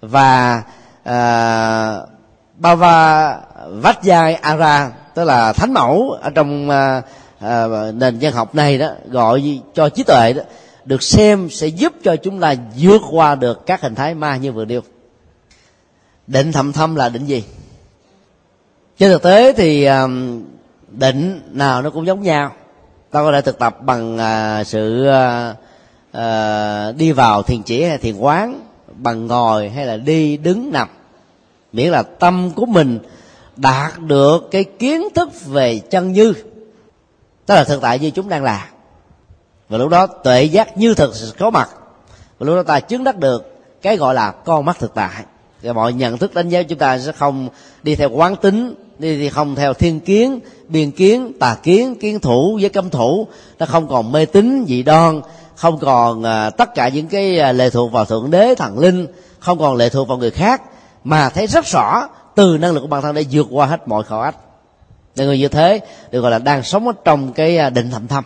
Và 0.00 0.62
ờ, 1.04 2.02
uh, 2.02 2.08
Bava 2.58 3.36
Vajjai 3.82 4.36
Ara 4.40 4.90
tức 5.14 5.24
là 5.24 5.52
thánh 5.52 5.72
mẫu 5.72 6.16
ở 6.22 6.30
trong 6.30 6.68
uh, 6.68 7.04
uh, 7.44 7.94
nền 7.94 8.18
văn 8.20 8.32
học 8.32 8.54
này 8.54 8.78
đó 8.78 8.88
gọi 9.10 9.60
cho 9.74 9.88
trí 9.88 10.02
tuệ 10.02 10.32
đó 10.32 10.42
được 10.84 11.02
xem 11.02 11.48
sẽ 11.50 11.66
giúp 11.66 11.92
cho 12.02 12.16
chúng 12.16 12.40
ta 12.40 12.54
vượt 12.78 13.02
qua 13.10 13.34
được 13.34 13.66
các 13.66 13.80
hình 13.80 13.94
thái 13.94 14.14
ma 14.14 14.36
như 14.36 14.52
vừa 14.52 14.64
nêu. 14.64 14.80
Định 16.26 16.52
thầm 16.52 16.72
thâm 16.72 16.94
là 16.94 17.08
định 17.08 17.26
gì? 17.26 17.44
Trên 18.98 19.10
thực 19.10 19.22
tế 19.22 19.52
thì 19.52 19.88
định 20.88 21.40
nào 21.52 21.82
nó 21.82 21.90
cũng 21.90 22.06
giống 22.06 22.22
nhau. 22.22 22.52
Ta 23.10 23.22
có 23.22 23.32
thể 23.32 23.40
thực 23.40 23.58
tập 23.58 23.82
bằng 23.82 24.18
à, 24.18 24.64
sự 24.64 25.06
ờ, 25.06 25.54
ờ, 26.12 26.92
đi 26.92 27.12
vào 27.12 27.42
thiền 27.42 27.62
chỉ 27.62 27.82
hay 27.82 27.98
thiền 27.98 28.16
quán, 28.16 28.60
bằng 28.96 29.26
ngồi 29.26 29.68
hay 29.68 29.86
là 29.86 29.96
đi, 29.96 30.36
đứng, 30.36 30.72
nằm. 30.72 30.88
Miễn 31.72 31.90
là 31.90 32.02
tâm 32.02 32.50
của 32.56 32.66
mình 32.66 32.98
đạt 33.56 33.98
được 33.98 34.48
cái 34.50 34.64
kiến 34.64 35.02
thức 35.14 35.28
về 35.46 35.78
chân 35.78 36.12
như, 36.12 36.32
tức 37.46 37.54
là 37.54 37.64
thực 37.64 37.82
tại 37.82 37.98
như 37.98 38.10
chúng 38.10 38.28
đang 38.28 38.44
là. 38.44 38.68
Và 39.68 39.78
lúc 39.78 39.88
đó 39.88 40.06
tuệ 40.06 40.42
giác 40.42 40.78
như 40.78 40.94
thực 40.94 41.14
có 41.38 41.50
mặt. 41.50 41.70
Và 42.38 42.46
lúc 42.46 42.56
đó 42.56 42.62
ta 42.62 42.80
chứng 42.80 43.04
đắc 43.04 43.18
được 43.18 43.56
cái 43.82 43.96
gọi 43.96 44.14
là 44.14 44.30
con 44.30 44.64
mắt 44.64 44.78
thực 44.78 44.94
tại. 44.94 45.24
Thì 45.62 45.72
mọi 45.72 45.92
nhận 45.92 46.18
thức 46.18 46.34
đánh 46.34 46.48
giá 46.48 46.62
chúng 46.62 46.78
ta 46.78 46.98
sẽ 46.98 47.12
không 47.12 47.48
đi 47.82 47.94
theo 47.94 48.10
quán 48.10 48.36
tính 48.36 48.74
đi 48.98 49.16
thì 49.16 49.28
không 49.28 49.54
theo 49.54 49.74
thiên 49.74 50.00
kiến 50.00 50.40
biên 50.68 50.90
kiến 50.90 51.32
tà 51.40 51.56
kiến 51.62 51.94
kiến 51.94 52.20
thủ 52.20 52.58
với 52.60 52.68
cấm 52.68 52.90
thủ. 52.90 53.26
Nó 53.58 53.66
không 53.66 53.88
còn 53.88 54.12
mê 54.12 54.26
tín 54.26 54.64
dị 54.68 54.82
đoan 54.82 55.20
không 55.56 55.78
còn 55.78 56.22
à, 56.22 56.50
tất 56.50 56.74
cả 56.74 56.88
những 56.88 57.06
cái 57.06 57.38
à, 57.38 57.52
lệ 57.52 57.70
thuộc 57.70 57.92
vào 57.92 58.04
thượng 58.04 58.30
đế 58.30 58.54
thần 58.54 58.78
linh 58.78 59.06
không 59.38 59.58
còn 59.58 59.76
lệ 59.76 59.88
thuộc 59.88 60.08
vào 60.08 60.18
người 60.18 60.30
khác 60.30 60.62
mà 61.04 61.28
thấy 61.28 61.46
rất 61.46 61.66
rõ 61.66 62.08
từ 62.34 62.58
năng 62.58 62.72
lực 62.72 62.80
của 62.80 62.86
bản 62.86 63.02
thân 63.02 63.14
để 63.14 63.24
vượt 63.30 63.46
qua 63.50 63.66
hết 63.66 63.88
mọi 63.88 64.04
khó 64.04 64.22
ách. 64.22 64.36
Nên 65.16 65.26
người 65.26 65.38
như 65.38 65.48
thế 65.48 65.80
được 66.10 66.20
gọi 66.20 66.30
là 66.30 66.38
đang 66.38 66.62
sống 66.62 66.86
ở 66.86 66.92
trong 67.04 67.32
cái 67.32 67.58
à, 67.58 67.70
định 67.70 67.90
thầm 67.90 68.06
thâm. 68.06 68.24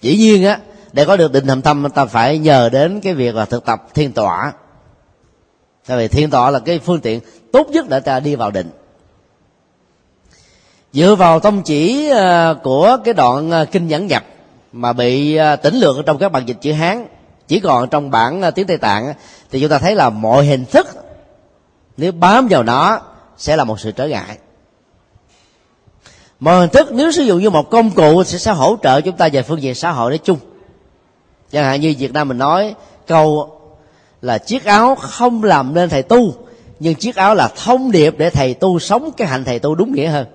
Dĩ 0.00 0.16
nhiên 0.16 0.44
á 0.44 0.58
để 0.92 1.04
có 1.04 1.16
được 1.16 1.32
định 1.32 1.46
thầm 1.46 1.62
thâm 1.62 1.90
ta 1.94 2.04
phải 2.04 2.38
nhờ 2.38 2.68
đến 2.68 3.00
cái 3.00 3.14
việc 3.14 3.34
là 3.34 3.44
thực 3.44 3.64
tập 3.64 3.82
thiên 3.94 4.12
tọa. 4.12 4.52
Tại 5.86 5.96
vì 5.96 6.08
thiên 6.08 6.30
tọa 6.30 6.50
là 6.50 6.58
cái 6.58 6.78
phương 6.78 7.00
tiện 7.00 7.20
tốt 7.52 7.66
nhất 7.70 7.88
để 7.88 8.00
ta 8.00 8.20
đi 8.20 8.34
vào 8.34 8.50
định 8.50 8.70
dựa 10.94 11.14
vào 11.14 11.40
tông 11.40 11.62
chỉ 11.62 12.08
ờ, 12.08 12.54
của 12.62 12.96
cái 13.04 13.14
đoạn 13.14 13.50
ờ, 13.50 13.64
kinh 13.64 13.88
nhẫn 13.88 14.06
nhập 14.06 14.24
mà 14.72 14.92
bị 14.92 15.36
ờ, 15.36 15.56
tỉnh 15.56 15.74
lược 15.74 15.96
trong 16.06 16.18
các 16.18 16.32
bản 16.32 16.46
dịch 16.46 16.56
chữ 16.60 16.72
hán 16.72 17.06
chỉ 17.48 17.60
còn 17.60 17.88
trong 17.88 18.10
bản 18.10 18.42
tiếng 18.54 18.66
tây 18.66 18.76
tạng 18.76 19.14
thì 19.50 19.60
chúng 19.60 19.68
ta 19.68 19.78
thấy 19.78 19.94
là 19.94 20.10
mọi 20.10 20.44
hình 20.44 20.64
thức 20.64 20.86
nếu 21.96 22.12
bám 22.12 22.48
vào 22.48 22.62
nó 22.62 23.00
sẽ 23.36 23.56
là 23.56 23.64
một 23.64 23.80
sự 23.80 23.90
trở 23.90 24.08
ngại. 24.08 24.38
Mọi 26.40 26.60
hình 26.60 26.70
thức 26.70 26.88
nếu 26.92 27.12
sử 27.12 27.22
dụng 27.22 27.40
như 27.40 27.50
một 27.50 27.70
công 27.70 27.90
cụ 27.90 28.24
sẽ, 28.24 28.38
sẽ 28.38 28.52
hỗ 28.52 28.76
trợ 28.82 29.00
chúng 29.00 29.16
ta 29.16 29.28
về 29.32 29.42
phương 29.42 29.62
diện 29.62 29.74
xã 29.74 29.90
hội 29.90 30.10
nói 30.10 30.18
chung. 30.24 30.38
Chẳng 31.52 31.64
hạn 31.64 31.80
như 31.80 31.94
việt 31.98 32.12
nam 32.12 32.28
mình 32.28 32.38
nói 32.38 32.74
câu 33.06 33.50
là 34.22 34.38
chiếc 34.38 34.64
áo 34.64 34.94
không 34.94 35.44
làm 35.44 35.74
nên 35.74 35.88
thầy 35.88 36.02
tu 36.02 36.34
nhưng 36.80 36.94
chiếc 36.94 37.16
áo 37.16 37.34
là 37.34 37.48
thông 37.64 37.90
điệp 37.90 38.14
để 38.18 38.30
thầy 38.30 38.54
tu 38.54 38.78
sống 38.78 39.10
cái 39.16 39.28
hạnh 39.28 39.44
thầy 39.44 39.58
tu 39.58 39.74
đúng 39.74 39.92
nghĩa 39.92 40.08
hơn 40.08 40.26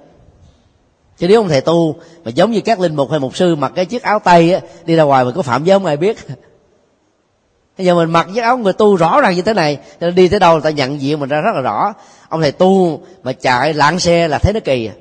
chứ 1.19 1.27
nếu 1.27 1.39
ông 1.39 1.49
thầy 1.49 1.61
tu 1.61 1.95
mà 2.23 2.31
giống 2.31 2.51
như 2.51 2.61
các 2.61 2.79
linh 2.79 2.95
mục 2.95 3.11
hay 3.11 3.19
mục 3.19 3.35
sư 3.35 3.55
mặc 3.55 3.71
cái 3.75 3.85
chiếc 3.85 4.03
áo 4.03 4.19
tây 4.19 4.53
á, 4.53 4.59
đi 4.85 4.95
ra 4.95 5.03
ngoài 5.03 5.25
mình 5.25 5.35
có 5.35 5.41
phạm 5.41 5.63
giới 5.63 5.75
không 5.75 5.85
ai 5.85 5.97
biết? 5.97 6.17
Bây 7.77 7.85
giờ 7.85 7.95
mình 7.95 8.09
mặc 8.09 8.27
chiếc 8.33 8.41
áo 8.41 8.57
người 8.57 8.73
tu 8.73 8.95
rõ 8.95 9.21
ràng 9.21 9.35
như 9.35 9.41
thế 9.41 9.53
này 9.53 9.77
nên 9.99 10.15
đi 10.15 10.27
tới 10.27 10.39
đâu 10.39 10.53
người 10.53 10.61
ta 10.61 10.69
nhận 10.69 11.01
diện 11.01 11.19
mình 11.19 11.29
ra 11.29 11.41
rất 11.41 11.51
là 11.55 11.61
rõ. 11.61 11.93
Ông 12.29 12.41
thầy 12.41 12.51
tu 12.51 13.01
mà 13.23 13.33
chạy 13.33 13.73
lạng 13.73 13.99
xe 13.99 14.27
là 14.27 14.39
thấy 14.39 14.53
nó 14.53 14.59
kỳ 14.59 14.87
à. 14.87 14.93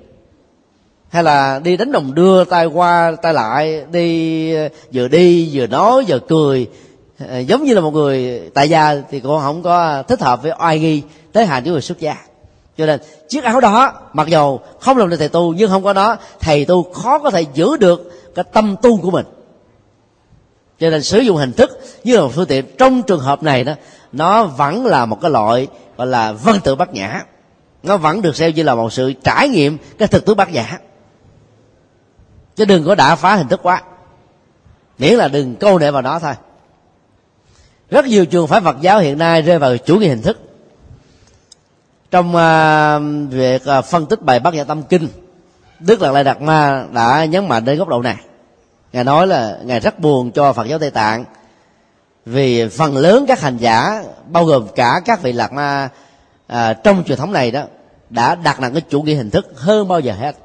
hay 1.08 1.22
là 1.22 1.60
đi 1.64 1.76
đánh 1.76 1.92
đồng 1.92 2.14
đưa 2.14 2.44
tay 2.44 2.66
qua 2.66 3.12
tay 3.22 3.34
lại 3.34 3.84
đi 3.92 4.52
vừa 4.92 5.08
đi 5.08 5.50
vừa 5.52 5.66
nói 5.66 6.04
vừa 6.08 6.18
cười. 6.18 6.66
Ờ, 7.28 7.38
giống 7.38 7.64
như 7.64 7.74
là 7.74 7.80
một 7.80 7.90
người 7.90 8.40
tại 8.54 8.68
gia 8.68 8.94
thì 9.10 9.20
cũng 9.20 9.40
không 9.40 9.62
có 9.62 10.02
thích 10.02 10.20
hợp 10.20 10.42
với 10.42 10.52
oai 10.60 10.78
nghi 10.78 11.02
tới 11.32 11.46
hạn 11.46 11.64
của 11.64 11.70
người 11.70 11.80
xuất 11.80 12.00
gia 12.00 12.27
cho 12.78 12.86
nên, 12.86 13.00
chiếc 13.28 13.44
áo 13.44 13.60
đó, 13.60 13.92
mặc 14.12 14.28
dầu 14.28 14.60
không 14.80 14.96
làm 14.96 15.10
được 15.10 15.16
thầy 15.16 15.28
tu, 15.28 15.54
nhưng 15.54 15.70
không 15.70 15.84
có 15.84 15.92
nó, 15.92 16.16
thầy 16.40 16.64
tu 16.64 16.92
khó 16.92 17.18
có 17.18 17.30
thể 17.30 17.44
giữ 17.54 17.76
được 17.76 18.12
cái 18.34 18.44
tâm 18.52 18.76
tu 18.82 19.00
của 19.00 19.10
mình. 19.10 19.26
Cho 20.78 20.90
nên 20.90 21.02
sử 21.02 21.18
dụng 21.18 21.36
hình 21.36 21.52
thức 21.52 21.80
như 22.04 22.16
là 22.16 22.22
một 22.22 22.30
phương 22.34 22.46
tiện. 22.46 22.64
Trong 22.78 23.02
trường 23.02 23.20
hợp 23.20 23.42
này 23.42 23.64
đó, 23.64 23.72
nó 24.12 24.44
vẫn 24.44 24.86
là 24.86 25.06
một 25.06 25.18
cái 25.20 25.30
loại, 25.30 25.68
gọi 25.96 26.06
là 26.06 26.32
văn 26.32 26.56
tự 26.64 26.74
bát 26.74 26.94
nhã. 26.94 27.24
Nó 27.82 27.96
vẫn 27.96 28.22
được 28.22 28.36
xem 28.36 28.54
như 28.54 28.62
là 28.62 28.74
một 28.74 28.92
sự 28.92 29.12
trải 29.24 29.48
nghiệm 29.48 29.78
cái 29.98 30.08
thực 30.08 30.26
tướng 30.26 30.36
bát 30.36 30.52
nhã. 30.52 30.78
Chứ 32.56 32.64
đừng 32.64 32.84
có 32.84 32.94
đã 32.94 33.16
phá 33.16 33.34
hình 33.34 33.48
thức 33.48 33.60
quá. 33.62 33.82
Miễn 34.98 35.14
là 35.14 35.28
đừng 35.28 35.56
câu 35.56 35.78
nệ 35.78 35.90
vào 35.90 36.02
nó 36.02 36.18
thôi. 36.18 36.34
Rất 37.90 38.06
nhiều 38.06 38.26
trường 38.26 38.46
phái 38.46 38.60
Phật 38.60 38.76
giáo 38.80 38.98
hiện 38.98 39.18
nay 39.18 39.42
rơi 39.42 39.58
vào 39.58 39.76
chủ 39.76 39.96
nghĩa 39.96 40.08
hình 40.08 40.22
thức 40.22 40.47
trong 42.10 42.28
uh, 42.28 43.32
việc 43.32 43.62
uh, 43.78 43.84
phân 43.84 44.06
tích 44.06 44.22
bài 44.22 44.40
Bát 44.40 44.54
Nhã 44.54 44.64
Tâm 44.64 44.82
Kinh 44.82 45.08
Đức 45.80 46.02
Lạt 46.02 46.12
lai 46.12 46.24
Đạt 46.24 46.42
Ma 46.42 46.84
đã 46.92 47.24
nhấn 47.24 47.48
mạnh 47.48 47.64
đến 47.64 47.78
góc 47.78 47.88
độ 47.88 48.02
này. 48.02 48.16
Ngài 48.92 49.04
nói 49.04 49.26
là 49.26 49.58
ngài 49.64 49.80
rất 49.80 49.98
buồn 49.98 50.30
cho 50.30 50.52
Phật 50.52 50.66
giáo 50.66 50.78
Tây 50.78 50.90
Tạng 50.90 51.24
vì 52.26 52.68
phần 52.68 52.96
lớn 52.96 53.24
các 53.28 53.40
hành 53.40 53.56
giả 53.56 54.02
bao 54.28 54.44
gồm 54.44 54.66
cả 54.76 55.00
các 55.04 55.22
vị 55.22 55.32
lạc 55.32 55.52
ma 55.52 55.88
à, 56.46 56.72
trong 56.72 57.04
truyền 57.04 57.18
thống 57.18 57.32
này 57.32 57.50
đó 57.50 57.62
đã 58.10 58.34
đặt 58.34 58.60
nặng 58.60 58.72
cái 58.72 58.82
chủ 58.90 59.02
nghĩa 59.02 59.14
hình 59.14 59.30
thức 59.30 59.52
hơn 59.54 59.88
bao 59.88 60.00
giờ 60.00 60.12
hết. 60.12 60.36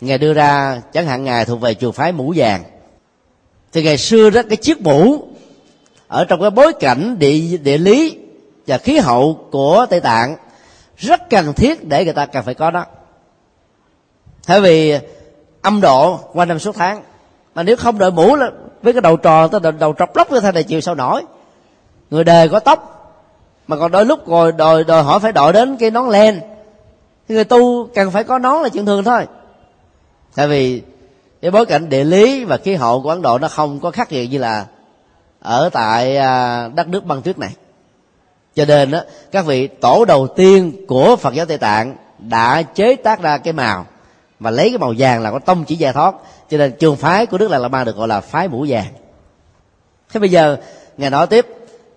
Ngài 0.00 0.18
đưa 0.18 0.32
ra 0.32 0.80
chẳng 0.92 1.06
hạn 1.06 1.24
ngài 1.24 1.44
thuộc 1.44 1.60
về 1.60 1.74
trường 1.74 1.92
phái 1.92 2.12
mũ 2.12 2.32
vàng. 2.36 2.64
Thì 3.72 3.82
ngày 3.82 3.98
xưa 3.98 4.30
đó 4.30 4.42
cái 4.48 4.56
chiếc 4.56 4.80
mũ 4.80 5.28
ở 6.08 6.24
trong 6.24 6.40
cái 6.40 6.50
bối 6.50 6.72
cảnh 6.80 7.18
địa 7.18 7.56
địa 7.56 7.78
lý 7.78 8.18
và 8.66 8.78
khí 8.78 8.98
hậu 8.98 9.46
của 9.50 9.86
tây 9.90 10.00
tạng 10.00 10.36
rất 10.96 11.30
cần 11.30 11.52
thiết 11.52 11.88
để 11.88 12.04
người 12.04 12.14
ta 12.14 12.26
cần 12.26 12.44
phải 12.44 12.54
có 12.54 12.70
đó. 12.70 12.84
bởi 14.48 14.60
vì 14.60 14.98
âm 15.62 15.80
độ 15.80 16.18
qua 16.32 16.44
năm 16.44 16.58
số 16.58 16.72
tháng 16.72 17.02
mà 17.54 17.62
nếu 17.62 17.76
không 17.76 17.98
đội 17.98 18.12
mũ 18.12 18.36
là 18.36 18.50
với 18.82 18.92
cái 18.92 19.02
đầu 19.02 19.16
tròn 19.16 19.50
tới 19.50 19.60
đầu, 19.60 19.72
đầu 19.72 19.94
trọc 19.98 20.16
lóc 20.16 20.32
như 20.32 20.40
thế 20.40 20.52
này 20.52 20.62
chịu 20.62 20.80
sao 20.80 20.94
nổi. 20.94 21.22
Người 22.10 22.24
đời 22.24 22.48
có 22.48 22.60
tóc 22.60 22.92
mà 23.66 23.76
còn 23.76 23.92
đôi 23.92 24.06
lúc 24.06 24.28
rồi 24.28 24.52
đòi 24.52 24.84
đòi 24.84 25.02
hỏi 25.02 25.20
phải 25.20 25.32
đội 25.32 25.52
đến 25.52 25.76
cái 25.76 25.90
nón 25.90 26.08
len. 26.08 26.40
Người 27.28 27.44
tu 27.44 27.86
cần 27.94 28.10
phải 28.10 28.24
có 28.24 28.38
nón 28.38 28.62
là 28.62 28.68
chuyện 28.68 28.86
thường 28.86 29.04
thôi. 29.04 29.26
Tại 30.34 30.48
vì 30.48 30.82
cái 31.42 31.50
bối 31.50 31.66
cảnh 31.66 31.88
địa 31.88 32.04
lý 32.04 32.44
và 32.44 32.56
khí 32.56 32.74
hậu 32.74 33.02
của 33.02 33.10
ấn 33.10 33.22
độ 33.22 33.38
nó 33.38 33.48
không 33.48 33.80
có 33.80 33.90
khắc 33.90 34.12
nghiệt 34.12 34.30
như 34.30 34.38
là 34.38 34.66
ở 35.40 35.70
tại 35.72 36.16
à, 36.16 36.68
đất 36.74 36.88
nước 36.88 37.04
băng 37.04 37.22
tuyết 37.22 37.38
này 37.38 37.50
cho 38.56 38.64
nên 38.64 38.90
đó, 38.90 39.00
các 39.32 39.46
vị 39.46 39.66
tổ 39.66 40.04
đầu 40.04 40.26
tiên 40.26 40.72
của 40.88 41.16
phật 41.16 41.34
giáo 41.34 41.46
tây 41.46 41.58
tạng 41.58 41.96
đã 42.18 42.62
chế 42.62 42.96
tác 42.96 43.22
ra 43.22 43.38
cái 43.38 43.52
màu 43.52 43.86
mà 44.40 44.50
lấy 44.50 44.70
cái 44.70 44.78
màu 44.78 44.94
vàng 44.98 45.22
là 45.22 45.30
có 45.30 45.38
tông 45.38 45.64
chỉ 45.64 45.76
giải 45.76 45.92
thoát 45.92 46.14
cho 46.50 46.58
nên 46.58 46.72
trường 46.78 46.96
phái 46.96 47.26
của 47.26 47.38
đức 47.38 47.50
là 47.50 47.68
ma 47.68 47.84
được 47.84 47.96
gọi 47.96 48.08
là 48.08 48.20
phái 48.20 48.48
mũ 48.48 48.66
vàng. 48.68 48.86
Thế 50.12 50.20
bây 50.20 50.28
giờ 50.28 50.56
ngài 50.96 51.10
nói 51.10 51.26
tiếp 51.26 51.46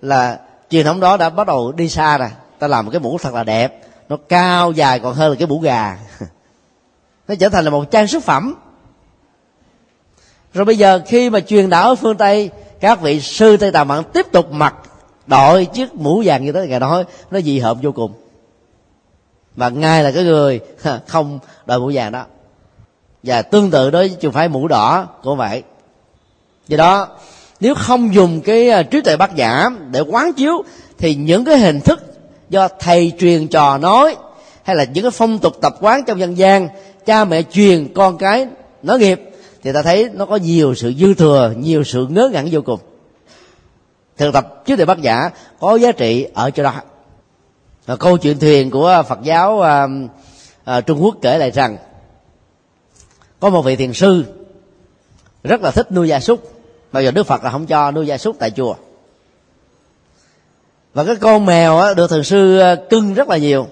là 0.02 0.40
truyền 0.70 0.86
thống 0.86 1.00
đó 1.00 1.18
đã 1.18 1.30
bắt 1.30 1.48
đầu 1.48 1.72
đi 1.72 1.90
xa 1.90 2.18
rồi. 2.18 2.30
Ta 2.60 2.68
làm 2.68 2.86
một 2.86 2.92
cái 2.92 3.00
mũ 3.00 3.18
thật 3.18 3.34
là 3.34 3.44
đẹp. 3.44 3.82
Nó 4.10 4.18
cao 4.30 4.72
dài 4.72 5.00
còn 5.00 5.14
hơn 5.14 5.30
là 5.30 5.36
cái 5.40 5.48
mũ 5.48 5.60
gà. 5.60 5.98
Nó 7.28 7.36
trở 7.40 7.50
thành 7.50 7.66
là 7.66 7.72
một 7.72 7.92
trang 7.92 8.08
sức 8.08 8.24
phẩm. 8.24 8.56
Rồi 10.54 10.66
bây 10.66 10.78
giờ 10.78 11.02
khi 11.08 11.30
mà 11.30 11.40
truyền 11.40 11.70
đạo 11.70 11.90
ở 11.90 11.96
phương 11.96 12.18
tây 12.18 12.50
các 12.80 13.02
vị 13.02 13.22
sư 13.22 13.58
tây 13.58 13.72
tạng 13.72 13.88
mạng 13.88 14.04
tiếp 14.14 14.26
tục 14.32 14.52
mặc 14.52 14.76
đội 15.30 15.66
chiếc 15.66 15.96
mũ 15.96 16.22
vàng 16.26 16.46
như 16.46 16.52
thế 16.52 16.68
ngài 16.68 16.80
nói, 16.80 17.04
nó 17.32 17.40
dị 17.42 17.60
hợm 17.60 17.78
vô 17.82 17.92
cùng. 17.92 18.14
Và 19.56 19.70
ngay 19.70 20.04
là 20.04 20.12
cái 20.12 20.24
người 20.24 20.60
không 21.08 21.40
đội 21.66 21.80
mũ 21.80 21.92
vàng 21.94 22.12
đó. 22.12 22.26
Và 23.24 23.42
tương 23.42 23.72
tự 23.72 23.90
đối 23.90 24.08
với 24.08 24.18
trường 24.20 24.32
phái 24.32 24.50
mũ 24.50 24.68
đỏ 24.68 25.08
cũng 25.24 25.38
vậy. 25.38 25.64
Do 26.68 26.78
đó, 26.78 27.08
nếu 27.60 27.76
không 27.76 28.14
dùng 28.14 28.42
cái 28.42 28.70
à, 28.70 28.84
trí 28.84 29.02
tuệ 29.02 29.18
bác 29.18 29.36
giả 29.36 29.70
để 29.92 30.00
quán 30.00 30.34
chiếu, 30.34 30.64
thì 30.98 31.16
những 31.16 31.46
cái 31.46 31.58
hình 31.58 31.82
thức 31.82 32.04
do 32.50 32.68
thầy 32.80 33.12
truyền 33.20 33.48
trò 33.48 33.78
nói, 33.78 34.16
hay 34.64 34.76
là 34.76 34.84
những 34.84 35.04
cái 35.04 35.12
phong 35.12 35.40
tục 35.40 35.54
tập 35.62 35.76
quán 35.82 36.04
trong 36.08 36.20
dân 36.20 36.38
gian, 36.38 36.68
cha 37.06 37.26
mẹ 37.26 37.42
truyền, 37.52 37.94
con 37.94 38.18
cái 38.18 38.48
nói 38.84 39.00
nghiệp, 39.00 39.22
thì 39.64 39.72
ta 39.74 39.82
thấy 39.82 40.10
nó 40.14 40.26
có 40.26 40.36
nhiều 40.36 40.76
sự 40.76 40.94
dư 41.00 41.14
thừa, 41.14 41.54
nhiều 41.58 41.84
sự 41.84 42.08
ngớ 42.10 42.30
ngẩn 42.34 42.48
vô 42.52 42.62
cùng 42.62 42.80
thực 44.20 44.34
tập 44.34 44.66
chứ 44.66 44.76
đề 44.76 44.86
bát 44.86 45.00
nhã 45.00 45.30
có 45.60 45.76
giá 45.76 45.92
trị 45.92 46.28
ở 46.34 46.52
chỗ 46.52 46.64
đó. 46.64 46.74
Và 47.86 47.96
câu 47.96 48.18
chuyện 48.18 48.40
thuyền 48.40 48.72
của 48.72 49.04
phật 49.08 49.20
giáo 49.24 49.62
à, 49.62 49.88
à, 50.64 50.82
trung 50.82 51.04
quốc 51.04 51.16
kể 51.22 51.38
lại 51.38 51.52
rằng 51.52 51.78
có 53.40 53.50
một 53.50 53.62
vị 53.62 53.76
thiền 53.76 53.94
sư 53.94 54.24
rất 55.44 55.62
là 55.62 55.72
thích 55.72 55.92
nuôi 55.92 56.08
gia 56.08 56.20
súc 56.20 56.60
bây 56.92 57.06
giờ 57.06 57.12
đức 57.12 57.28
phật 57.28 57.44
là 57.44 57.50
không 57.50 57.66
cho 57.66 57.92
nuôi 57.92 58.08
gia 58.08 58.18
súc 58.18 58.36
tại 58.40 58.52
chùa. 58.52 58.76
Và 60.94 61.04
cái 61.04 61.16
con 61.16 61.46
mèo 61.46 61.78
á, 61.78 61.94
được 61.94 62.10
thiền 62.10 62.24
sư 62.24 62.60
à, 62.60 62.76
cưng 62.90 63.14
rất 63.14 63.30
là 63.30 63.38
nhiều. 63.38 63.68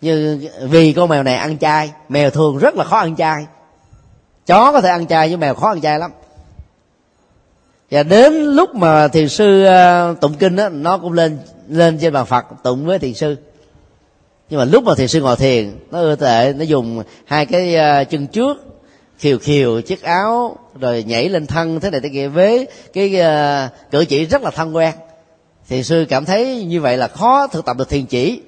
Như 0.00 0.48
vì 0.62 0.92
con 0.92 1.08
mèo 1.08 1.22
này 1.22 1.34
ăn 1.34 1.58
chay 1.58 1.92
mèo 2.08 2.30
thường 2.30 2.58
rất 2.58 2.74
là 2.74 2.84
khó 2.84 2.98
ăn 2.98 3.16
chay. 3.16 3.46
Chó 4.46 4.72
có 4.72 4.80
thể 4.80 4.88
ăn 4.88 5.06
chay 5.06 5.30
nhưng 5.30 5.40
mèo 5.40 5.54
khó 5.54 5.68
ăn 5.68 5.80
chay 5.80 5.98
lắm 5.98 6.10
và 7.90 8.02
đến 8.02 8.32
lúc 8.32 8.74
mà 8.74 9.08
thiền 9.08 9.28
sư 9.28 9.64
ờ, 9.64 10.14
tụng 10.20 10.34
kinh 10.34 10.56
đó, 10.56 10.68
nó 10.68 10.98
cũng 10.98 11.12
lên 11.12 11.38
lên 11.68 11.98
trên 11.98 12.12
bàn 12.12 12.26
phật 12.26 12.44
tụng 12.62 12.86
với 12.86 12.98
thiền 12.98 13.14
sư. 13.14 13.36
Nhưng 14.50 14.58
mà 14.58 14.64
lúc 14.64 14.84
mà 14.84 14.94
thiền 14.94 15.08
sư 15.08 15.20
ngồi 15.20 15.36
thiền 15.36 15.72
nó 15.90 16.00
ưa 16.00 16.16
tệ 16.16 16.52
nó 16.56 16.64
dùng 16.64 17.02
hai 17.24 17.46
cái 17.46 17.74
ờ, 17.74 18.04
chân 18.04 18.26
trước 18.26 18.74
khiều 19.18 19.38
khiều 19.38 19.80
chiếc 19.80 20.02
áo 20.02 20.56
rồi 20.80 21.04
nhảy 21.06 21.28
lên 21.28 21.46
thân 21.46 21.80
thế 21.80 21.90
này 21.90 22.00
thế 22.00 22.08
kia 22.08 22.28
với 22.28 22.66
cái 22.92 23.20
uh, 23.20 23.90
cử 23.90 24.04
chỉ 24.04 24.26
rất 24.26 24.42
là 24.42 24.50
thân 24.50 24.76
quen. 24.76 24.94
Thiền 25.68 25.82
sư 25.82 26.06
cảm 26.08 26.24
thấy 26.24 26.64
như 26.64 26.80
vậy 26.80 26.96
là 26.96 27.08
khó 27.08 27.46
thực 27.46 27.64
tập 27.64 27.76
được 27.78 27.88
thiền 27.88 28.06
chỉ 28.06 28.42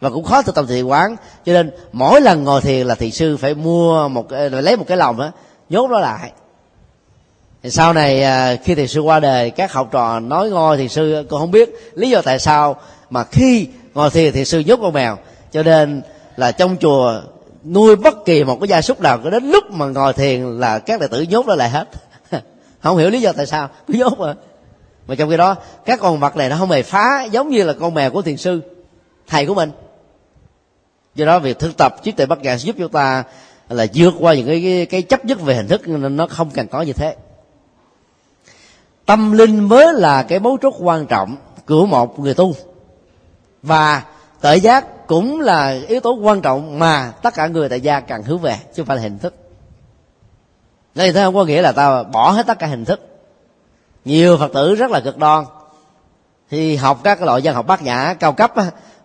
và 0.00 0.10
cũng 0.10 0.24
khó 0.24 0.42
thực 0.42 0.54
tập 0.54 0.64
thiền 0.68 0.84
quán. 0.84 1.16
Cho 1.44 1.52
nên 1.52 1.70
mỗi 1.92 2.20
lần 2.20 2.44
ngồi 2.44 2.60
thiền 2.60 2.86
là 2.86 2.94
thiền 2.94 3.10
sư 3.10 3.36
phải 3.36 3.54
mua 3.54 4.08
một 4.08 4.32
lấy 4.32 4.76
một 4.76 4.84
cái 4.86 4.96
lòng 4.96 5.16
đó 5.18 5.30
nhốt 5.68 5.90
nó 5.90 6.00
lại 6.00 6.32
thì 7.64 7.70
sau 7.70 7.92
này 7.92 8.22
à, 8.22 8.56
khi 8.64 8.74
thiền 8.74 8.88
sư 8.88 9.00
qua 9.00 9.20
đời 9.20 9.50
các 9.50 9.72
học 9.72 9.88
trò 9.92 10.20
nói 10.20 10.50
ngôi 10.50 10.76
thầy 10.76 10.88
sư 10.88 11.26
cô 11.30 11.38
không 11.38 11.50
biết 11.50 11.92
lý 11.94 12.10
do 12.10 12.22
tại 12.22 12.38
sao 12.38 12.76
mà 13.10 13.24
khi 13.24 13.68
ngồi 13.94 14.10
thiền 14.10 14.32
thầy 14.32 14.44
sư 14.44 14.60
nhốt 14.60 14.78
con 14.82 14.92
mèo. 14.92 15.18
Cho 15.52 15.62
nên 15.62 16.02
là 16.36 16.52
trong 16.52 16.76
chùa 16.80 17.22
nuôi 17.64 17.96
bất 17.96 18.24
kỳ 18.24 18.44
một 18.44 18.60
cái 18.60 18.68
gia 18.68 18.82
súc 18.82 19.00
nào 19.00 19.18
đến 19.30 19.44
lúc 19.44 19.70
mà 19.70 19.86
ngồi 19.86 20.12
thiền 20.12 20.42
là 20.42 20.78
các 20.78 21.00
đệ 21.00 21.06
tử 21.06 21.22
nhốt 21.22 21.46
nó 21.46 21.54
lại 21.54 21.70
hết. 21.70 21.88
Không 22.82 22.96
hiểu 22.96 23.10
lý 23.10 23.20
do 23.20 23.32
tại 23.32 23.46
sao 23.46 23.68
cứ 23.86 23.94
nhốt 23.94 24.18
mà. 24.18 24.34
Mà 25.06 25.14
trong 25.14 25.30
khi 25.30 25.36
đó 25.36 25.56
các 25.84 26.00
con 26.00 26.20
vật 26.20 26.36
này 26.36 26.48
nó 26.48 26.56
không 26.56 26.70
hề 26.70 26.82
phá 26.82 27.24
giống 27.30 27.48
như 27.48 27.64
là 27.64 27.72
con 27.80 27.94
mèo 27.94 28.10
của 28.10 28.22
thiền 28.22 28.36
sư 28.36 28.60
thầy 29.26 29.46
của 29.46 29.54
mình. 29.54 29.70
Do 31.14 31.26
đó 31.26 31.38
việc 31.38 31.58
thực 31.58 31.76
tập 31.76 31.94
trí 32.02 32.12
tuệ 32.12 32.26
bất 32.26 32.42
ngã 32.42 32.56
giúp 32.56 32.76
chúng 32.78 32.92
ta 32.92 33.24
là 33.68 33.86
vượt 33.94 34.14
qua 34.20 34.34
những 34.34 34.46
cái, 34.46 34.60
cái, 34.62 34.86
cái 34.86 35.02
chấp 35.02 35.24
nhất 35.24 35.40
về 35.40 35.54
hình 35.54 35.68
thức 35.68 35.88
nên 35.88 36.16
nó 36.16 36.26
không 36.26 36.50
cần 36.50 36.68
có 36.68 36.82
như 36.82 36.92
thế 36.92 37.14
tâm 39.06 39.32
linh 39.32 39.68
mới 39.68 39.92
là 39.92 40.22
cái 40.22 40.38
mấu 40.40 40.56
chốt 40.62 40.74
quan 40.78 41.06
trọng 41.06 41.36
của 41.66 41.86
một 41.86 42.18
người 42.20 42.34
tu. 42.34 42.54
Và 43.62 44.02
tự 44.40 44.54
giác 44.54 45.06
cũng 45.06 45.40
là 45.40 45.78
yếu 45.88 46.00
tố 46.00 46.14
quan 46.14 46.40
trọng 46.40 46.78
mà 46.78 47.12
tất 47.22 47.34
cả 47.34 47.46
người 47.46 47.68
tại 47.68 47.80
gia 47.80 48.00
cần 48.00 48.22
hướng 48.22 48.38
về, 48.38 48.56
chứ 48.74 48.82
không 48.82 48.86
phải 48.86 48.96
là 48.96 49.02
hình 49.02 49.18
thức. 49.18 49.34
Đây 50.94 51.12
thế 51.12 51.24
không 51.24 51.34
có 51.34 51.44
nghĩa 51.44 51.62
là 51.62 51.72
ta 51.72 52.02
bỏ 52.02 52.30
hết 52.30 52.46
tất 52.46 52.58
cả 52.58 52.66
hình 52.66 52.84
thức. 52.84 53.00
Nhiều 54.04 54.36
phật 54.36 54.52
tử 54.54 54.74
rất 54.74 54.90
là 54.90 55.00
cực 55.00 55.18
đoan. 55.18 55.44
Thì 56.50 56.76
học 56.76 57.00
các 57.04 57.22
loại 57.22 57.40
văn 57.44 57.54
học 57.54 57.66
bát 57.66 57.82
nhã 57.82 58.14
cao 58.20 58.32
cấp 58.32 58.52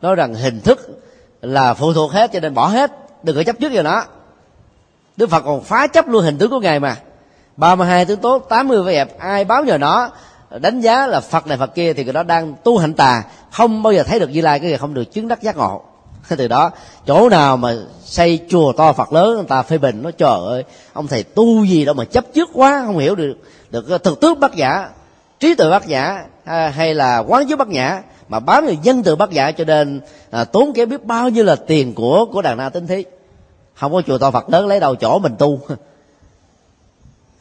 nói 0.01 0.15
rằng 0.15 0.33
hình 0.33 0.61
thức 0.61 1.03
là 1.41 1.73
phụ 1.73 1.93
thuộc 1.93 2.11
hết 2.11 2.31
cho 2.33 2.39
nên 2.39 2.53
bỏ 2.53 2.67
hết, 2.67 2.91
đừng 3.23 3.35
có 3.35 3.43
chấp 3.43 3.55
trước 3.59 3.71
vào 3.73 3.83
nó. 3.83 4.03
Đức 5.17 5.29
phật 5.29 5.41
còn 5.45 5.63
phá 5.63 5.87
chấp 5.87 6.07
luôn 6.07 6.23
hình 6.23 6.37
tướng 6.37 6.49
của 6.49 6.59
ngài 6.59 6.79
mà. 6.79 6.97
32 7.59 8.05
tướng 8.05 8.19
tốt 8.19 8.45
80 8.49 8.83
vẻ 8.83 8.93
đẹp 8.93 9.19
ai 9.19 9.45
báo 9.45 9.63
nhờ 9.63 9.77
nó 9.77 10.09
đánh 10.59 10.81
giá 10.81 11.07
là 11.07 11.19
phật 11.19 11.47
này 11.47 11.57
phật 11.57 11.75
kia 11.75 11.93
thì 11.93 12.03
người 12.03 12.13
đó 12.13 12.23
đang 12.23 12.55
tu 12.63 12.77
hạnh 12.77 12.93
tà 12.93 13.23
không 13.51 13.83
bao 13.83 13.93
giờ 13.93 14.03
thấy 14.03 14.19
được 14.19 14.29
như 14.29 14.41
lai 14.41 14.59
cái 14.59 14.69
gì 14.69 14.77
không 14.77 14.93
được 14.93 15.03
chứng 15.03 15.27
đắc 15.27 15.41
giác 15.41 15.57
ngộ. 15.57 15.81
Từ 16.37 16.47
đó 16.47 16.71
chỗ 17.07 17.29
nào 17.29 17.57
mà 17.57 17.75
xây 18.03 18.39
chùa 18.49 18.73
to 18.73 18.93
phật 18.93 19.13
lớn 19.13 19.35
người 19.35 19.45
ta 19.47 19.61
phê 19.61 19.77
bình 19.77 20.01
nó 20.01 20.11
trời 20.11 20.39
ơi 20.47 20.63
ông 20.93 21.07
thầy 21.07 21.23
tu 21.23 21.65
gì 21.65 21.85
đâu 21.85 21.95
mà 21.95 22.05
chấp 22.05 22.25
trước 22.33 22.49
quá 22.53 22.83
không 22.85 22.97
hiểu 22.97 23.15
được 23.15 23.37
được 23.69 23.89
ờ, 23.89 23.97
thực 23.97 24.21
tước 24.21 24.39
bát 24.39 24.55
giả 24.55 24.89
trí 25.39 25.55
tuệ 25.55 25.69
bát 25.69 25.87
giả 25.87 26.25
hay 26.73 26.93
là 26.93 27.17
quán 27.27 27.47
chiếu 27.47 27.57
bát 27.57 27.67
nhã 27.67 28.01
mà 28.29 28.39
bám 28.39 28.65
vào 28.65 28.75
dân 28.83 29.03
từ 29.03 29.15
bát 29.15 29.31
giả 29.31 29.51
cho 29.51 29.63
nên 29.63 30.01
à, 30.31 30.43
tốn 30.43 30.73
kém 30.73 30.89
biết 30.89 31.05
bao 31.05 31.29
nhiêu 31.29 31.43
là 31.43 31.55
tiền 31.55 31.93
của 31.93 32.25
của 32.25 32.41
đàn 32.41 32.57
na 32.57 32.69
tính 32.69 32.87
thí. 32.87 33.05
Không 33.73 33.93
có 33.93 34.01
chùa 34.07 34.17
to 34.17 34.31
phật 34.31 34.49
lớn 34.49 34.67
lấy 34.67 34.79
đầu 34.79 34.95
chỗ 34.95 35.19
mình 35.19 35.35
tu. 35.39 35.59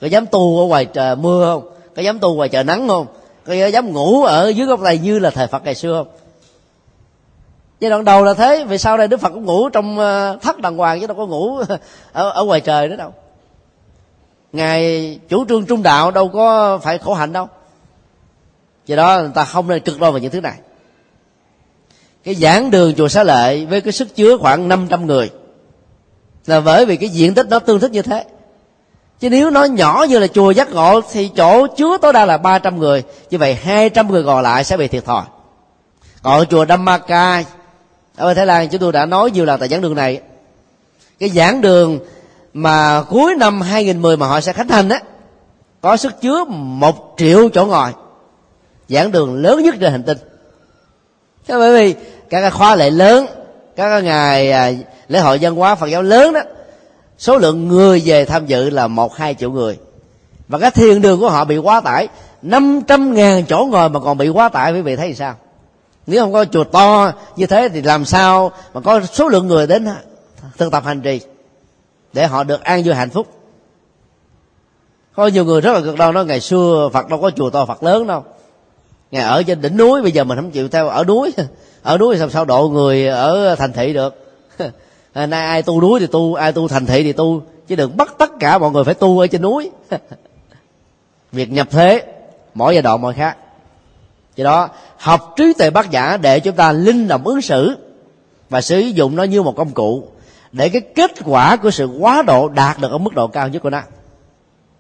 có 0.01 0.07
dám 0.07 0.27
tu 0.27 0.61
ở 0.61 0.65
ngoài 0.65 0.85
trời 0.85 1.17
mưa 1.17 1.45
không? 1.45 1.69
Có 1.97 2.03
dám 2.03 2.19
tu 2.19 2.35
ngoài 2.35 2.49
trời 2.49 2.65
nắng 2.65 2.89
không? 2.89 3.07
Có 3.47 3.53
dám 3.53 3.93
ngủ 3.93 4.25
ở 4.25 4.49
dưới 4.49 4.67
gốc 4.67 4.81
này 4.81 4.99
như 4.99 5.19
là 5.19 5.31
thời 5.31 5.47
phật 5.47 5.65
ngày 5.65 5.75
xưa 5.75 5.95
không? 5.95 6.09
Giai 7.81 7.91
đoạn 7.91 8.05
đầu 8.05 8.25
là 8.25 8.35
thế 8.35 8.65
vì 8.69 8.79
sau 8.79 8.97
này 8.97 9.09
đức 9.09 9.21
phật 9.21 9.29
cũng 9.29 9.45
ngủ 9.45 9.69
trong 9.69 9.99
ờ, 9.99 10.39
thất 10.43 10.61
đàng 10.61 10.77
hoàng 10.77 11.01
chứ 11.01 11.07
đâu 11.07 11.17
có 11.17 11.27
ngủ 11.27 11.57
ở, 12.13 12.31
ở 12.31 12.45
ngoài 12.45 12.61
trời 12.61 12.89
nữa 12.89 12.97
đâu. 12.97 13.13
Ngài 14.53 15.19
chủ 15.29 15.45
trương 15.49 15.67
trung 15.67 15.83
đạo 15.83 16.11
đâu 16.11 16.29
có 16.29 16.79
phải 16.79 16.99
khổ 16.99 17.15
hạnh 17.15 17.33
đâu. 17.33 17.49
Do 18.87 18.97
đó 18.97 19.19
người 19.21 19.31
ta 19.35 19.45
không 19.45 19.69
nên 19.69 19.83
cực 19.83 20.01
đoan 20.01 20.15
về 20.15 20.21
những 20.21 20.31
thứ 20.31 20.41
này. 20.41 20.59
Cái 22.25 22.35
giảng 22.35 22.71
đường 22.71 22.95
chùa 22.95 23.09
xá 23.09 23.23
lợi 23.23 23.67
với 23.67 23.81
cái 23.81 23.93
sức 23.93 24.17
chứa 24.17 24.37
khoảng 24.37 24.69
500 24.69 25.07
người 25.07 25.31
là 26.47 26.61
bởi 26.61 26.87
vì 26.87 26.97
cái 26.97 27.09
diện 27.09 27.35
tích 27.35 27.47
nó 27.51 27.59
tương 27.59 27.81
thích 27.81 27.91
như 27.91 28.03
thế 28.03 28.25
chứ 29.21 29.31
nếu 29.31 29.51
nó 29.51 29.65
nhỏ 29.65 30.07
như 30.09 30.19
là 30.19 30.27
chùa 30.27 30.51
giác 30.51 30.71
ngộ, 30.71 31.01
thì 31.13 31.29
chỗ 31.29 31.67
chứa 31.67 31.99
tối 32.03 32.13
đa 32.13 32.27
là 32.27 32.39
300 32.39 32.79
người. 32.79 33.03
Như 33.31 33.39
vậy 33.39 33.55
200 33.55 34.11
người 34.11 34.23
còn 34.25 34.43
lại 34.43 34.65
sẽ 34.65 34.77
bị 34.77 34.89
thiệt 34.89 35.05
thòi. 35.05 35.23
Còn 36.23 36.47
chùa 36.47 36.67
Dhammaka 36.67 37.43
ở 38.17 38.35
Thái 38.35 38.47
Lan 38.47 38.69
chúng 38.69 38.81
tôi 38.81 38.93
đã 38.93 39.07
nói 39.07 39.31
nhiều 39.31 39.45
lần 39.45 39.61
tại 39.61 39.69
giảng 39.69 39.81
đường 39.81 39.95
này. 39.95 40.21
Cái 41.19 41.29
giảng 41.29 41.61
đường 41.61 41.99
mà 42.55 43.03
cuối 43.03 43.35
năm 43.35 43.61
2010 43.61 44.17
mà 44.17 44.27
họ 44.27 44.41
sẽ 44.41 44.53
khánh 44.53 44.69
thành 44.69 44.89
á, 44.89 45.01
có 45.81 45.97
sức 45.97 46.21
chứa 46.21 46.45
một 46.49 47.15
triệu 47.17 47.49
chỗ 47.49 47.67
ngồi. 47.67 47.91
Giảng 48.89 49.13
đường 49.13 49.35
lớn 49.35 49.63
nhất 49.63 49.75
trên 49.81 49.93
hành 49.93 50.03
tinh. 50.03 50.19
Thế 51.47 51.55
bởi 51.59 51.73
vì 51.73 51.95
các 52.31 52.51
khóa 52.51 52.77
lệ 52.77 52.91
lớn, 52.91 53.27
các 53.77 54.01
ngày 54.05 54.53
à, 54.53 54.73
lễ 55.09 55.19
hội 55.19 55.39
văn 55.41 55.55
hóa 55.55 55.75
phật 55.75 55.87
giáo 55.87 56.03
lớn 56.03 56.33
đó 56.33 56.41
số 57.19 57.39
lượng 57.39 57.69
người 57.69 58.03
về 58.05 58.25
tham 58.25 58.47
dự 58.47 58.71
là 58.71 58.87
một 58.87 59.17
hai 59.17 59.35
triệu 59.35 59.51
người. 59.51 59.79
Và 60.49 60.59
cái 60.59 60.71
thiền 60.71 61.03
đường 61.03 61.21
của 61.21 61.31
họ 61.31 61.45
bị 61.45 61.57
quá 61.57 61.81
tải. 61.81 62.09
500 62.43 63.15
ngàn 63.15 63.45
chỗ 63.49 63.69
ngồi 63.71 63.89
mà 63.89 64.01
còn 64.01 64.19
bị 64.19 64.29
quá 64.29 64.49
tải, 64.49 64.73
quý 64.73 64.81
vị 64.81 64.97
thấy 64.97 65.15
sao? 65.15 65.35
Nếu 66.07 66.23
không 66.23 66.33
có 66.33 66.45
chùa 66.45 66.65
to 66.65 67.13
như 67.37 67.47
thế 67.47 67.69
thì 67.69 67.83
làm 67.83 68.05
sao 68.05 68.53
mà 68.75 68.81
có 68.81 69.01
số 69.13 69.29
lượng 69.29 69.47
người 69.47 69.67
đến 69.67 69.87
thực 70.57 70.73
tập 70.73 70.85
hành 70.87 71.01
trì 71.01 71.21
để 72.13 72.27
họ 72.27 72.45
được 72.45 72.65
an 72.65 72.83
vui 72.85 72.95
hạnh 72.95 73.11
phúc? 73.11 73.27
Có 75.17 75.27
nhiều 75.27 75.45
người 75.45 75.61
rất 75.61 75.73
là 75.73 75.81
cực 75.81 75.99
đoan 75.99 76.15
nói, 76.15 76.25
ngày 76.25 76.41
xưa 76.41 76.91
phật 76.93 77.09
đâu 77.09 77.21
có 77.21 77.31
chùa 77.31 77.51
to, 77.51 77.67
phật 77.67 77.83
lớn 77.83 78.07
đâu. 78.07 78.25
Ngày 79.11 79.23
ở 79.23 79.43
trên 79.43 79.61
đỉnh 79.61 79.77
núi 79.77 80.03
bây 80.03 80.13
giờ 80.13 80.25
mình 80.25 80.39
không 80.39 80.51
chịu 80.51 80.69
theo, 80.69 80.89
ở 80.89 81.05
núi 81.05 81.33
ở 81.83 81.99
núi 81.99 82.17
làm 82.17 82.31
sao 82.31 82.45
độ 82.45 82.69
người 82.69 83.07
ở 83.07 83.55
thành 83.55 83.73
thị 83.73 83.93
được? 83.93 84.28
Ờ, 85.19 85.27
nay 85.27 85.47
ai 85.47 85.63
tu 85.63 85.81
núi 85.81 86.01
thì 86.01 86.07
tu, 86.07 86.35
ai 86.35 86.53
tu 86.53 86.69
thành 86.69 86.87
thị 86.87 87.03
thì 87.03 87.13
tu. 87.13 87.43
Chứ 87.69 87.77
đừng 87.77 87.97
bắt 87.97 88.15
tất 88.19 88.31
cả 88.41 88.59
mọi 88.59 88.71
người 88.71 88.85
phải 88.85 88.95
tu 88.95 89.19
ở 89.19 89.27
trên 89.27 89.43
núi. 89.43 89.71
Việc 91.33 91.53
nhập 91.53 91.69
thế, 91.71 92.03
mỗi 92.55 92.75
giai 92.75 92.83
đoạn 92.83 93.01
mỗi 93.01 93.15
khác. 93.15 93.37
Do 94.37 94.45
đó, 94.45 94.69
học 94.97 95.35
trí 95.37 95.53
tuệ 95.59 95.71
bác 95.71 95.91
giả 95.91 96.17
để 96.17 96.41
chúng 96.41 96.57
ta 96.57 96.73
linh 96.73 97.09
động 97.09 97.27
ứng 97.27 97.41
xử 97.41 97.77
và 98.51 98.61
sử 98.61 98.79
dụng 98.79 99.17
nó 99.17 99.23
như 99.23 99.43
một 99.43 99.57
công 99.57 99.71
cụ 99.71 100.09
để 100.53 100.69
cái 100.69 100.81
kết 100.81 101.11
quả 101.25 101.57
của 101.57 101.71
sự 101.71 101.87
quá 101.87 102.23
độ 102.23 102.49
đạt 102.49 102.79
được 102.81 102.91
ở 102.91 102.99
mức 102.99 103.15
độ 103.15 103.27
cao 103.27 103.49
nhất 103.49 103.63
của 103.63 103.71
nó. 103.71 103.81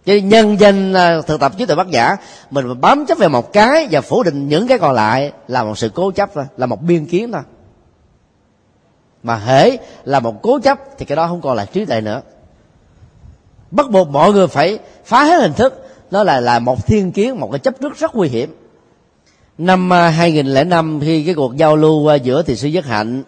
Chứ 0.04 0.16
nhân 0.16 0.60
danh 0.60 0.92
à, 0.92 1.20
thực 1.26 1.40
tập 1.40 1.52
trí 1.58 1.66
tuệ 1.66 1.76
bác 1.76 1.88
giả 1.90 2.16
mình 2.50 2.80
bám 2.80 3.06
chấp 3.06 3.18
về 3.18 3.28
một 3.28 3.52
cái 3.52 3.88
và 3.90 4.00
phủ 4.00 4.22
định 4.22 4.48
những 4.48 4.68
cái 4.68 4.78
còn 4.78 4.94
lại 4.94 5.32
là 5.48 5.64
một 5.64 5.78
sự 5.78 5.88
cố 5.94 6.10
chấp 6.10 6.30
thôi, 6.34 6.44
là 6.56 6.66
một 6.66 6.82
biên 6.82 7.06
kiến 7.06 7.32
thôi 7.32 7.42
mà 9.22 9.36
hễ 9.36 9.76
là 10.04 10.20
một 10.20 10.42
cố 10.42 10.58
chấp 10.60 10.78
thì 10.98 11.04
cái 11.04 11.16
đó 11.16 11.26
không 11.26 11.40
còn 11.40 11.56
là 11.56 11.64
trí 11.64 11.84
tuệ 11.84 12.00
nữa. 12.00 12.20
Bắt 13.70 13.90
buộc 13.90 14.08
mọi 14.08 14.32
người 14.32 14.48
phải 14.48 14.78
phá 15.04 15.24
hết 15.24 15.40
hình 15.40 15.52
thức 15.52 15.88
nó 16.10 16.24
là 16.24 16.40
là 16.40 16.58
một 16.58 16.86
thiên 16.86 17.12
kiến, 17.12 17.40
một 17.40 17.48
cái 17.52 17.58
chấp 17.58 17.74
trước 17.80 17.98
rất 17.98 18.14
nguy 18.14 18.28
hiểm. 18.28 18.54
Năm 19.58 19.92
à, 19.92 20.08
2005 20.08 21.00
khi 21.00 21.24
cái 21.24 21.34
cuộc 21.34 21.56
giao 21.56 21.76
lưu 21.76 22.12
à, 22.12 22.14
giữa 22.14 22.42
thị 22.42 22.56
sư 22.56 22.68
Nhất 22.68 22.84
Hạnh 22.86 23.22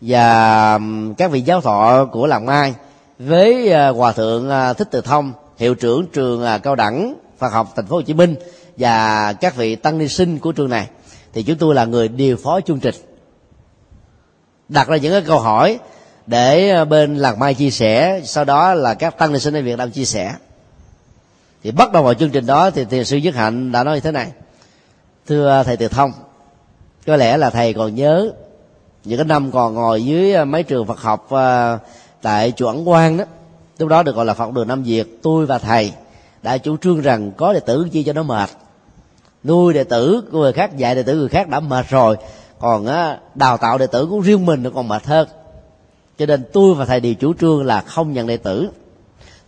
và 0.00 0.78
các 1.18 1.30
vị 1.30 1.40
giáo 1.40 1.60
thọ 1.60 2.04
của 2.04 2.26
làng 2.26 2.46
Mai 2.46 2.74
với 3.18 3.72
à, 3.72 3.88
hòa 3.88 4.12
thượng 4.12 4.50
Thích 4.78 4.88
Từ 4.90 5.00
Thông, 5.00 5.32
hiệu 5.58 5.74
trưởng 5.74 6.06
trường 6.06 6.44
cao 6.62 6.74
đẳng 6.74 7.14
Phật 7.38 7.52
học 7.52 7.72
Thành 7.76 7.86
phố 7.86 7.96
Hồ 7.96 8.02
Chí 8.02 8.14
Minh 8.14 8.34
và 8.76 9.32
các 9.32 9.56
vị 9.56 9.76
tăng 9.76 9.98
ni 9.98 10.08
sinh 10.08 10.38
của 10.38 10.52
trường 10.52 10.70
này, 10.70 10.88
thì 11.32 11.42
chúng 11.42 11.56
tôi 11.56 11.74
là 11.74 11.84
người 11.84 12.08
điều 12.08 12.36
phối 12.36 12.60
chương 12.66 12.80
trình 12.80 12.94
đặt 14.68 14.88
ra 14.88 14.96
những 14.96 15.12
cái 15.12 15.22
câu 15.22 15.38
hỏi 15.38 15.78
để 16.26 16.70
ờ, 16.70 16.84
bên 16.84 17.16
làng 17.16 17.38
mai 17.38 17.54
chia 17.54 17.70
sẻ, 17.70 18.20
sau 18.24 18.44
đó 18.44 18.74
là 18.74 18.94
các 18.94 19.18
tăng 19.18 19.32
ni 19.32 19.38
sinh 19.38 19.56
ở 19.56 19.62
việt 19.62 19.78
nam 19.78 19.90
chia 19.90 20.04
sẻ. 20.04 20.34
Thì 21.62 21.70
bắt 21.70 21.92
đầu 21.92 22.02
vào 22.02 22.14
chương 22.14 22.30
trình 22.30 22.46
đó 22.46 22.70
thì 22.70 22.84
thiền 22.84 23.04
sư 23.04 23.16
nhất 23.16 23.34
hạnh 23.34 23.72
đã 23.72 23.84
nói 23.84 23.94
như 23.94 24.00
thế 24.00 24.12
này. 24.12 24.32
Thưa 25.26 25.62
thầy 25.66 25.76
Từ 25.76 25.88
Thông, 25.88 26.12
có 27.06 27.16
lẽ 27.16 27.36
là 27.36 27.50
thầy 27.50 27.74
còn 27.74 27.94
nhớ 27.94 28.32
những 29.04 29.18
cái 29.18 29.24
năm 29.24 29.50
còn 29.52 29.74
ngồi 29.74 30.04
dưới 30.04 30.32
ờ, 30.32 30.44
mấy 30.44 30.62
trường 30.62 30.86
Phật 30.86 31.00
học 31.00 31.26
ờ, 31.30 31.78
tại 32.22 32.52
chùa 32.56 32.66
ẩn 32.66 32.84
Quang 32.84 33.16
đó. 33.16 33.24
Lúc 33.78 33.88
đó 33.88 34.02
được 34.02 34.16
gọi 34.16 34.24
là 34.24 34.34
Phật 34.34 34.52
đường 34.52 34.68
Nam 34.68 34.82
Việt, 34.82 35.22
tôi 35.22 35.46
và 35.46 35.58
thầy 35.58 35.92
đã 36.42 36.58
chủ 36.58 36.76
trương 36.76 37.00
rằng 37.00 37.32
có 37.32 37.52
đệ 37.52 37.60
tử 37.60 37.88
chi 37.92 38.02
cho 38.02 38.12
nó 38.12 38.22
mệt. 38.22 38.50
Nuôi 39.44 39.74
đệ 39.74 39.84
tử 39.84 40.22
của 40.32 40.38
người 40.38 40.52
khác, 40.52 40.76
dạy 40.76 40.94
đệ 40.94 41.02
tử 41.02 41.14
người 41.14 41.28
khác 41.28 41.48
đã 41.48 41.60
mệt 41.60 41.86
rồi 41.88 42.16
còn 42.64 42.86
á, 42.86 43.18
đào 43.34 43.56
tạo 43.56 43.78
đệ 43.78 43.86
tử 43.86 44.06
của 44.06 44.20
riêng 44.20 44.46
mình 44.46 44.62
nó 44.62 44.70
còn 44.74 44.88
mệt 44.88 45.06
hơn. 45.06 45.28
Cho 46.18 46.26
nên 46.26 46.44
tôi 46.52 46.74
và 46.74 46.84
thầy 46.84 47.00
đều 47.00 47.14
chủ 47.14 47.34
trương 47.34 47.64
là 47.64 47.80
không 47.80 48.12
nhận 48.12 48.26
đệ 48.26 48.36
tử. 48.36 48.68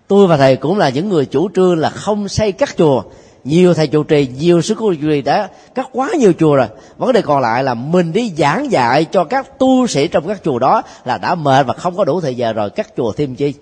Tôi 0.09 0.27
và 0.27 0.37
thầy 0.37 0.57
cũng 0.57 0.79
là 0.79 0.89
những 0.89 1.09
người 1.09 1.27
chủ 1.27 1.49
trương 1.55 1.79
là 1.79 1.91
không 1.91 2.29
xây 2.29 2.53
các 2.53 2.77
chùa. 2.77 3.03
Nhiều 3.45 3.75
thầy 3.75 3.87
trụ 3.87 4.03
trì 4.03 4.29
nhiều 4.39 4.63
sư 4.63 4.75
cô 4.79 4.95
trụ 4.95 5.01
trì 5.01 5.23
đã 5.23 5.49
cắt 5.75 5.89
quá 5.93 6.11
nhiều 6.19 6.33
chùa 6.39 6.57
rồi. 6.57 6.67
Vấn 6.97 7.13
đề 7.13 7.23
còn 7.23 7.43
lại 7.43 7.65
là 7.65 7.75
mình 7.75 8.13
đi 8.13 8.33
giảng 8.39 8.73
dạy 8.73 9.05
cho 9.05 9.25
các 9.25 9.59
tu 9.59 9.87
sĩ 9.87 10.09
trong 10.09 10.29
các 10.29 10.41
chùa 10.45 10.59
đó 10.59 10.83
là 11.05 11.19
đã 11.19 11.35
mệt 11.35 11.67
và 11.67 11.75
không 11.75 11.97
có 11.97 12.05
đủ 12.05 12.21
thời 12.21 12.35
giờ 12.35 12.53
rồi 12.53 12.71
các 12.71 12.97
chùa 12.97 13.13
thêm 13.13 13.35
chi. 13.35 13.55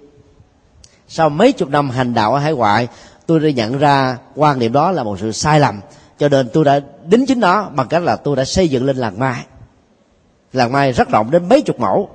Sau 1.08 1.28
mấy 1.28 1.52
chục 1.52 1.68
năm 1.68 1.90
hành 1.90 2.14
đạo 2.14 2.34
ở 2.34 2.38
hải 2.38 2.52
ngoại 2.52 2.88
tôi 3.26 3.40
đã 3.40 3.50
nhận 3.50 3.78
ra 3.78 4.18
quan 4.34 4.58
niệm 4.58 4.72
đó 4.72 4.90
là 4.90 5.02
một 5.02 5.18
sự 5.20 5.32
sai 5.32 5.60
lầm 5.60 5.80
cho 6.18 6.28
nên 6.28 6.48
tôi 6.52 6.64
đã 6.64 6.80
đính 7.06 7.26
chính 7.26 7.40
nó 7.40 7.68
bằng 7.74 7.88
cách 7.88 8.02
là 8.02 8.16
tôi 8.16 8.36
đã 8.36 8.44
xây 8.44 8.68
dựng 8.68 8.84
lên 8.84 8.96
làng 8.96 9.18
mai. 9.18 9.44
Làng 10.52 10.72
mai 10.72 10.92
rất 10.92 11.08
rộng 11.08 11.30
đến 11.30 11.48
mấy 11.48 11.62
chục 11.62 11.80
mẫu. 11.80 12.08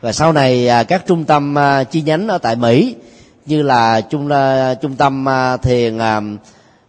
Và 0.00 0.12
sau 0.12 0.32
này 0.32 0.68
à, 0.68 0.82
các 0.82 1.06
trung 1.06 1.24
tâm 1.24 1.58
à, 1.58 1.84
chi 1.84 2.02
nhánh 2.02 2.28
ở 2.28 2.38
tại 2.38 2.56
mỹ 2.56 2.94
như 3.46 3.62
là 3.62 4.00
trung 4.00 4.28
à, 4.28 4.74
trung 4.74 4.96
tâm 4.96 5.26
thiền 5.62 5.98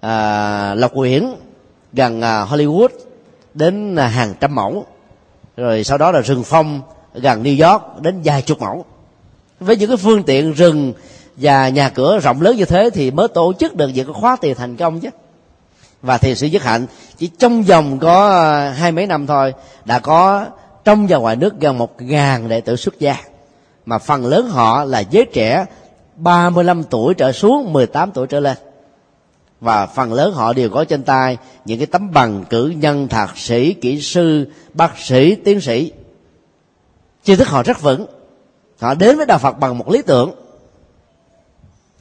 à, 0.01 0.73
lộc 0.75 0.95
uyển 0.95 1.25
gần 1.93 2.21
hollywood 2.21 2.89
đến 3.53 3.97
hàng 3.97 4.33
trăm 4.39 4.55
mẫu. 4.55 4.85
Rồi 5.57 5.83
sau 5.83 5.97
đó 5.97 6.11
là 6.11 6.21
rừng 6.21 6.43
phong 6.43 6.81
gần 7.13 7.43
new 7.43 7.71
york 7.71 8.01
đến 8.01 8.21
vài 8.23 8.41
chục 8.41 8.61
mẫu. 8.61 8.85
Với 9.59 9.77
những 9.77 9.89
cái 9.89 9.97
phương 9.97 10.23
tiện 10.23 10.53
rừng 10.53 10.93
và 11.35 11.69
nhà 11.69 11.89
cửa 11.89 12.19
rộng 12.19 12.41
lớn 12.41 12.55
như 12.57 12.65
thế 12.65 12.89
thì 12.93 13.11
mới 13.11 13.27
tổ 13.27 13.53
chức 13.59 13.75
được 13.75 13.87
những 13.87 14.05
cái 14.05 14.21
khóa 14.21 14.37
tiền 14.41 14.55
thành 14.55 14.75
công 14.75 14.99
chứ 14.99 15.09
và 16.07 16.17
thiền 16.17 16.35
sĩ 16.35 16.49
nhất 16.49 16.63
hạnh, 16.63 16.87
chỉ 17.17 17.27
trong 17.39 17.63
vòng 17.63 17.99
có 17.99 18.29
ờ, 18.29 18.69
hai 18.69 18.91
mấy 18.91 19.07
năm 19.07 19.27
thôi, 19.27 19.53
đã 19.85 19.99
có 19.99 20.45
trong 20.83 21.07
và 21.07 21.17
ngoài 21.17 21.35
nước 21.35 21.59
gần 21.59 21.77
một 21.77 22.01
ngàn 22.01 22.49
đệ 22.49 22.61
tử 22.61 22.75
xuất 22.75 22.99
gia. 22.99 23.17
Mà 23.85 23.97
phần 23.97 24.25
lớn 24.25 24.49
họ 24.49 24.83
là 24.83 24.99
giới 24.99 25.25
trẻ 25.33 25.65
35 26.15 26.83
tuổi 26.83 27.13
trở 27.13 27.31
xuống 27.31 27.73
18 27.73 28.11
tuổi 28.11 28.27
trở 28.27 28.39
lên. 28.39 28.57
Và 29.61 29.85
phần 29.85 30.13
lớn 30.13 30.33
họ 30.33 30.53
đều 30.53 30.69
có 30.69 30.83
trên 30.83 31.03
tay 31.03 31.37
những 31.65 31.77
cái 31.79 31.87
tấm 31.87 32.11
bằng 32.11 32.45
cử 32.49 32.73
nhân, 32.77 33.07
thạc 33.07 33.37
sĩ, 33.37 33.73
kỹ 33.73 34.01
sư, 34.01 34.51
bác 34.73 34.97
sĩ, 34.97 35.35
tiến 35.35 35.61
sĩ. 35.61 35.91
Tri 37.23 37.35
thức 37.35 37.47
họ 37.47 37.63
rất 37.63 37.81
vững. 37.81 38.05
Họ 38.79 38.93
đến 38.93 39.17
với 39.17 39.25
đạo 39.25 39.37
phật 39.37 39.59
bằng 39.59 39.77
một 39.77 39.91
lý 39.91 40.01
tưởng. 40.01 40.31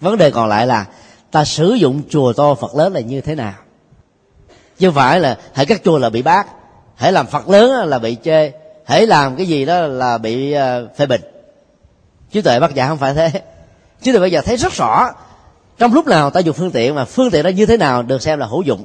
Vấn 0.01 0.19
đề 0.19 0.31
còn 0.31 0.49
lại 0.49 0.67
là 0.67 0.87
ta 1.31 1.45
sử 1.45 1.73
dụng 1.73 2.03
chùa 2.09 2.33
to 2.33 2.55
phật 2.55 2.75
lớn 2.75 2.93
là 2.93 3.01
như 3.01 3.21
thế 3.21 3.35
nào? 3.35 3.55
Chứ 4.79 4.91
phải 4.91 5.21
là 5.21 5.39
hãy 5.55 5.67
cắt 5.67 5.81
chùa 5.85 5.99
là 5.99 6.11
bị 6.11 6.23
bác 6.23 6.47
hãy 6.95 7.13
làm 7.13 7.27
phật 7.27 7.49
lớn 7.49 7.89
là 7.89 7.99
bị 7.99 8.17
chê 8.25 8.53
hãy 8.87 9.07
làm 9.07 9.37
cái 9.37 9.47
gì 9.47 9.65
đó 9.65 9.81
là 9.81 10.19
bị 10.19 10.53
ờ, 10.53 10.89
phê 10.97 11.07
bình. 11.07 11.21
Trí 12.33 12.43
tuệ 12.43 12.61
bác 12.61 12.75
giả 12.75 12.89
không 12.89 12.99
phải 12.99 13.15
thế. 13.15 13.31
Trí 14.03 14.13
tuệ 14.13 14.21
bây 14.21 14.31
giờ 14.31 14.41
thấy 14.41 14.57
rất 14.57 14.73
rõ 14.73 15.11
trong 15.79 15.95
lúc 15.95 16.07
nào 16.07 16.31
ta 16.31 16.41
dùng 16.41 16.57
phương 16.57 16.71
tiện 16.71 16.95
mà 16.95 17.05
phương 17.05 17.31
tiện 17.31 17.45
đó 17.45 17.49
như 17.49 17.67
thế 17.67 17.77
nào 17.77 18.03
được 18.03 18.23
xem 18.23 18.39
là 18.39 18.47
hữu 18.47 18.63
dụng. 18.63 18.85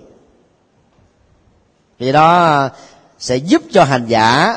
Vì 1.99 2.11
đó 2.11 2.69
sẽ 3.19 3.35
giúp 3.35 3.61
cho 3.71 3.83
hành 3.83 4.05
giả 4.05 4.55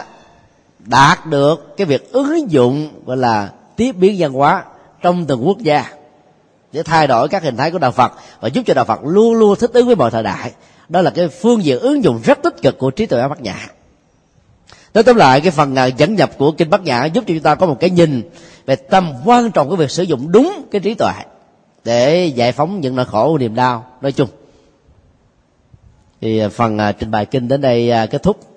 đạt 0.79 1.27
được 1.27 1.77
cái 1.77 1.87
việc 1.87 2.13
ứng 2.13 2.51
dụng 2.51 2.89
gọi 3.07 3.17
là 3.17 3.51
tiếp 3.77 3.93
biến 3.93 4.17
văn 4.19 4.33
hóa 4.33 4.65
trong 5.03 5.27
từng 5.27 5.47
quốc 5.47 5.59
gia 5.59 5.87
để 6.73 6.83
thay 6.83 7.07
đổi 7.07 7.29
các 7.29 7.43
hình 7.43 7.57
thái 7.57 7.71
của 7.71 7.79
đạo 7.79 7.93
Phật 7.93 8.13
và 8.41 8.49
giúp 8.49 8.63
cho 8.67 8.75
đạo 8.75 8.85
Phật 8.85 9.01
luôn 9.05 9.35
luôn 9.35 9.57
thích 9.59 9.71
ứng 9.73 9.87
với 9.87 9.97
mọi 9.97 10.11
thời 10.11 10.23
đại 10.23 10.53
đó 10.89 11.03
là 11.03 11.11
cái 11.11 11.29
phương 11.29 11.65
diện 11.65 11.79
ứng 11.79 12.05
dụng 12.05 12.21
rất 12.25 12.43
tích 12.43 12.63
cực 12.63 12.79
của 12.79 12.91
trí 12.91 13.07
tuệ 13.07 13.29
bát 13.29 13.41
nhã. 13.41 13.57
Nói 14.95 15.05
tóm 15.05 15.17
lại, 15.17 15.41
cái 15.41 15.51
phần 15.51 15.75
à, 15.75 15.87
dẫn 15.87 16.15
nhập 16.15 16.31
của 16.39 16.53
kinh 16.53 16.71
bát 16.71 16.83
nhã 16.83 17.05
giúp 17.05 17.25
cho 17.27 17.35
chúng 17.35 17.43
ta 17.43 17.55
có 17.55 17.67
một 17.67 17.77
cái 17.81 17.91
nhìn 17.91 18.23
về 18.67 18.77
tầm 18.77 19.13
quan 19.25 19.51
trọng 19.51 19.69
của 19.69 19.77
việc 19.77 19.91
sử 19.91 20.03
dụng 20.03 20.33
đúng 20.33 20.65
cái 20.71 20.81
trí 20.81 20.95
tuệ 20.95 21.13
để 21.85 22.27
giải 22.27 22.53
phóng 22.53 22.81
những 22.81 22.97
nỗi 22.97 23.05
khổ, 23.05 23.39
niềm 23.39 23.55
đau, 23.55 23.87
nói 24.01 24.13
chung. 24.13 24.29
Thì 26.21 26.39
à, 26.39 26.49
phần 26.49 26.79
à, 26.79 26.93
trình 26.93 27.11
bày 27.11 27.27
kinh 27.27 27.49
đến 27.49 27.61
đây 27.61 27.93
kết 28.11 28.23
thúc. 28.23 28.54